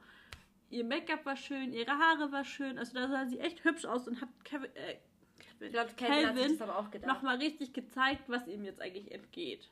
Ihr 0.69 0.85
Make-up 0.85 1.25
war 1.25 1.35
schön, 1.35 1.73
ihre 1.73 1.91
Haare 1.91 2.31
war 2.31 2.45
schön. 2.45 2.77
Also 2.77 2.93
da 2.93 3.07
sah 3.07 3.25
sie 3.25 3.39
echt 3.39 3.63
hübsch 3.63 3.85
aus 3.85 4.07
und 4.07 4.21
hat 4.21 4.29
Kevin, 4.43 4.73
äh, 4.75 4.97
Kevin, 5.39 5.67
ich 5.67 5.73
glaube, 5.73 5.91
Kevin 5.97 6.27
hat 6.27 6.37
sich 6.37 6.47
das 6.57 6.61
aber 6.61 6.77
auch 6.77 6.91
gedacht. 6.91 7.13
nochmal 7.13 7.37
richtig 7.37 7.73
gezeigt, 7.73 8.23
was 8.27 8.47
ihm 8.47 8.63
jetzt 8.63 8.79
eigentlich 8.79 9.11
entgeht. 9.11 9.69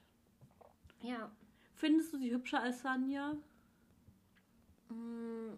Ja. 1.02 1.32
Findest 1.76 2.12
du 2.12 2.18
sie 2.18 2.32
hübscher 2.32 2.62
als 2.62 2.82
Sanja? 2.82 3.38
Mm. 4.90 5.54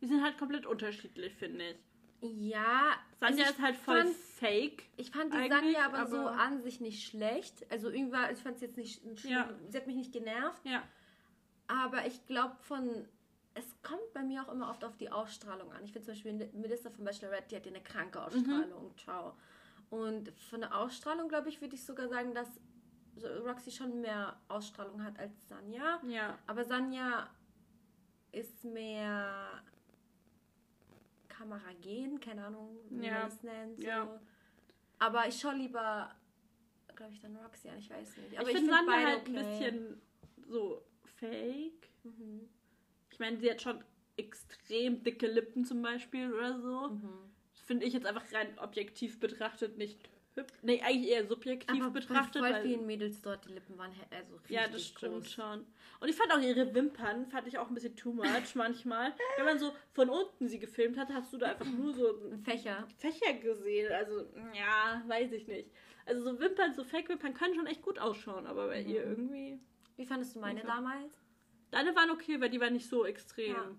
Die 0.00 0.06
sind 0.06 0.22
halt 0.22 0.38
komplett 0.38 0.66
unterschiedlich, 0.66 1.34
finde 1.34 1.70
ich. 1.70 1.76
Ja. 2.20 2.94
Sanja 3.20 3.44
also 3.44 3.54
ist 3.54 3.62
halt 3.62 3.76
voll 3.76 4.04
fand, 4.04 4.16
fake. 4.16 4.82
Ich 4.96 5.10
fand 5.10 5.32
die 5.32 5.48
Sanja 5.48 5.86
aber, 5.86 5.98
aber, 5.98 6.08
so 6.08 6.26
an 6.26 6.62
sich 6.62 6.80
nicht 6.80 7.08
schlecht. 7.08 7.70
Also 7.70 7.90
irgendwann, 7.90 8.32
ich 8.32 8.40
fand 8.40 8.56
es 8.56 8.62
jetzt 8.62 8.76
nicht 8.76 9.02
schlimm. 9.18 9.32
Ja. 9.32 9.50
Sie 9.68 9.76
hat 9.76 9.86
mich 9.86 9.96
nicht 9.96 10.12
genervt. 10.12 10.64
Ja. 10.64 10.82
Aber 11.66 12.06
ich 12.06 12.24
glaube 12.26 12.56
von. 12.60 13.08
Es 13.58 13.74
kommt 13.82 14.12
bei 14.12 14.22
mir 14.22 14.42
auch 14.42 14.52
immer 14.52 14.68
oft 14.68 14.84
auf 14.84 14.98
die 14.98 15.10
Ausstrahlung 15.10 15.72
an. 15.72 15.82
Ich 15.82 15.92
finde 15.92 16.04
zum 16.04 16.12
Beispiel 16.12 16.50
Melissa 16.52 16.90
von 16.90 17.06
Bachelorette, 17.06 17.48
die 17.48 17.56
hat 17.56 17.64
ja 17.64 17.72
eine 17.72 17.82
kranke 17.82 18.22
Ausstrahlung. 18.22 18.88
Mhm. 18.88 18.98
Ciao. 18.98 19.34
Und 19.88 20.30
von 20.50 20.60
der 20.60 20.76
Ausstrahlung, 20.76 21.30
glaube 21.30 21.48
ich, 21.48 21.62
würde 21.62 21.74
ich 21.74 21.82
sogar 21.82 22.06
sagen, 22.08 22.34
dass 22.34 22.48
Roxy 23.46 23.70
schon 23.70 24.02
mehr 24.02 24.38
Ausstrahlung 24.48 25.02
hat 25.02 25.18
als 25.18 25.48
Sanja. 25.48 26.00
Ja. 26.06 26.38
Aber 26.46 26.66
Sanja 26.66 27.30
ist 28.32 28.64
mehr 28.64 29.62
Kamera 31.36 31.72
gehen, 31.80 32.20
keine 32.20 32.44
Ahnung, 32.44 32.78
wie 32.90 33.06
ja. 33.06 33.12
man 33.12 33.22
das 33.22 33.42
nennt. 33.42 33.80
So. 33.80 33.86
Ja. 33.86 34.20
Aber 34.98 35.28
ich 35.28 35.38
schaue 35.38 35.54
lieber, 35.54 36.14
glaube 36.94 37.12
ich, 37.12 37.20
dann 37.20 37.36
Roxy 37.36 37.68
an, 37.68 37.78
ich 37.78 37.90
weiß 37.90 38.16
nicht. 38.16 38.38
Aber 38.38 38.48
ich, 38.48 38.54
ich 38.54 38.60
finde 38.60 38.72
Sandra 38.72 38.94
halt 38.94 39.20
okay. 39.20 39.38
ein 39.38 39.46
bisschen 39.46 40.02
so 40.48 40.82
fake. 41.18 41.90
Mhm. 42.04 42.48
Ich 43.10 43.18
meine, 43.18 43.38
sie 43.38 43.50
hat 43.50 43.62
schon 43.62 43.84
extrem 44.16 45.02
dicke 45.02 45.26
Lippen 45.26 45.64
zum 45.64 45.82
Beispiel 45.82 46.32
oder 46.32 46.58
so. 46.58 46.88
Mhm. 46.88 47.30
Finde 47.66 47.86
ich 47.86 47.92
jetzt 47.92 48.06
einfach 48.06 48.32
rein 48.32 48.58
objektiv 48.58 49.20
betrachtet 49.20 49.76
nicht. 49.76 49.98
Nee, 50.62 50.82
eigentlich 50.82 51.10
eher 51.10 51.26
subjektiv 51.26 51.82
Aber 51.82 51.90
betrachtet. 51.90 52.42
Voll 52.42 52.52
weil 52.52 52.62
vielen 52.62 52.86
Mädels 52.86 53.22
dort 53.22 53.44
die 53.46 53.52
Lippen 53.52 53.78
waren 53.78 53.92
also 54.10 54.34
richtig 54.36 54.56
Ja, 54.56 54.68
das 54.68 54.84
stimmt 54.84 55.24
groß. 55.24 55.32
schon. 55.32 55.66
Und 56.00 56.08
ich 56.08 56.16
fand 56.16 56.32
auch 56.32 56.40
ihre 56.40 56.74
Wimpern, 56.74 57.26
fand 57.26 57.46
ich 57.46 57.58
auch 57.58 57.68
ein 57.68 57.74
bisschen 57.74 57.96
too 57.96 58.12
much 58.12 58.24
manchmal. 58.54 59.14
Wenn 59.36 59.44
man 59.44 59.58
so 59.58 59.72
von 59.92 60.10
unten 60.10 60.48
sie 60.48 60.58
gefilmt 60.58 60.98
hat, 60.98 61.08
hast 61.12 61.32
du 61.32 61.38
da 61.38 61.46
einfach 61.46 61.66
nur 61.66 61.94
so 61.94 62.20
Fächer. 62.44 62.86
Fächer 62.98 63.34
gesehen. 63.34 63.92
Also, 63.92 64.26
ja, 64.54 65.02
weiß 65.06 65.32
ich 65.32 65.46
nicht. 65.46 65.70
Also 66.04 66.22
so 66.22 66.38
Wimpern, 66.38 66.72
so 66.74 66.84
Fake-Wimpern 66.84 67.34
können 67.34 67.54
schon 67.54 67.66
echt 67.66 67.82
gut 67.82 67.98
ausschauen, 67.98 68.46
aber 68.46 68.68
bei 68.68 68.82
mhm. 68.82 68.90
ihr 68.90 69.04
irgendwie. 69.04 69.58
Wie 69.96 70.06
fandest 70.06 70.36
du 70.36 70.40
meine 70.40 70.62
damals? 70.62 71.12
Deine 71.70 71.96
waren 71.96 72.10
okay, 72.10 72.40
weil 72.40 72.50
die 72.50 72.60
waren 72.60 72.74
nicht 72.74 72.88
so 72.88 73.04
extrem. 73.04 73.54
Ja. 73.54 73.76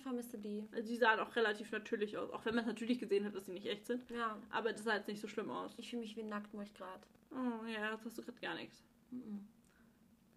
Ich 0.00 0.04
vermisse 0.04 0.38
die. 0.38 0.66
Also 0.72 0.88
die 0.88 0.96
sahen 0.96 1.20
auch 1.20 1.36
relativ 1.36 1.70
natürlich 1.72 2.16
aus. 2.16 2.30
Auch 2.30 2.46
wenn 2.46 2.54
man 2.54 2.64
es 2.64 2.68
natürlich 2.68 2.98
gesehen 2.98 3.26
hat, 3.26 3.34
dass 3.34 3.44
sie 3.44 3.52
nicht 3.52 3.66
echt 3.66 3.86
sind. 3.86 4.08
Ja. 4.08 4.38
Aber 4.48 4.72
das 4.72 4.82
sah 4.82 4.96
jetzt 4.96 5.08
nicht 5.08 5.20
so 5.20 5.28
schlimm 5.28 5.50
aus. 5.50 5.74
Ich 5.76 5.90
fühle 5.90 6.00
mich 6.00 6.16
wie 6.16 6.22
nackt, 6.22 6.54
muss 6.54 6.68
ich 6.68 6.74
gerade. 6.74 7.02
Oh 7.32 7.66
ja, 7.66 7.92
jetzt 7.92 8.06
hast 8.06 8.16
du 8.16 8.22
gerade 8.22 8.40
gar 8.40 8.54
nichts. 8.54 8.82
Mhm. 9.10 9.46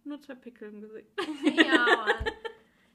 Nur 0.03 0.19
zwei 0.19 0.35
Pickel 0.35 0.67
im 0.67 0.81
Gesicht. 0.81 1.07
ja, 1.55 1.85
Mann. 1.85 2.33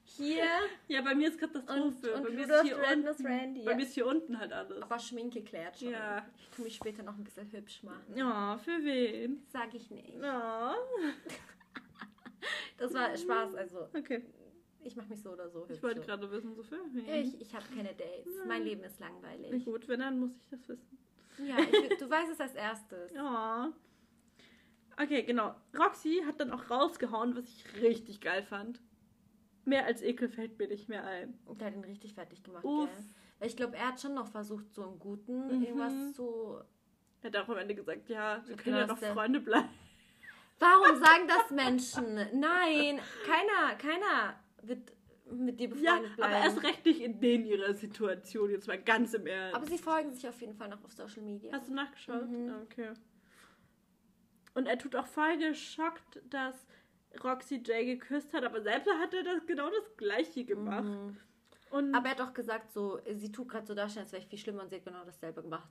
Hier. 0.05 0.45
Ja, 0.89 1.01
bei 1.01 1.15
mir 1.15 1.29
ist 1.29 1.41
Katastrophe. 1.41 2.13
Und, 2.13 2.21
und 2.21 2.23
bei, 2.25 2.31
mir 2.31 2.45
ist 2.45 2.63
hier 2.63 2.77
unten, 2.77 3.27
Randy. 3.27 3.65
bei 3.65 3.75
mir 3.75 3.83
ist 3.83 3.95
hier 3.95 4.07
unten 4.07 4.39
halt 4.39 4.53
alles. 4.53 4.83
Aber 4.83 4.99
Schminke 4.99 5.43
klärt 5.43 5.79
schon. 5.79 5.91
Ja. 5.91 6.27
Ich 6.39 6.51
tue 6.51 6.65
mich 6.67 6.77
später 6.77 7.03
noch 7.03 7.17
ein 7.17 7.25
bisschen 7.25 7.51
hübsch 7.51 7.83
machen. 7.83 8.15
Ja, 8.15 8.59
für 8.59 8.85
wen? 8.85 9.43
Sag 9.49 9.73
ich 9.73 9.91
nicht. 9.91 10.21
Ja. 10.21 10.75
das 12.77 12.93
war 12.93 13.17
Spaß, 13.17 13.55
also. 13.55 13.89
Okay. 13.95 14.23
Ich 14.89 14.97
mache 14.97 15.09
mich 15.11 15.21
so 15.21 15.33
oder 15.33 15.51
so 15.51 15.61
hübsch. 15.61 15.75
Ich 15.75 15.83
wollte 15.83 16.01
gerade 16.01 16.31
wissen, 16.31 16.55
so 16.55 16.63
für 16.63 16.81
wen? 16.95 17.05
Ich, 17.05 17.39
ich 17.43 17.55
habe 17.55 17.65
keine 17.77 17.91
Dates. 17.91 18.35
Ja. 18.39 18.47
Mein 18.47 18.65
Leben 18.65 18.83
ist 18.85 18.99
langweilig. 18.99 19.63
Gut, 19.63 19.87
wenn, 19.87 20.01
dann 20.01 20.19
muss 20.19 20.31
ich 20.35 20.49
das 20.51 20.67
wissen. 20.67 20.99
Ja, 21.47 21.59
ich, 21.59 21.99
du 21.99 22.09
weißt 22.09 22.33
es 22.33 22.41
als 22.41 22.55
erstes. 22.55 23.13
Ja. 23.13 23.71
Okay, 24.99 25.25
genau. 25.25 25.55
Roxy 25.79 26.23
hat 26.27 26.41
dann 26.41 26.51
auch 26.53 26.71
rausgehauen, 26.71 27.37
was 27.37 27.45
ich 27.49 27.83
richtig 27.83 28.23
geil 28.23 28.43
fand. 28.43 28.81
Mehr 29.67 29.85
als 29.85 30.01
Ekel 30.01 30.31
fällt 30.31 30.59
mir 30.59 30.69
nicht 30.69 30.89
mehr 30.89 31.05
ein. 31.05 31.39
Der 31.61 31.67
hat 31.67 31.75
ihn 31.75 31.85
richtig 31.85 32.15
fertig 32.15 32.43
gemacht, 32.43 32.65
Uff. 32.65 32.89
gell? 32.89 33.05
Weil 33.41 33.49
ich 33.49 33.57
glaube, 33.57 33.77
er 33.77 33.89
hat 33.89 34.01
schon 34.01 34.15
noch 34.15 34.29
versucht, 34.29 34.73
so 34.73 34.85
im 34.85 34.99
Guten 34.99 35.59
mhm. 35.59 35.65
irgendwas 35.65 36.15
zu. 36.15 36.61
Er 37.21 37.31
hat 37.31 37.37
auch 37.37 37.49
am 37.51 37.59
Ende 37.59 37.75
gesagt, 37.75 38.09
ja, 38.09 38.43
wir 38.47 38.57
können 38.57 38.77
ja 38.77 38.87
noch 38.87 38.99
Freunde 38.99 39.41
bleiben. 39.41 39.69
Warum 40.59 40.97
sagen 40.97 41.29
das 41.29 41.51
Menschen? 41.51 42.15
Nein, 42.41 43.01
keiner, 43.27 43.77
keiner 43.77 44.41
wird 44.63 44.93
mit 45.31 45.61
dir 45.61 45.69
befreundet 45.69 46.11
ja, 46.11 46.17
bleiben. 46.17 46.35
aber 46.35 46.45
erst 46.45 46.63
recht 46.63 46.85
nicht 46.87 47.01
in 47.01 47.21
denen 47.21 47.45
ihrer 47.45 47.75
Situation, 47.75 48.51
jetzt 48.51 48.67
mal 48.67 48.81
ganz 48.81 49.15
im 49.15 49.27
Ernst. 49.27 49.57
Aber 49.57 49.67
sie 49.67 49.79
folgen 49.79 50.13
sich 50.13 50.27
auf 50.27 50.41
jeden 50.41 50.55
Fall 50.55 50.69
noch 50.69 50.83
auf 50.85 50.93
Social 50.93 51.23
Media. 51.23 51.53
Hast 51.53 51.69
du 51.69 51.75
nachgeschaut? 51.75 52.29
Mhm. 52.29 52.51
Ah, 52.51 52.63
okay. 52.63 52.93
Und 54.55 54.67
er 54.67 54.79
tut 54.79 54.97
auch 54.97 55.07
voll 55.07 55.37
geschockt, 55.39 56.23
dass 56.31 56.67
Roxy 57.23 57.63
Jay 57.65 57.85
geküsst 57.85 58.33
hat, 58.35 58.45
aber 58.45 58.63
selbst 58.63 58.89
hat 58.89 59.15
er 59.15 59.23
das 59.23 59.47
genau 59.47 59.69
das 59.71 59.97
gleiche 59.97 60.45
gemacht. 60.45 60.85
Mhm. 60.85 61.95
Aber 61.95 62.07
er 62.07 62.11
hat 62.13 62.21
auch 62.21 62.35
gesagt, 62.35 62.73
so, 62.73 62.99
sie 63.15 63.31
tut 63.31 63.49
gerade 63.49 63.67
so 63.67 63.75
darstellen, 63.75 64.05
als 64.05 64.13
wäre 64.13 64.23
ich 64.23 64.29
viel 64.29 64.39
schlimmer 64.39 64.63
und 64.63 64.71
sie 64.71 64.77
hat 64.77 64.85
genau 64.85 65.05
dasselbe 65.05 65.43
gemacht. 65.43 65.69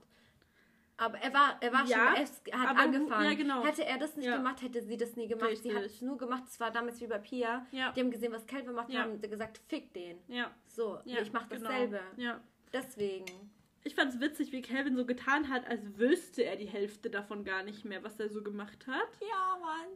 Aber 0.99 1.19
er 1.19 1.31
war, 1.31 1.57
er 1.61 1.71
war 1.71 1.85
ja, 1.85 2.15
schon, 2.15 2.51
er 2.51 2.59
hat 2.59 2.77
angefangen. 2.77 3.25
Ja, 3.25 3.33
genau. 3.35 3.63
Hätte 3.63 3.85
er 3.85 3.99
das 3.99 4.15
nicht 4.15 4.25
ja. 4.25 4.37
gemacht, 4.37 4.61
hätte 4.63 4.81
sie 4.81 4.97
das 4.97 5.15
nie 5.15 5.27
gemacht. 5.27 5.51
Richtig. 5.51 5.71
Sie 5.71 5.77
hat 5.77 5.83
es 5.83 6.01
nur 6.01 6.17
gemacht, 6.17 6.43
es 6.47 6.59
war 6.59 6.71
damals 6.71 6.99
wie 6.99 7.07
bei 7.07 7.19
Pia. 7.19 7.67
Ja. 7.71 7.91
Die 7.91 7.99
haben 7.99 8.09
gesehen, 8.09 8.33
was 8.33 8.47
Calvin 8.47 8.73
macht, 8.73 8.89
ja. 8.89 9.01
haben 9.01 9.21
gesagt, 9.21 9.61
fick 9.67 9.93
den. 9.93 10.17
Ja. 10.27 10.51
So, 10.65 10.99
ich 11.05 11.31
mach 11.31 11.47
genau. 11.47 11.69
dasselbe. 11.69 11.99
Genau. 12.15 12.27
Ja. 12.29 12.41
Deswegen. 12.73 13.51
Ich 13.83 13.95
fand 13.95 14.13
es 14.13 14.19
witzig, 14.19 14.51
wie 14.51 14.61
Calvin 14.61 14.97
so 14.97 15.05
getan 15.05 15.49
hat, 15.49 15.65
als 15.67 15.97
wüsste 15.97 16.43
er 16.43 16.57
die 16.57 16.65
Hälfte 16.65 17.09
davon 17.09 17.45
gar 17.45 17.63
nicht 17.63 17.85
mehr, 17.85 18.03
was 18.03 18.19
er 18.19 18.29
so 18.29 18.41
gemacht 18.41 18.85
hat. 18.87 19.07
Ja, 19.21 19.57
Mann. 19.61 19.87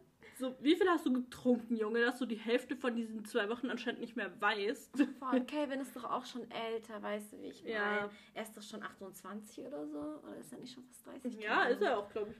So, 0.41 0.55
wie 0.59 0.75
viel 0.75 0.89
hast 0.89 1.05
du 1.05 1.13
getrunken, 1.13 1.75
Junge, 1.75 2.01
dass 2.01 2.17
du 2.17 2.25
die 2.25 2.35
Hälfte 2.35 2.75
von 2.75 2.95
diesen 2.95 3.23
zwei 3.25 3.47
Wochen 3.47 3.69
anscheinend 3.69 4.01
nicht 4.01 4.15
mehr 4.15 4.31
weißt? 4.41 4.91
Voll, 5.19 5.41
Calvin 5.45 5.81
ist 5.81 5.95
doch 5.95 6.03
auch 6.03 6.25
schon 6.25 6.49
älter, 6.49 6.99
weißt 6.99 7.33
du, 7.33 7.41
wie 7.43 7.49
ich 7.49 7.61
meine? 7.61 7.75
Ja. 7.75 8.09
Er 8.33 8.41
ist 8.41 8.57
doch 8.57 8.63
schon 8.63 8.81
28 8.81 9.67
oder 9.67 9.85
so. 9.85 9.99
Oder 9.99 10.37
ist 10.37 10.51
er 10.51 10.57
nicht 10.57 10.73
schon 10.73 10.83
fast 10.85 11.05
30? 11.05 11.39
Ja, 11.39 11.65
ist 11.65 11.83
er 11.83 11.95
auch, 11.95 12.09
glaube 12.09 12.31
ich. 12.31 12.37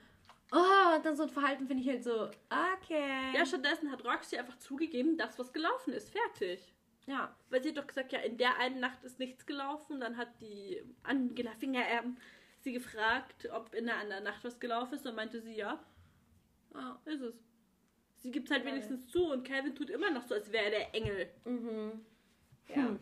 Oh, 0.51 0.99
dann 1.03 1.15
so 1.15 1.23
ein 1.23 1.29
Verhalten 1.29 1.67
finde 1.67 1.83
ich 1.83 1.89
halt 1.89 2.03
so, 2.03 2.23
okay. 2.49 3.35
Ja, 3.35 3.45
stattdessen 3.45 3.91
hat 3.91 4.03
Roxy 4.03 4.35
einfach 4.35 4.57
zugegeben, 4.57 5.15
dass 5.15 5.37
was 5.37 5.53
gelaufen 5.53 5.93
ist. 5.93 6.09
Fertig. 6.09 6.73
Ja. 7.05 7.35
Weil 7.51 7.61
sie 7.61 7.69
hat 7.69 7.77
doch 7.77 7.87
gesagt, 7.87 8.13
ja, 8.13 8.19
in 8.21 8.35
der 8.35 8.57
einen 8.57 8.79
Nacht 8.79 9.03
ist 9.03 9.19
nichts 9.19 9.45
gelaufen. 9.45 9.99
Dann 9.99 10.17
hat 10.17 10.41
die 10.41 10.81
Angela 11.03 11.51
Finger 11.51 11.83
ähm, 11.87 12.17
sie 12.61 12.73
gefragt, 12.73 13.47
ob 13.53 13.75
in 13.75 13.85
der 13.85 13.97
anderen 13.97 14.23
Nacht 14.23 14.43
was 14.43 14.59
gelaufen 14.59 14.95
ist. 14.95 15.05
Dann 15.05 15.13
meinte 15.13 15.39
sie, 15.39 15.53
ja. 15.53 15.79
Ah, 16.73 16.97
ist 17.05 17.21
es. 17.21 17.50
Sie 18.21 18.31
gibt 18.31 18.47
es 18.47 18.51
halt 18.53 18.65
wenigstens 18.65 19.07
zu 19.07 19.31
und 19.31 19.43
Calvin 19.43 19.75
tut 19.75 19.89
immer 19.89 20.11
noch 20.11 20.21
so, 20.23 20.35
als 20.35 20.51
wäre 20.51 20.65
er 20.65 20.71
der 20.71 20.95
Engel. 20.95 21.29
Mhm. 21.45 22.05
Ja. 22.69 22.75
Hm. 22.75 22.99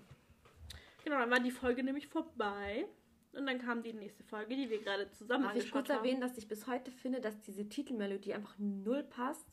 Genau, 1.03 1.19
dann 1.19 1.29
war 1.29 1.39
die 1.39 1.51
Folge 1.51 1.83
nämlich 1.83 2.07
vorbei. 2.07 2.85
Und 3.33 3.45
dann 3.45 3.59
kam 3.59 3.83
die 3.83 3.93
nächste 3.93 4.23
Folge, 4.23 4.55
die 4.55 4.69
wir 4.69 4.81
gerade 4.81 5.09
zusammen 5.11 5.43
Darf 5.43 5.55
ich 5.55 5.71
kurz 5.71 5.89
haben. 5.89 5.99
erwähnen, 5.99 6.19
dass 6.19 6.37
ich 6.37 6.47
bis 6.47 6.65
heute 6.65 6.91
finde, 6.91 7.21
dass 7.21 7.39
diese 7.41 7.67
Titelmelodie 7.67 8.33
einfach 8.33 8.55
null 8.57 9.03
passt 9.03 9.45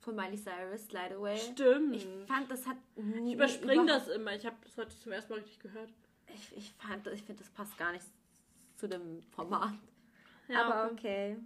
von 0.00 0.14
Miley 0.14 0.36
Cyrus, 0.36 0.86
Slide 0.86 1.16
Away. 1.16 1.36
Stimmt. 1.36 1.96
Ich 1.96 2.06
fand, 2.28 2.48
das 2.50 2.66
hat. 2.66 2.76
Ich 3.24 3.34
überspringe 3.34 3.86
das 3.86 4.06
immer. 4.08 4.34
Ich 4.34 4.46
habe 4.46 4.56
das 4.62 4.76
heute 4.76 4.96
zum 4.96 5.12
ersten 5.12 5.32
Mal 5.32 5.40
richtig 5.40 5.58
gehört. 5.58 5.92
Ich, 6.32 6.56
ich 6.56 6.72
fand, 6.74 7.06
ich 7.08 7.22
finde, 7.22 7.42
das 7.42 7.50
passt 7.50 7.76
gar 7.78 7.92
nicht 7.92 8.06
zu 8.76 8.86
dem 8.86 9.22
Format. 9.30 9.74
Ja, 10.48 10.64
Aber 10.64 10.92
okay. 10.92 11.32
okay. 11.32 11.36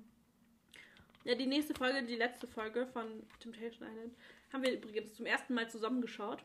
Ja, 1.25 1.35
die 1.35 1.47
nächste 1.47 1.75
Folge, 1.75 2.03
die 2.03 2.17
letzte 2.17 2.47
Folge 2.47 2.87
von 2.87 3.07
Temptation 3.41 3.87
Island, 3.89 4.15
haben 4.53 4.63
wir 4.63 4.73
übrigens 4.73 5.15
zum 5.15 5.27
ersten 5.27 5.55
Mal 5.55 5.69
zusammengeschaut. 5.69 6.43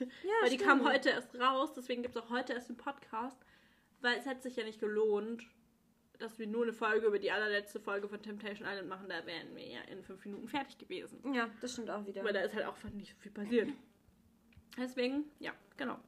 Ja, 0.00 0.06
weil 0.42 0.50
die 0.50 0.58
kam 0.58 0.84
heute 0.84 1.10
erst 1.10 1.34
raus, 1.36 1.72
deswegen 1.74 2.02
gibt 2.02 2.14
es 2.14 2.22
auch 2.22 2.30
heute 2.30 2.52
erst 2.52 2.68
den 2.68 2.76
Podcast. 2.76 3.38
Weil 4.00 4.18
es 4.18 4.26
hätte 4.26 4.42
sich 4.42 4.56
ja 4.56 4.64
nicht 4.64 4.80
gelohnt, 4.80 5.44
dass 6.18 6.38
wir 6.38 6.46
nur 6.46 6.62
eine 6.62 6.72
Folge 6.72 7.06
über 7.06 7.18
die 7.18 7.32
allerletzte 7.32 7.80
Folge 7.80 8.08
von 8.08 8.22
Temptation 8.22 8.68
Island 8.68 8.88
machen. 8.88 9.08
Da 9.08 9.24
wären 9.26 9.54
wir 9.56 9.66
ja 9.66 9.80
in 9.90 10.02
fünf 10.02 10.24
Minuten 10.24 10.48
fertig 10.48 10.78
gewesen. 10.78 11.20
Ja, 11.34 11.48
das 11.60 11.72
stimmt 11.72 11.90
auch 11.90 12.06
wieder. 12.06 12.22
Weil 12.24 12.32
da 12.32 12.40
ist 12.40 12.54
halt 12.54 12.66
auch 12.66 12.76
nicht 12.92 13.14
so 13.14 13.20
viel 13.20 13.32
passiert. 13.32 13.70
Deswegen, 14.76 15.24
ja, 15.40 15.52
genau. 15.76 15.98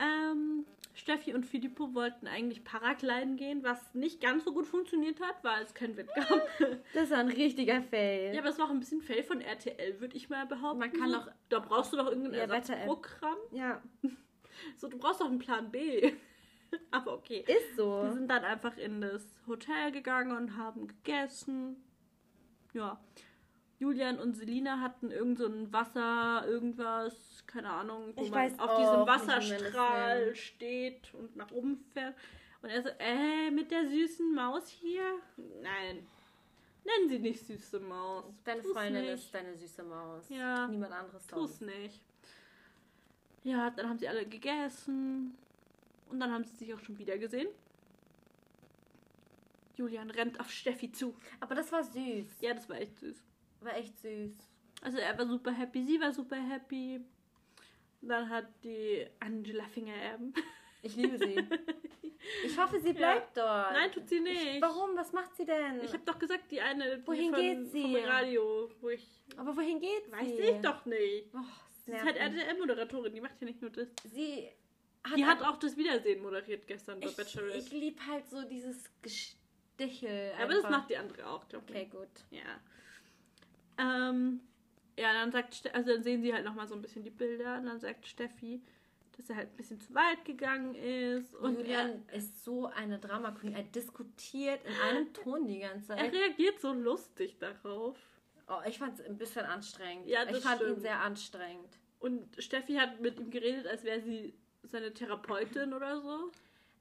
Ähm, 0.00 0.64
Steffi 0.94 1.34
und 1.34 1.44
Filippo 1.44 1.92
wollten 1.92 2.28
eigentlich 2.28 2.64
Paragliden 2.64 3.36
gehen, 3.36 3.64
was 3.64 3.94
nicht 3.94 4.20
ganz 4.20 4.44
so 4.44 4.52
gut 4.52 4.66
funktioniert 4.66 5.20
hat, 5.20 5.42
weil 5.42 5.64
es 5.64 5.74
kein 5.74 5.96
Wind 5.96 6.08
gab. 6.14 6.48
Das 6.94 7.10
war 7.10 7.18
ein 7.18 7.28
richtiger 7.28 7.82
Fail. 7.82 8.32
Ja, 8.32 8.40
aber 8.40 8.50
es 8.50 8.58
war 8.58 8.66
auch 8.66 8.70
ein 8.70 8.78
bisschen 8.78 9.02
Fail 9.02 9.24
von 9.24 9.40
RTL, 9.40 10.00
würde 10.00 10.16
ich 10.16 10.30
mal 10.30 10.46
behaupten. 10.46 10.78
Man 10.78 10.92
kann 10.92 11.12
doch. 11.12 11.28
Da 11.48 11.58
brauchst 11.58 11.92
du 11.92 11.96
doch 11.96 12.06
irgendein 12.06 12.34
ja, 12.34 12.40
Ersatzprogramm. 12.40 13.38
Ja. 13.52 13.82
So, 14.76 14.86
du 14.86 14.96
brauchst 14.98 15.20
doch 15.20 15.26
einen 15.26 15.40
Plan 15.40 15.72
B. 15.72 16.12
aber 16.92 17.14
okay. 17.14 17.44
Ist 17.46 17.76
so. 17.76 18.04
Die 18.06 18.12
sind 18.12 18.28
dann 18.28 18.44
einfach 18.44 18.76
in 18.76 19.00
das 19.00 19.24
Hotel 19.48 19.90
gegangen 19.90 20.36
und 20.36 20.56
haben 20.56 20.86
gegessen. 20.86 21.82
Ja. 22.72 23.00
Julian 23.78 24.18
und 24.18 24.34
Selina 24.34 24.80
hatten 24.80 25.10
irgend 25.10 25.38
so 25.38 25.46
ein 25.46 25.72
Wasser, 25.72 26.46
irgendwas, 26.46 27.44
keine 27.46 27.70
Ahnung, 27.70 28.12
wo 28.14 28.22
ich 28.22 28.30
man 28.30 28.58
auf 28.58 28.76
diesem 28.78 29.06
Wasserstrahl 29.06 30.34
steht 30.36 31.12
und 31.14 31.36
nach 31.36 31.50
oben 31.50 31.84
fährt. 31.92 32.14
Und 32.62 32.70
er 32.70 32.82
so, 32.82 32.88
äh, 32.98 33.50
mit 33.50 33.70
der 33.70 33.86
süßen 33.88 34.34
Maus 34.34 34.68
hier? 34.68 35.18
Nein. 35.60 36.06
Nennen 36.84 37.08
sie 37.08 37.18
nicht 37.18 37.44
süße 37.46 37.80
Maus. 37.80 38.24
Deine 38.44 38.62
tu's 38.62 38.72
Freundin 38.72 39.02
nicht. 39.02 39.14
ist 39.14 39.34
deine 39.34 39.56
süße 39.56 39.82
Maus. 39.82 40.28
Ja. 40.28 40.66
Niemand 40.68 40.92
anderes. 40.92 41.26
Tu's 41.26 41.60
nicht. 41.60 42.00
Ja, 43.42 43.70
dann 43.70 43.88
haben 43.88 43.98
sie 43.98 44.08
alle 44.08 44.26
gegessen. 44.26 45.36
Und 46.10 46.20
dann 46.20 46.32
haben 46.32 46.44
sie 46.44 46.56
sich 46.56 46.74
auch 46.74 46.80
schon 46.80 46.98
wieder 46.98 47.18
gesehen. 47.18 47.48
Julian 49.76 50.10
rennt 50.10 50.38
auf 50.40 50.50
Steffi 50.50 50.92
zu. 50.92 51.14
Aber 51.40 51.54
das 51.54 51.72
war 51.72 51.82
süß. 51.82 52.40
Ja, 52.40 52.54
das 52.54 52.68
war 52.68 52.76
echt 52.76 52.98
süß. 52.98 53.22
War 53.64 53.76
echt 53.76 53.98
süß. 53.98 54.32
Also 54.82 54.98
er 54.98 55.16
war 55.16 55.26
super 55.26 55.52
happy, 55.52 55.82
sie 55.84 56.00
war 56.00 56.12
super 56.12 56.36
happy. 56.36 57.00
Dann 58.02 58.28
hat 58.28 58.46
die 58.62 59.06
Angela 59.20 59.64
Fingererben. 59.64 60.34
Ich 60.82 60.96
liebe 60.96 61.18
sie. 61.18 61.36
Ich 62.42 62.58
hoffe, 62.58 62.80
sie 62.80 62.94
bleibt 62.94 63.36
ja. 63.36 63.64
dort. 63.64 63.72
Nein, 63.74 63.92
tut 63.92 64.08
sie 64.08 64.18
nicht. 64.18 64.54
Ich, 64.54 64.62
warum? 64.62 64.96
Was 64.96 65.12
macht 65.12 65.36
sie 65.36 65.44
denn? 65.44 65.82
Ich 65.82 65.92
habe 65.92 66.04
doch 66.06 66.18
gesagt, 66.18 66.50
die 66.50 66.58
eine 66.58 67.06
wohin 67.06 67.30
von, 67.30 67.38
geht 67.38 67.70
sie? 67.70 67.82
vom 67.82 67.96
Radio, 67.96 68.70
wo 68.80 68.88
ich. 68.88 69.06
Aber 69.36 69.54
wohin 69.54 69.78
geht 69.78 70.10
weiß 70.10 70.26
sie? 70.26 70.38
Weiß 70.38 70.54
ich 70.56 70.60
doch 70.62 70.86
nicht. 70.86 71.28
Oh, 71.34 71.40
Sie 71.84 71.92
ist 71.92 72.02
halt 72.02 72.16
RTL-Moderatorin, 72.16 73.14
die 73.14 73.20
macht 73.20 73.38
ja 73.40 73.46
nicht 73.46 73.60
nur 73.60 73.70
das. 73.70 73.88
Sie 74.10 74.48
hat 75.02 75.18
die 75.18 75.26
hat 75.26 75.42
auch 75.42 75.58
das 75.58 75.76
Wiedersehen 75.76 76.22
moderiert 76.22 76.66
gestern 76.66 76.98
bei 76.98 77.10
Bachelorette. 77.10 77.58
Ich 77.58 77.70
liebe 77.70 78.06
halt 78.06 78.26
so 78.30 78.42
dieses 78.42 78.90
Gestichel. 79.02 80.32
Ja, 80.38 80.44
aber 80.44 80.54
das 80.54 80.62
macht 80.62 80.88
die 80.88 80.96
andere 80.96 81.28
auch, 81.28 81.46
glaube 81.46 81.66
ich. 81.68 81.76
Okay, 81.76 81.88
gut. 81.90 82.24
Ja. 82.30 82.40
Ähm, 83.78 84.40
ja, 84.98 85.12
dann 85.12 85.32
sagt, 85.32 85.74
also 85.74 85.92
dann 85.92 86.02
sehen 86.02 86.22
sie 86.22 86.32
halt 86.32 86.44
nochmal 86.44 86.68
so 86.68 86.74
ein 86.74 86.82
bisschen 86.82 87.02
die 87.02 87.10
Bilder 87.10 87.58
und 87.58 87.66
dann 87.66 87.80
sagt 87.80 88.06
Steffi, 88.06 88.62
dass 89.16 89.30
er 89.30 89.36
halt 89.36 89.50
ein 89.50 89.56
bisschen 89.56 89.80
zu 89.80 89.94
weit 89.94 90.24
gegangen 90.24 90.74
ist. 90.74 91.34
Und 91.34 91.58
Julian 91.58 92.02
er, 92.08 92.14
ist 92.14 92.44
so 92.44 92.66
eine 92.66 92.98
Drama 92.98 93.32
Queen. 93.32 93.54
Er 93.54 93.62
diskutiert 93.62 94.60
in 94.64 94.74
einem 94.88 95.12
Ton 95.12 95.46
die 95.46 95.60
ganze 95.60 95.88
Zeit. 95.88 95.98
Er 95.98 96.12
reagiert 96.12 96.60
so 96.60 96.72
lustig 96.72 97.38
darauf. 97.38 97.96
Oh, 98.48 98.60
ich 98.66 98.78
fand 98.78 98.98
es 98.98 99.06
ein 99.06 99.16
bisschen 99.16 99.46
anstrengend. 99.46 100.06
Ja, 100.06 100.28
ich 100.28 100.38
fand 100.38 100.60
stimmt. 100.60 100.76
ihn 100.76 100.80
sehr 100.82 101.00
anstrengend. 101.00 101.78
Und 102.00 102.42
Steffi 102.42 102.74
hat 102.74 103.00
mit 103.00 103.18
ihm 103.18 103.30
geredet, 103.30 103.66
als 103.66 103.84
wäre 103.84 104.00
sie 104.02 104.34
seine 104.62 104.92
Therapeutin 104.92 105.72
oder 105.72 106.00
so. 106.00 106.30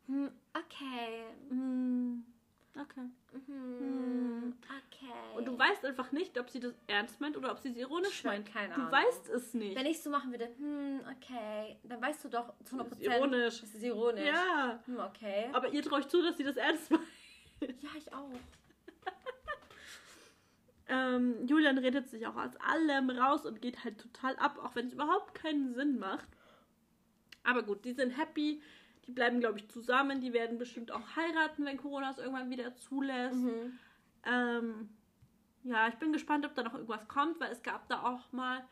Hm, 0.08 0.32
okay. 0.54 1.24
Hm. 1.50 2.26
Okay. 2.76 3.08
Mhm. 3.48 4.56
Okay. 4.64 5.38
Und 5.38 5.46
du 5.46 5.58
weißt 5.58 5.86
einfach 5.86 6.12
nicht, 6.12 6.40
ob 6.40 6.50
sie 6.50 6.60
das 6.60 6.74
ernst 6.88 7.22
meint 7.22 7.38
oder 7.38 7.52
ob 7.52 7.60
sie 7.60 7.70
es 7.70 7.78
ironisch 7.78 8.24
meint. 8.24 8.52
Keine 8.52 8.74
Ahnung. 8.74 8.88
Du 8.88 8.92
weißt 8.92 9.30
es 9.30 9.54
nicht. 9.54 9.78
Wenn 9.78 9.86
ich 9.86 10.02
so 10.02 10.10
machen 10.10 10.32
würde, 10.32 10.50
hm, 10.58 11.02
okay, 11.12 11.78
dann 11.84 12.02
weißt 12.02 12.26
du 12.26 12.30
doch 12.30 12.54
zu 12.64 12.76
100%. 12.76 12.80
Das 12.80 12.92
ist 12.94 13.02
ironisch. 13.02 13.62
Das 13.62 13.76
ist 13.76 13.84
ironisch. 13.84 14.26
Ja. 14.26 14.80
Hm, 14.86 15.00
okay. 15.00 15.50
Aber 15.54 15.70
ihr 15.70 15.84
traut 15.84 16.10
zu, 16.10 16.22
dass 16.24 16.38
sie 16.38 16.44
das 16.44 16.58
ernst 16.58 16.90
meint. 16.90 17.04
Ja, 17.62 17.90
ich 17.98 18.12
auch. 18.12 18.30
ähm, 20.88 21.46
Julian 21.46 21.78
redet 21.78 22.10
sich 22.10 22.26
auch 22.26 22.36
aus 22.36 22.56
allem 22.58 23.10
raus 23.12 23.46
und 23.46 23.62
geht 23.62 23.84
halt 23.84 24.00
total 24.00 24.36
ab, 24.38 24.60
auch 24.64 24.76
wenn 24.76 24.88
es 24.88 24.94
überhaupt 24.94 25.36
keinen 25.36 25.76
Sinn 25.76 26.00
macht. 26.00 26.28
Aber 27.44 27.62
gut, 27.62 27.86
die 27.86 27.94
sind 27.94 28.18
happy 28.18 28.62
die 29.08 29.12
bleiben, 29.12 29.40
glaube 29.40 29.60
ich, 29.60 29.70
zusammen. 29.70 30.22
Die 30.22 30.34
werden 30.34 30.58
bestimmt 30.58 30.92
auch 30.92 31.16
heiraten, 31.16 31.66
wenn 31.66 31.78
Corona 31.78 32.12
es 32.12 32.18
irgendwann 32.18 32.50
wieder 32.50 32.76
zulässt. 32.76 33.36
Mhm. 33.36 33.80
Ähm, 34.26 34.90
ja, 35.64 35.88
ich 35.88 35.96
bin 35.96 36.14
gespannt, 36.14 36.46
ob 36.46 36.56
da 36.56 36.64
noch 36.64 36.74
irgendwas 36.74 37.08
kommt, 37.08 37.40
weil 37.40 37.52
es 37.52 37.64
gab 37.64 37.88
da 37.88 38.04
auch 38.04 38.32
mal 38.32 38.64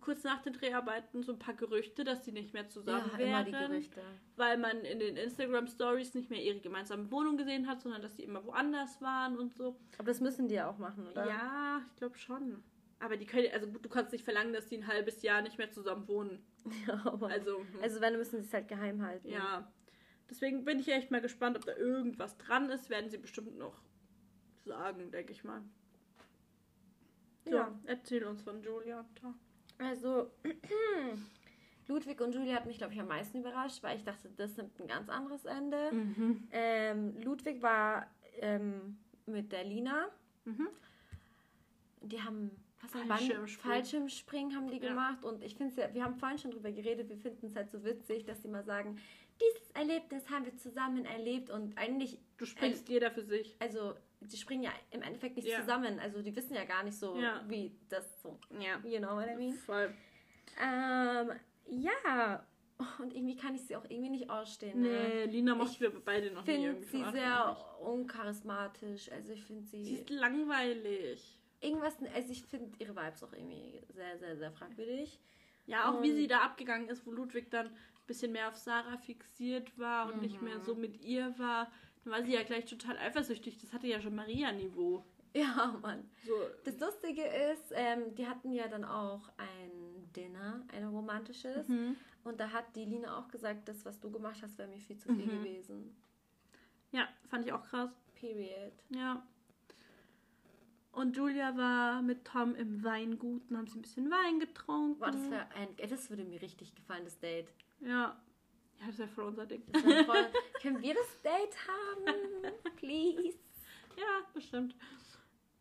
kurz 0.00 0.24
nach 0.24 0.42
den 0.42 0.52
Dreharbeiten 0.52 1.22
so 1.22 1.32
ein 1.32 1.38
paar 1.38 1.54
Gerüchte, 1.54 2.04
dass 2.04 2.24
sie 2.24 2.32
nicht 2.32 2.52
mehr 2.52 2.68
zusammen 2.68 3.10
ja, 3.12 3.18
wären. 3.18 3.46
Immer 3.46 3.60
die 3.60 3.66
Gerüchte. 3.66 4.02
Weil 4.36 4.58
man 4.58 4.78
in 4.80 4.98
den 4.98 5.16
Instagram 5.16 5.66
Stories 5.66 6.14
nicht 6.14 6.30
mehr 6.30 6.42
ihre 6.42 6.60
gemeinsame 6.60 7.10
Wohnung 7.10 7.36
gesehen 7.36 7.66
hat, 7.66 7.80
sondern 7.80 8.02
dass 8.02 8.16
sie 8.16 8.24
immer 8.24 8.44
woanders 8.44 9.00
waren 9.00 9.38
und 9.38 9.54
so. 9.54 9.76
Aber 9.98 10.06
das 10.06 10.20
müssen 10.20 10.48
die 10.48 10.54
ja 10.54 10.68
auch 10.68 10.78
machen, 10.78 11.06
oder? 11.06 11.26
Ja, 11.26 11.82
ich 11.88 11.96
glaube 11.96 12.18
schon. 12.18 12.62
Aber 13.04 13.18
die 13.18 13.26
können, 13.26 13.48
also 13.52 13.66
du 13.66 13.88
kannst 13.90 14.12
nicht 14.12 14.24
verlangen, 14.24 14.54
dass 14.54 14.66
die 14.68 14.78
ein 14.78 14.86
halbes 14.86 15.20
Jahr 15.20 15.42
nicht 15.42 15.58
mehr 15.58 15.70
zusammen 15.70 16.08
wohnen. 16.08 16.42
Ja, 16.86 17.02
aber 17.04 17.28
also, 17.28 17.58
hm. 17.58 17.82
also 17.82 18.00
wenn, 18.00 18.16
müssen 18.16 18.40
sie 18.40 18.46
es 18.46 18.54
halt 18.54 18.68
geheim 18.68 19.02
halten. 19.02 19.28
Ja. 19.28 19.70
Deswegen 20.30 20.64
bin 20.64 20.78
ich 20.78 20.88
echt 20.88 21.10
mal 21.10 21.20
gespannt, 21.20 21.58
ob 21.58 21.66
da 21.66 21.76
irgendwas 21.76 22.38
dran 22.38 22.70
ist. 22.70 22.88
Werden 22.88 23.10
sie 23.10 23.18
bestimmt 23.18 23.58
noch 23.58 23.82
sagen, 24.64 25.10
denke 25.10 25.32
ich 25.32 25.44
mal. 25.44 25.60
So, 27.44 27.56
ja. 27.56 27.78
erzähl 27.84 28.24
uns 28.24 28.40
von 28.40 28.62
Julia. 28.62 29.04
Also, 29.76 30.30
Ludwig 31.86 32.22
und 32.22 32.34
Julia 32.34 32.54
hat 32.54 32.64
mich, 32.64 32.78
glaube 32.78 32.94
ich, 32.94 33.00
am 33.00 33.08
meisten 33.08 33.40
überrascht, 33.40 33.82
weil 33.82 33.98
ich 33.98 34.04
dachte, 34.04 34.30
das 34.38 34.56
nimmt 34.56 34.80
ein 34.80 34.86
ganz 34.86 35.10
anderes 35.10 35.44
Ende. 35.44 35.92
Mhm. 35.92 36.48
Ähm, 36.50 37.20
Ludwig 37.20 37.60
war 37.60 38.10
ähm, 38.38 38.96
mit 39.26 39.52
der 39.52 39.64
Lina. 39.64 40.08
Mhm. 40.46 40.68
Die 42.00 42.22
haben 42.22 42.63
Fallschirmspringen. 42.88 43.76
Fallschirmspringen 43.76 44.56
haben 44.56 44.70
die 44.70 44.78
ja. 44.78 44.88
gemacht 44.88 45.24
und 45.24 45.42
ich 45.42 45.56
finde 45.56 45.72
es 45.72 45.76
ja, 45.76 45.92
wir 45.92 46.04
haben 46.04 46.16
vorhin 46.16 46.38
schon 46.38 46.50
drüber 46.50 46.70
geredet, 46.70 47.08
wir 47.08 47.16
finden 47.16 47.46
es 47.46 47.56
halt 47.56 47.70
so 47.70 47.84
witzig, 47.84 48.24
dass 48.24 48.40
die 48.40 48.48
mal 48.48 48.64
sagen, 48.64 48.98
dieses 49.40 49.70
Erlebnis 49.72 50.28
haben 50.30 50.44
wir 50.44 50.56
zusammen 50.56 51.04
erlebt 51.04 51.50
und 51.50 51.76
eigentlich. 51.76 52.18
Du 52.36 52.46
springst 52.46 52.88
jeder 52.88 53.10
für 53.10 53.22
sich. 53.22 53.56
Also, 53.58 53.94
die 54.20 54.36
springen 54.36 54.62
ja 54.62 54.72
im 54.90 55.02
Endeffekt 55.02 55.36
nicht 55.36 55.48
ja. 55.48 55.60
zusammen, 55.60 55.98
also 55.98 56.22
die 56.22 56.34
wissen 56.34 56.54
ja 56.54 56.64
gar 56.64 56.82
nicht 56.82 56.96
so, 56.96 57.16
ja. 57.16 57.44
wie 57.48 57.76
das 57.88 58.22
so. 58.22 58.38
Ja. 58.58 58.78
You 58.84 58.98
know 58.98 59.16
what 59.16 59.26
I 59.26 59.36
mean? 59.36 59.54
Voll. 59.54 59.94
Ähm, 60.60 61.32
ja. 61.66 62.46
Und 62.98 63.14
irgendwie 63.14 63.36
kann 63.36 63.54
ich 63.54 63.62
sie 63.62 63.76
auch 63.76 63.84
irgendwie 63.88 64.10
nicht 64.10 64.30
ausstehen. 64.30 64.82
Ne? 64.82 64.88
Nee, 64.88 65.24
Lina 65.26 65.54
mochten 65.54 65.80
wir 65.80 65.90
beide 65.90 66.32
noch 66.32 66.44
nie. 66.44 66.52
Ich 66.52 66.86
finde 66.86 67.10
sie 67.10 67.12
sehr 67.12 67.56
uncharismatisch. 67.80 69.12
Also 69.12 69.32
ich 69.32 69.44
finde 69.44 69.62
sie. 69.62 69.84
Sie 69.84 69.94
ist 69.94 70.10
langweilig 70.10 71.40
irgendwas, 71.60 71.96
also 72.14 72.32
ich 72.32 72.44
finde 72.44 72.70
ihre 72.78 72.94
Vibes 72.94 73.22
auch 73.22 73.32
irgendwie 73.32 73.80
sehr, 73.92 74.18
sehr, 74.18 74.36
sehr 74.36 74.52
fragwürdig. 74.52 75.18
Ja, 75.66 75.90
auch 75.90 75.96
und 75.96 76.02
wie 76.02 76.12
sie 76.12 76.26
da 76.26 76.40
abgegangen 76.40 76.88
ist, 76.88 77.06
wo 77.06 77.12
Ludwig 77.12 77.50
dann 77.50 77.68
ein 77.68 78.06
bisschen 78.06 78.32
mehr 78.32 78.48
auf 78.48 78.56
Sarah 78.56 78.98
fixiert 78.98 79.78
war 79.78 80.06
und 80.06 80.16
mhm. 80.16 80.22
nicht 80.22 80.42
mehr 80.42 80.60
so 80.60 80.74
mit 80.74 81.02
ihr 81.02 81.38
war. 81.38 81.70
Dann 82.04 82.12
war 82.12 82.22
sie 82.22 82.34
ja 82.34 82.42
gleich 82.42 82.66
total 82.66 82.98
eifersüchtig. 82.98 83.58
Das 83.60 83.72
hatte 83.72 83.86
ja 83.86 84.00
schon 84.00 84.14
Maria-Niveau. 84.14 85.04
Ja, 85.36 85.76
Mann. 85.82 86.08
So. 86.24 86.32
Das 86.62 86.78
Lustige 86.78 87.24
ist, 87.24 87.72
ähm, 87.72 88.14
die 88.14 88.24
hatten 88.24 88.52
ja 88.52 88.68
dann 88.68 88.84
auch 88.84 89.28
ein 89.36 90.08
Dinner, 90.14 90.64
ein 90.72 90.84
romantisches. 90.84 91.66
Mhm. 91.66 91.96
Und 92.22 92.38
da 92.38 92.52
hat 92.52 92.64
die 92.76 92.84
Lina 92.84 93.18
auch 93.18 93.26
gesagt, 93.26 93.68
das, 93.68 93.84
was 93.84 93.98
du 93.98 94.12
gemacht 94.12 94.40
hast, 94.42 94.56
wäre 94.58 94.68
mir 94.68 94.78
viel 94.78 94.96
zu 94.96 95.12
viel 95.12 95.26
mhm. 95.26 95.42
gewesen. 95.42 95.96
Ja, 96.92 97.08
fand 97.28 97.44
ich 97.44 97.52
auch 97.52 97.64
krass. 97.64 97.90
Period. 98.14 98.72
Ja. 98.90 99.26
Und 100.94 101.16
Julia 101.16 101.56
war 101.56 102.02
mit 102.02 102.24
Tom 102.24 102.54
im 102.54 102.84
Weingut 102.84 103.50
und 103.50 103.56
haben 103.56 103.66
sie 103.66 103.78
ein 103.78 103.82
bisschen 103.82 104.10
Wein 104.10 104.38
getrunken. 104.38 105.00
Boah, 105.00 105.10
das, 105.10 105.22
ein, 105.56 105.90
das 105.90 106.08
würde 106.08 106.24
mir 106.24 106.40
richtig 106.40 106.74
gefallen, 106.74 107.04
das 107.04 107.18
Date. 107.18 107.48
Ja. 107.80 108.16
Ja, 108.80 108.86
das 108.86 108.98
wäre 108.98 109.08
voll 109.08 109.24
unser 109.24 109.46
Ding. 109.46 109.62
Voll, 109.72 110.26
können 110.62 110.82
wir 110.82 110.94
das 110.94 111.20
Date 111.22 111.56
haben? 111.68 112.52
Please. 112.76 113.38
Ja, 113.96 114.26
bestimmt. 114.32 114.74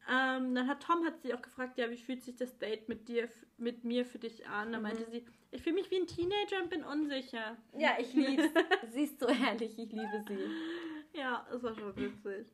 Ähm, 0.09 0.53
dann 0.53 0.67
hat 0.67 0.83
Tom 0.83 1.05
hat 1.05 1.21
sie 1.21 1.33
auch 1.33 1.41
gefragt, 1.41 1.77
ja, 1.77 1.89
wie 1.89 1.97
fühlt 1.97 2.23
sich 2.23 2.35
das 2.35 2.57
Date 2.57 2.89
mit 2.89 3.07
dir, 3.07 3.29
mit 3.57 3.83
mir 3.83 4.05
für 4.05 4.19
dich 4.19 4.47
an? 4.47 4.71
Da 4.71 4.77
mhm. 4.77 4.83
meinte 4.83 5.05
sie, 5.09 5.25
ich 5.51 5.61
fühle 5.61 5.75
mich 5.75 5.89
wie 5.91 5.97
ein 5.97 6.07
Teenager 6.07 6.61
und 6.61 6.69
bin 6.69 6.83
unsicher. 6.83 7.57
Ja, 7.77 7.91
ich 7.99 8.13
liebe 8.13 8.51
sie. 8.91 9.03
ist 9.03 9.19
so 9.19 9.27
herrlich, 9.29 9.77
ich 9.79 9.91
liebe 9.91 10.23
sie. 10.27 11.17
Ja, 11.17 11.47
das 11.49 11.63
war 11.63 11.73
schon 11.73 11.95
witzig. 11.95 12.47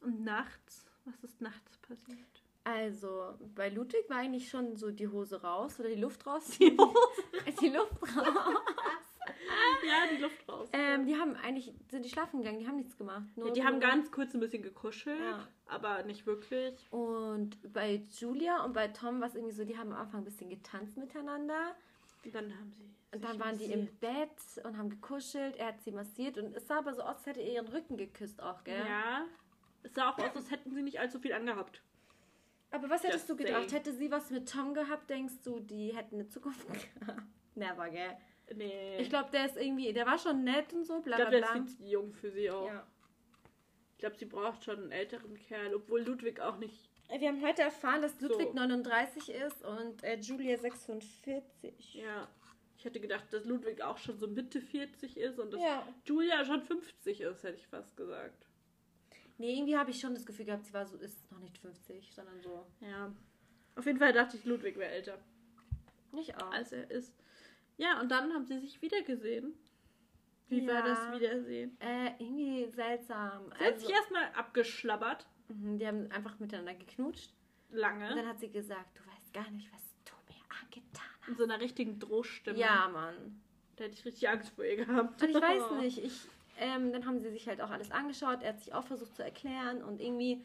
Und 0.00 0.24
nachts 0.24 0.87
was 1.08 1.24
ist 1.24 1.40
nachts 1.40 1.76
passiert? 1.78 2.42
Also, 2.64 3.34
bei 3.54 3.70
Ludwig 3.70 4.10
war 4.10 4.18
eigentlich 4.18 4.50
schon 4.50 4.76
so 4.76 4.90
die 4.90 5.08
Hose 5.08 5.40
raus 5.40 5.80
oder 5.80 5.88
die 5.88 6.00
Luft 6.00 6.26
raus. 6.26 6.50
Die 6.58 6.76
Hose? 6.76 6.94
die 7.60 7.68
Luft 7.68 8.02
raus. 8.02 8.62
ja, 9.86 10.06
die 10.14 10.20
Luft 10.20 10.48
raus. 10.48 10.68
Ähm, 10.72 11.06
die 11.06 11.16
haben 11.16 11.34
eigentlich, 11.36 11.72
sind 11.90 12.04
die 12.04 12.10
schlafen 12.10 12.40
gegangen, 12.40 12.58
die 12.58 12.68
haben 12.68 12.76
nichts 12.76 12.96
gemacht. 12.98 13.24
Ja, 13.36 13.50
die 13.50 13.64
haben 13.64 13.80
ganz 13.80 14.10
kurz 14.10 14.34
ein 14.34 14.40
bisschen 14.40 14.62
gekuschelt, 14.62 15.18
ja. 15.18 15.48
aber 15.66 16.02
nicht 16.02 16.26
wirklich. 16.26 16.74
Und 16.90 17.56
bei 17.72 18.02
Julia 18.18 18.64
und 18.64 18.74
bei 18.74 18.88
Tom 18.88 19.20
war 19.20 19.28
es 19.28 19.34
irgendwie 19.34 19.54
so, 19.54 19.64
die 19.64 19.78
haben 19.78 19.92
am 19.92 20.02
Anfang 20.02 20.20
ein 20.20 20.24
bisschen 20.24 20.50
getanzt 20.50 20.98
miteinander. 20.98 21.74
Und 22.24 22.34
dann 22.34 22.52
haben 22.52 22.72
sie. 22.76 22.84
Und 23.10 23.24
dann 23.24 23.40
waren 23.40 23.52
massiert. 23.52 23.70
die 23.70 23.72
im 23.72 23.86
Bett 24.00 24.64
und 24.64 24.76
haben 24.76 24.90
gekuschelt, 24.90 25.56
er 25.56 25.68
hat 25.68 25.80
sie 25.80 25.92
massiert 25.92 26.36
und 26.36 26.54
es 26.54 26.66
sah 26.66 26.78
aber 26.80 26.92
so 26.92 27.00
aus, 27.00 27.16
als 27.16 27.26
hätte 27.26 27.40
er 27.40 27.54
ihren 27.54 27.68
Rücken 27.68 27.96
geküsst 27.96 28.42
auch, 28.42 28.62
gell? 28.64 28.84
Ja, 28.86 29.24
sah 29.92 30.10
auch 30.10 30.18
aus, 30.18 30.36
als 30.36 30.50
hätten 30.50 30.72
sie 30.72 30.82
nicht 30.82 31.00
allzu 31.00 31.18
viel 31.18 31.32
angehabt. 31.32 31.82
Aber 32.70 32.90
was 32.90 33.02
hättest 33.02 33.28
Just 33.28 33.30
du 33.30 33.36
gedacht? 33.36 33.70
Saying. 33.70 33.70
Hätte 33.70 33.92
sie 33.92 34.10
was 34.10 34.30
mit 34.30 34.50
Tom 34.50 34.74
gehabt, 34.74 35.08
denkst 35.08 35.40
du, 35.42 35.60
die 35.60 35.96
hätten 35.96 36.16
eine 36.16 36.28
Zukunft 36.28 36.66
gehabt? 37.00 37.22
Never, 37.54 37.88
gell? 37.90 38.16
Nee. 38.54 38.98
Ich 38.98 39.08
glaube, 39.08 39.30
der 39.30 39.46
ist 39.46 39.56
irgendwie, 39.56 39.92
der 39.92 40.06
war 40.06 40.18
schon 40.18 40.44
nett 40.44 40.72
und 40.72 40.84
so, 40.84 41.00
bla 41.00 41.16
bla 41.16 41.28
bla. 41.28 41.38
Ich 41.38 41.44
glaube, 41.44 41.58
der 41.60 41.64
ist 41.64 41.80
jung 41.80 42.12
für 42.12 42.30
sie 42.30 42.50
auch. 42.50 42.66
Ja. 42.66 42.86
Ich 43.92 43.98
glaube, 43.98 44.16
sie 44.16 44.26
braucht 44.26 44.64
schon 44.64 44.78
einen 44.78 44.92
älteren 44.92 45.36
Kerl, 45.38 45.74
obwohl 45.74 46.02
Ludwig 46.02 46.40
auch 46.40 46.58
nicht. 46.58 46.88
Wir 47.18 47.28
haben 47.28 47.44
heute 47.44 47.62
erfahren, 47.62 48.02
dass 48.02 48.20
Ludwig 48.20 48.48
so. 48.48 48.54
39 48.54 49.30
ist 49.30 49.64
und 49.64 50.04
äh, 50.04 50.18
Julia 50.18 50.56
46. 50.56 51.94
Ja. 51.94 52.28
Ich 52.76 52.84
hätte 52.84 53.00
gedacht, 53.00 53.24
dass 53.32 53.44
Ludwig 53.44 53.82
auch 53.82 53.98
schon 53.98 54.16
so 54.18 54.28
Mitte 54.28 54.60
40 54.60 55.16
ist 55.16 55.40
und 55.40 55.52
dass 55.52 55.60
ja. 55.60 55.82
Julia 56.04 56.44
schon 56.44 56.62
50 56.62 57.22
ist, 57.22 57.42
hätte 57.42 57.56
ich 57.56 57.66
fast 57.66 57.96
gesagt. 57.96 58.47
Nee, 59.38 59.54
irgendwie 59.54 59.76
habe 59.76 59.90
ich 59.90 60.00
schon 60.00 60.14
das 60.14 60.26
Gefühl 60.26 60.46
gehabt, 60.46 60.66
sie 60.66 60.74
war 60.74 60.84
so, 60.84 60.96
ist 60.96 61.30
noch 61.30 61.38
nicht 61.38 61.56
50, 61.58 62.12
sondern 62.12 62.40
so. 62.40 62.66
Ja. 62.80 63.12
Auf 63.76 63.86
jeden 63.86 63.98
Fall 63.98 64.12
dachte 64.12 64.36
ich, 64.36 64.44
Ludwig 64.44 64.76
wäre 64.76 64.90
älter. 64.90 65.18
Nicht 66.12 66.36
auch. 66.42 66.50
Als 66.50 66.72
er 66.72 66.90
ist. 66.90 67.14
Ja, 67.76 68.00
und 68.00 68.10
dann 68.10 68.32
haben 68.32 68.44
sie 68.44 68.58
sich 68.58 68.82
wieder 68.82 69.00
gesehen. 69.02 69.54
Wie 70.48 70.64
ja. 70.64 70.74
war 70.74 70.82
das 70.82 71.12
Wiedersehen? 71.12 71.76
Äh, 71.80 72.10
irgendwie 72.18 72.66
seltsam. 72.70 73.44
Sie 73.46 73.52
also, 73.52 73.64
hat 73.64 73.80
sich 73.80 73.90
erstmal 73.90 74.24
abgeschlabbert. 74.34 75.26
Mhm, 75.48 75.78
die 75.78 75.86
haben 75.86 76.10
einfach 76.10 76.38
miteinander 76.40 76.74
geknutscht. 76.74 77.32
Lange. 77.70 78.10
Und 78.10 78.16
dann 78.16 78.26
hat 78.26 78.40
sie 78.40 78.50
gesagt, 78.50 78.98
du 78.98 79.06
weißt 79.06 79.32
gar 79.32 79.50
nicht, 79.50 79.70
was 79.72 79.82
du 80.04 80.14
mir 80.32 80.42
angetan 80.60 81.04
hast. 81.20 81.28
In 81.28 81.36
so 81.36 81.44
einer 81.44 81.60
richtigen 81.60 81.98
Drohstimme. 82.00 82.58
Ja, 82.58 82.88
Mann. 82.88 83.40
Da 83.76 83.84
hätte 83.84 83.94
ich 83.94 84.04
richtig 84.04 84.28
Angst 84.28 84.50
vor 84.54 84.64
ihr 84.64 84.84
gehabt. 84.84 85.22
Und 85.22 85.28
ich 85.28 85.36
weiß 85.36 85.70
nicht, 85.80 85.98
ich 85.98 86.26
ähm, 86.58 86.92
dann 86.92 87.06
haben 87.06 87.18
sie 87.18 87.30
sich 87.30 87.48
halt 87.48 87.60
auch 87.60 87.70
alles 87.70 87.90
angeschaut. 87.90 88.42
Er 88.42 88.50
hat 88.50 88.60
sich 88.60 88.72
auch 88.72 88.84
versucht 88.84 89.14
zu 89.14 89.22
erklären 89.22 89.82
und 89.82 90.00
irgendwie 90.00 90.44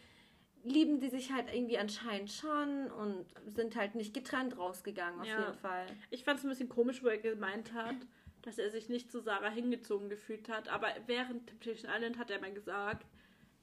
lieben 0.63 0.99
die 0.99 1.09
sich 1.09 1.31
halt 1.31 1.53
irgendwie 1.53 1.77
anscheinend 1.77 2.31
schon 2.31 2.89
und 2.91 3.25
sind 3.53 3.75
halt 3.75 3.95
nicht 3.95 4.13
getrennt 4.13 4.57
rausgegangen, 4.57 5.19
auf 5.19 5.27
ja. 5.27 5.39
jeden 5.39 5.55
Fall. 5.55 5.85
Ich 6.09 6.23
fand 6.23 6.39
es 6.39 6.45
ein 6.45 6.49
bisschen 6.49 6.69
komisch, 6.69 7.03
wo 7.03 7.07
er 7.07 7.17
gemeint 7.17 7.73
hat, 7.73 7.95
dass 8.43 8.57
er 8.57 8.69
sich 8.69 8.89
nicht 8.89 9.11
zu 9.11 9.19
Sarah 9.19 9.49
hingezogen 9.49 10.09
gefühlt 10.09 10.49
hat. 10.49 10.69
Aber 10.69 10.87
während 11.05 11.47
Temptation 11.47 11.91
Island 11.93 12.17
hat 12.17 12.31
er 12.31 12.39
mal 12.39 12.53
gesagt, 12.53 13.05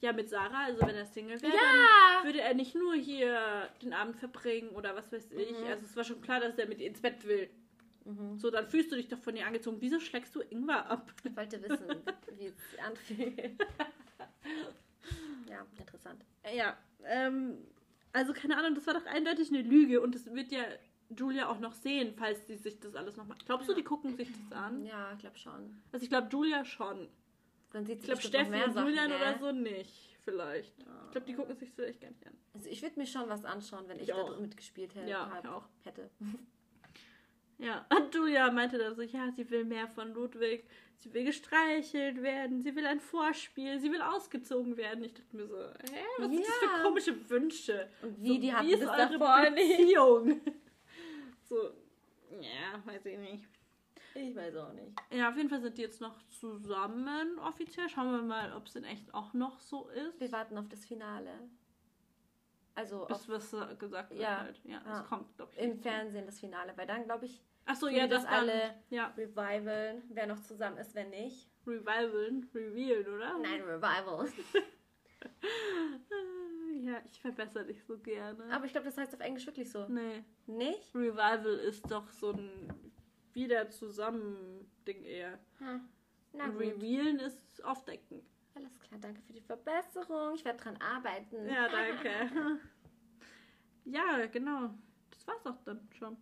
ja, 0.01 0.12
mit 0.12 0.30
Sarah, 0.30 0.64
also 0.64 0.80
wenn 0.86 0.94
er 0.94 1.05
Single 1.05 1.40
wäre, 1.42 1.53
ja. 1.53 2.24
würde 2.24 2.40
er 2.40 2.55
nicht 2.55 2.74
nur 2.74 2.94
hier 2.94 3.68
den 3.82 3.92
Abend 3.92 4.16
verbringen 4.16 4.70
oder 4.70 4.96
was 4.96 5.12
weiß 5.12 5.30
ich. 5.32 5.59
Mhm. 5.59 5.66
Also 5.66 5.84
es 5.84 5.96
war 5.96 6.05
schon 6.05 6.22
klar, 6.22 6.40
dass 6.40 6.59
er 6.59 6.66
mit 6.66 6.80
ihr 6.80 6.86
ins 6.86 7.03
Bett 7.03 7.26
will. 7.26 7.51
Mhm. 8.11 8.38
So, 8.38 8.50
dann 8.50 8.66
fühlst 8.66 8.90
du 8.92 8.96
dich 8.96 9.08
doch 9.08 9.18
von 9.18 9.36
ihr 9.36 9.46
angezogen. 9.46 9.78
Wieso 9.80 10.00
schlägst 10.00 10.34
du 10.34 10.40
Ingwer 10.40 10.90
ab? 10.90 11.12
Ich 11.24 11.36
wollte 11.36 11.62
wissen, 11.62 11.86
wie 12.36 12.46
es 12.46 12.70
sich 12.70 12.82
anfühlt. 12.82 13.36
ja, 15.48 15.66
interessant. 15.78 16.24
Ja, 16.54 16.76
ähm, 17.04 17.58
also 18.12 18.32
keine 18.32 18.56
Ahnung, 18.56 18.74
das 18.74 18.86
war 18.86 18.94
doch 18.94 19.06
eindeutig 19.06 19.50
eine 19.50 19.62
Lüge 19.62 20.00
und 20.00 20.14
das 20.14 20.26
wird 20.34 20.50
ja 20.52 20.64
Julia 21.16 21.48
auch 21.48 21.58
noch 21.58 21.72
sehen, 21.72 22.14
falls 22.16 22.46
sie 22.46 22.56
sich 22.56 22.78
das 22.80 22.94
alles 22.94 23.16
nochmal. 23.16 23.36
Glaubst 23.44 23.68
du, 23.68 23.74
die 23.74 23.82
gucken 23.82 24.16
sich 24.16 24.28
das 24.32 24.58
an? 24.58 24.84
Ja, 24.84 25.12
ich 25.12 25.18
glaube 25.18 25.38
schon. 25.38 25.82
Also 25.92 26.04
ich 26.04 26.11
glaube 26.11 26.28
Julia 26.30 26.64
schon. 26.64 27.08
Dann 27.72 27.84
sieht 27.86 28.00
ich 28.00 28.04
glaube 28.04 28.22
Steffi 28.22 28.62
und 28.64 28.76
Julian 28.76 29.12
oder 29.12 29.38
so 29.38 29.52
nicht, 29.52 30.16
vielleicht. 30.20 30.76
Ja. 30.78 31.04
Ich 31.04 31.11
glaube, 31.12 31.26
die 31.26 31.34
gucken 31.34 31.56
sich 31.56 31.70
vielleicht 31.70 32.00
gar 32.00 32.08
nicht 32.08 32.26
an. 32.26 32.36
Also 32.54 32.68
ich 32.68 32.82
würde 32.82 32.98
mir 32.98 33.06
schon 33.06 33.28
was 33.28 33.44
anschauen, 33.44 33.84
wenn 33.86 33.98
ich, 33.98 34.08
ich 34.08 34.14
da 34.14 34.36
mitgespielt 34.36 34.94
hätte. 34.94 35.08
Ja, 35.08 35.38
ich 35.40 35.48
auch. 35.48 35.68
hätte. 35.84 36.11
Ja, 37.61 37.86
und 37.94 38.14
Julia 38.14 38.50
meinte 38.50 38.78
dann 38.78 38.94
so, 38.94 39.02
ja, 39.02 39.30
sie 39.30 39.48
will 39.50 39.64
mehr 39.64 39.86
von 39.88 40.14
Ludwig. 40.14 40.64
Sie 40.96 41.12
will 41.14 41.24
gestreichelt 41.24 42.22
werden, 42.22 42.61
sie 42.61 42.76
will 42.76 42.86
ein 42.86 43.00
Vorspiel, 43.00 43.80
sie 43.80 43.90
will 43.90 44.02
ausgezogen 44.02 44.76
werden. 44.76 45.04
Ich 45.04 45.14
dachte 45.14 45.34
mir 45.34 45.46
so, 45.46 45.56
hä, 45.56 46.04
was 46.18 46.26
ja. 46.26 46.34
sind 46.34 46.46
das 46.46 46.56
für 46.56 46.82
komische 46.82 47.30
Wünsche? 47.30 47.88
Und 48.02 48.22
wie, 48.22 48.34
so, 48.34 48.40
die 48.40 48.52
hatten 48.52 48.66
wie 48.66 48.72
ist 48.74 48.82
das 48.82 49.11
eure 49.11 49.50
Beziehung? 49.50 50.40
so, 51.44 51.70
ja, 52.38 52.82
weiß 52.84 53.06
ich 53.06 53.18
nicht. 53.18 53.44
Ich 54.14 54.36
weiß 54.36 54.56
auch 54.56 54.72
nicht. 54.72 54.92
Ja, 55.11 55.30
auf 55.30 55.36
jeden 55.36 55.48
Fall 55.48 55.62
sind 55.62 55.78
die 55.78 55.82
jetzt 55.82 56.00
noch 56.00 56.20
zusammen 56.28 57.38
offiziell. 57.38 57.88
Schauen 57.88 58.11
wir 58.11 58.22
mal, 58.22 58.52
ob 58.54 58.66
es 58.66 58.76
in 58.76 58.84
echt 58.84 59.14
auch 59.14 59.32
noch 59.32 59.61
so 59.61 59.88
ist. 59.88 60.20
Wir 60.20 60.32
warten 60.32 60.58
auf 60.58 60.68
das 60.68 60.84
Finale. 60.84 61.30
Also 62.74 63.06
Bis 63.06 63.28
was 63.28 63.50
gesagt 63.78 64.11
wird 64.11 64.20
ja, 64.20 64.40
halt. 64.40 64.61
Ja, 64.64 64.82
ja. 64.84 65.00
es 65.00 65.08
kommt, 65.08 65.34
glaube 65.36 65.52
ich. 65.54 65.62
Im 65.62 65.78
Fernsehen 65.78 66.26
das 66.26 66.40
Finale, 66.40 66.72
weil 66.76 66.86
dann, 66.86 67.04
glaube 67.04 67.26
ich, 67.26 67.42
Ach 67.66 67.76
so, 67.76 67.88
ja, 67.88 68.06
das, 68.06 68.24
das 68.24 68.32
alle 68.32 68.74
ja. 68.90 69.08
revivalen, 69.16 70.02
wer 70.08 70.26
noch 70.26 70.40
zusammen 70.40 70.78
ist, 70.78 70.94
wenn 70.94 71.11
nicht. 71.11 71.48
Revivalen? 71.66 72.48
Revealen, 72.54 73.06
oder? 73.06 73.38
Nein, 73.38 73.62
Revival. 73.62 74.28
ja, 76.82 77.02
ich 77.11 77.20
verbessere 77.20 77.66
dich 77.66 77.82
so 77.84 77.98
gerne. 77.98 78.44
Aber 78.52 78.64
ich 78.64 78.72
glaube, 78.72 78.86
das 78.86 78.96
heißt 78.96 79.14
auf 79.14 79.20
Englisch 79.20 79.46
wirklich 79.46 79.70
so. 79.70 79.86
Nee. 79.88 80.24
Nicht? 80.46 80.94
Revival 80.94 81.58
ist 81.58 81.90
doch 81.90 82.08
so 82.11 82.32
ein 82.32 82.50
wieder 83.32 83.70
zusammen 83.70 84.70
Ding 84.86 85.04
eher. 85.04 85.38
Hm. 85.58 85.88
Na 86.32 86.44
Und 86.44 86.56
Revealen 86.56 87.20
ist 87.20 87.64
aufdecken. 87.64 88.22
Alles 88.54 88.78
klar, 88.80 89.00
danke 89.00 89.20
für 89.22 89.32
die 89.32 89.40
Verbesserung. 89.40 90.34
Ich 90.34 90.44
werde 90.44 90.58
dran 90.58 90.76
arbeiten. 90.78 91.48
Ja, 91.48 91.68
danke. 91.68 92.11
ja, 93.84 94.26
genau. 94.26 94.74
Das 95.11 95.26
war's 95.26 95.46
auch 95.46 95.62
dann 95.64 95.88
schon. 95.96 96.16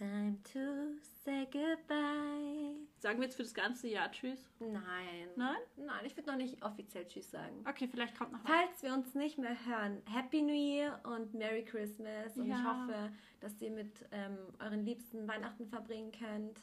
Time 0.00 0.38
to 0.54 0.96
say 1.26 1.46
goodbye. 1.52 2.72
Sagen 3.00 3.18
wir 3.18 3.26
jetzt 3.26 3.36
für 3.36 3.42
das 3.42 3.52
ganze 3.52 3.86
Jahr 3.86 4.10
Tschüss? 4.10 4.48
Nein. 4.58 5.28
Nein? 5.36 5.58
Nein, 5.76 6.06
ich 6.06 6.16
würde 6.16 6.30
noch 6.30 6.38
nicht 6.38 6.64
offiziell 6.64 7.06
Tschüss 7.06 7.30
sagen. 7.30 7.62
Okay, 7.68 7.86
vielleicht 7.86 8.16
kommt 8.16 8.32
noch 8.32 8.42
was. 8.42 8.50
Falls 8.50 8.82
wir 8.82 8.94
uns 8.94 9.14
nicht 9.14 9.36
mehr 9.36 9.54
hören, 9.66 10.00
Happy 10.06 10.40
New 10.40 10.54
Year 10.54 10.98
und 11.04 11.34
Merry 11.34 11.66
Christmas. 11.66 12.34
Und 12.38 12.46
ja. 12.46 12.56
ich 12.56 12.64
hoffe, 12.64 13.12
dass 13.40 13.60
ihr 13.60 13.72
mit 13.72 14.06
ähm, 14.10 14.38
euren 14.58 14.86
Liebsten 14.86 15.28
Weihnachten 15.28 15.66
verbringen 15.66 16.12
könnt. 16.12 16.58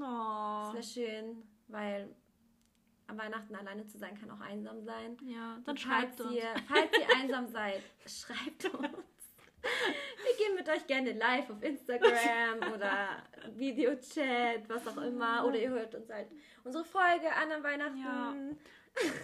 Oh. 0.00 0.72
Das 0.72 0.72
wäre 0.72 1.10
schön, 1.10 1.42
weil 1.68 2.16
am 3.08 3.18
Weihnachten 3.18 3.54
alleine 3.54 3.86
zu 3.86 3.98
sein 3.98 4.18
kann 4.18 4.30
auch 4.30 4.40
einsam 4.40 4.82
sein. 4.82 5.18
Ja, 5.26 5.58
dann 5.66 5.76
schreibt 5.76 6.18
uns. 6.18 6.32
Ihr, 6.32 6.48
falls 6.66 6.90
ihr 6.98 7.14
einsam 7.14 7.46
seid, 7.46 7.82
schreibt 8.06 8.74
uns. 8.74 9.13
Wir 10.24 10.36
gehen 10.36 10.54
mit 10.56 10.68
euch 10.68 10.86
gerne 10.86 11.12
live 11.12 11.50
auf 11.50 11.62
Instagram 11.62 12.72
oder 12.74 13.22
Videochat, 13.54 14.68
was 14.68 14.86
auch 14.86 15.02
immer. 15.02 15.44
Oder 15.46 15.58
ihr 15.58 15.70
hört 15.70 15.94
uns 15.94 16.10
halt 16.10 16.28
unsere 16.64 16.84
Folge 16.84 17.32
an 17.32 17.52
am 17.52 17.62
Weihnachten. 17.62 17.98
Ja. 17.98 18.34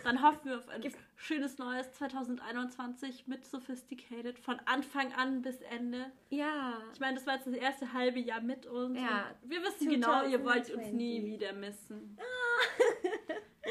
Dann 0.03 0.23
hoffen 0.23 0.51
wir 0.51 0.59
auf 0.59 0.69
ein 0.69 0.81
Gibt 0.81 0.97
schönes 1.17 1.59
neues 1.59 1.93
2021 1.93 3.29
mit 3.29 3.47
Sophisticated 3.47 4.39
von 4.39 4.59
Anfang 4.65 5.13
an 5.13 5.43
bis 5.43 5.61
Ende. 5.61 6.11
Ja. 6.31 6.79
Ich 6.93 7.01
meine, 7.01 7.15
das 7.15 7.27
war 7.27 7.35
jetzt 7.35 7.47
das 7.47 7.55
erste 7.55 7.93
halbe 7.93 8.19
Jahr 8.19 8.41
mit 8.41 8.67
uns. 8.67 8.99
Ja. 8.99 9.31
wir 9.43 9.63
wissen 9.63 9.89
genau, 9.89 10.27
ihr 10.27 10.45
wollt 10.45 10.71
uns 10.71 10.89
nie 10.89 11.25
wieder 11.25 11.53
missen. 11.53 12.19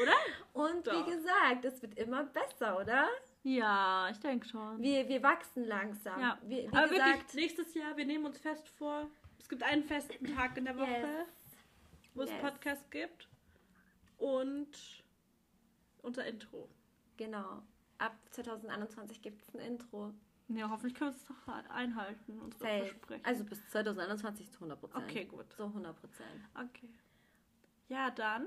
oder? 0.00 0.12
Und 0.52 0.86
Doch. 0.86 1.06
wie 1.06 1.10
gesagt, 1.10 1.64
es 1.64 1.82
wird 1.82 1.98
immer 1.98 2.24
besser, 2.24 2.78
oder? 2.78 3.08
Ja, 3.42 4.08
ich 4.10 4.18
denke 4.18 4.46
schon. 4.46 4.82
Wir, 4.82 5.08
wir 5.08 5.22
wachsen 5.22 5.64
langsam. 5.64 6.20
Ja. 6.20 6.38
Wie, 6.42 6.56
wie 6.56 6.68
Aber 6.68 6.88
gesagt, 6.88 7.18
wirklich, 7.18 7.34
nächstes 7.34 7.74
Jahr, 7.74 7.96
wir 7.96 8.04
nehmen 8.04 8.26
uns 8.26 8.38
fest 8.38 8.68
vor, 8.68 9.08
es 9.38 9.48
gibt 9.48 9.62
einen 9.62 9.82
festen 9.82 10.26
Tag 10.36 10.56
in 10.56 10.66
der 10.66 10.76
Woche, 10.76 10.90
yes. 10.90 11.28
wo 12.14 12.22
es 12.22 12.30
yes. 12.30 12.40
Podcast 12.40 12.90
gibt. 12.90 13.28
Und 14.18 15.02
unser 16.02 16.26
Intro. 16.26 16.68
Genau. 17.16 17.62
Ab 17.98 18.16
2021 18.30 19.22
gibt 19.22 19.42
es 19.42 19.54
ein 19.54 19.60
Intro. 19.60 20.12
Ja, 20.48 20.68
hoffentlich 20.68 20.94
können 20.94 21.12
wir 21.12 21.16
es 21.16 21.24
doch 21.24 21.70
einhalten 21.70 22.40
und 22.40 22.54
versprechen. 22.54 23.24
Also 23.24 23.44
bis 23.44 23.66
2021 23.68 24.50
zu 24.50 24.64
100%. 24.64 24.76
Okay, 24.94 25.24
gut. 25.24 25.50
So 25.56 25.66
100%. 25.66 25.94
Okay. 26.54 26.88
Ja, 27.88 28.10
dann 28.10 28.46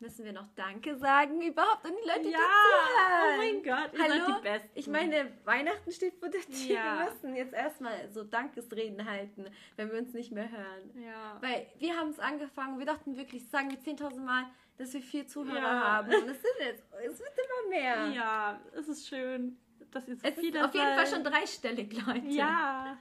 Müssen 0.00 0.24
wir 0.24 0.32
noch 0.32 0.46
Danke 0.54 0.96
sagen 0.96 1.42
überhaupt 1.42 1.84
an 1.84 1.92
die 2.00 2.08
Leute, 2.08 2.28
ja, 2.28 2.38
die 2.38 2.44
zuhören? 2.44 3.34
Oh 3.34 3.36
mein 3.36 3.62
Gott, 3.64 3.92
ihr 3.92 4.02
Hallo? 4.02 4.26
seid 4.26 4.38
die 4.38 4.42
Besten. 4.42 4.70
Ich 4.74 4.86
meine, 4.86 5.32
Weihnachten 5.44 5.90
steht 5.90 6.14
vor 6.20 6.28
der 6.28 6.40
Tür. 6.42 6.76
Ja. 6.76 6.98
Wir 6.98 7.10
müssen 7.10 7.34
jetzt 7.34 7.52
erstmal 7.52 8.08
so 8.12 8.22
Dankesreden 8.22 9.10
halten, 9.10 9.46
wenn 9.74 9.90
wir 9.90 9.98
uns 9.98 10.14
nicht 10.14 10.30
mehr 10.30 10.48
hören. 10.50 11.02
Ja. 11.02 11.38
Weil 11.40 11.66
wir 11.78 11.96
haben 11.96 12.10
es 12.10 12.20
angefangen, 12.20 12.78
wir 12.78 12.86
dachten 12.86 13.16
wirklich, 13.16 13.48
sagen 13.48 13.70
wir 13.72 13.78
10.000 13.78 14.20
Mal, 14.20 14.44
dass 14.76 14.94
wir 14.94 15.02
vier 15.02 15.26
Zuhörer 15.26 15.58
ja. 15.58 15.80
haben. 15.96 16.14
Und 16.14 16.28
es, 16.28 16.42
sind 16.42 16.54
jetzt, 16.60 16.84
es 17.04 17.18
wird 17.18 17.32
immer 17.36 17.68
mehr. 17.68 18.06
Ja, 18.14 18.60
es 18.74 18.86
ist 18.86 19.08
schön, 19.08 19.58
dass 19.90 20.06
ihr 20.06 20.14
so 20.14 20.28
es 20.28 20.34
viele 20.34 20.60
ist 20.60 20.64
auf 20.64 20.74
jeden 20.74 20.94
Fall 20.94 21.06
schon 21.08 21.24
dreistellig, 21.24 22.06
Leute. 22.06 22.28
Ja. 22.28 22.98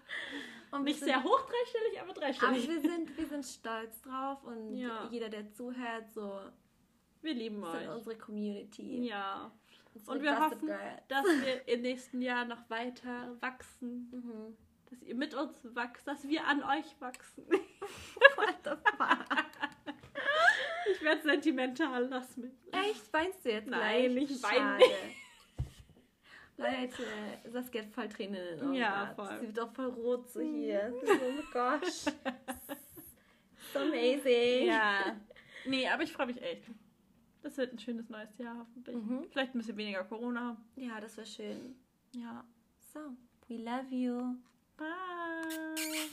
Und 0.72 0.84
Nicht 0.84 0.98
sind, 0.98 1.10
sehr 1.10 1.24
hoch 1.24 1.42
dreistellig, 1.42 2.02
aber 2.02 2.14
dreistellig. 2.14 2.64
Aber 2.64 2.74
wir 2.74 2.82
sind, 2.82 3.16
wir 3.16 3.28
sind 3.28 3.46
stolz 3.46 4.02
drauf 4.02 4.44
und 4.44 4.74
jeder, 5.12 5.30
der 5.30 5.52
zuhört, 5.52 6.12
so 6.12 6.42
wir 7.22 7.34
lieben 7.34 7.62
das 7.62 7.74
euch. 7.74 7.82
Sind 7.82 7.90
unsere 7.90 8.18
Community. 8.18 9.08
Ja. 9.08 9.52
Und 10.06 10.22
wir 10.22 10.40
hoffen, 10.40 10.70
dass 11.08 11.26
wir 11.26 11.68
im 11.68 11.82
nächsten 11.82 12.22
Jahr 12.22 12.46
noch 12.46 12.70
weiter 12.70 13.36
wachsen. 13.40 14.10
Mhm. 14.12 14.58
Dass 14.90 15.02
ihr 15.02 15.16
mit 15.16 15.34
uns 15.34 15.58
wachst, 15.76 16.08
dass 16.08 16.28
wir 16.28 16.46
an 16.46 16.64
euch 16.64 17.00
wachsen. 17.00 17.46
What 18.36 18.56
the 18.64 18.72
fuck? 18.96 19.46
Ich 20.92 21.02
werde 21.02 21.22
sentimental, 21.22 22.08
lass 22.08 22.38
mich. 22.38 22.54
Echt? 22.72 23.12
Weinst 23.12 23.44
du 23.44 23.52
jetzt 23.52 23.68
Nein, 23.68 24.14
gleich? 24.14 24.32
ich 24.32 24.44
weine 24.44 24.78
nicht. 24.78 24.94
Leute, 26.58 27.04
Saskia 27.52 27.84
hat 27.84 27.92
voll 27.92 28.10
Tränen 28.10 28.36
in 28.36 28.58
den 28.58 28.68
Augen. 28.68 28.74
Ja, 28.74 29.14
voll. 29.16 29.40
Sie 29.40 29.48
wird 29.48 29.60
auch 29.60 29.72
voll 29.74 29.90
rot 29.90 30.30
so 30.30 30.42
hier. 30.42 30.92
oh 30.92 31.06
mein 31.06 31.44
gosh. 31.52 32.06
So 33.74 33.80
amazing. 33.80 34.68
Ja. 34.68 35.18
Nee, 35.66 35.88
aber 35.90 36.04
ich 36.04 36.14
freue 36.14 36.28
mich 36.28 36.42
echt. 36.42 36.64
Das 37.48 37.56
wird 37.56 37.72
ein 37.72 37.80
schönes 37.80 38.10
neues 38.10 38.38
Jahr, 38.40 38.58
hoffentlich. 38.60 38.98
Mhm. 38.98 39.26
Vielleicht 39.32 39.56
ein 39.56 39.60
bisschen 39.60 39.78
weniger 39.78 40.04
Corona. 40.04 40.58
Ja, 40.76 41.00
das 41.00 41.16
wäre 41.16 41.26
schön. 41.26 41.78
Ja. 42.12 42.44
So, 42.94 43.00
we 43.48 43.56
love 43.56 43.88
you. 43.90 44.36
Bye. 44.76 46.10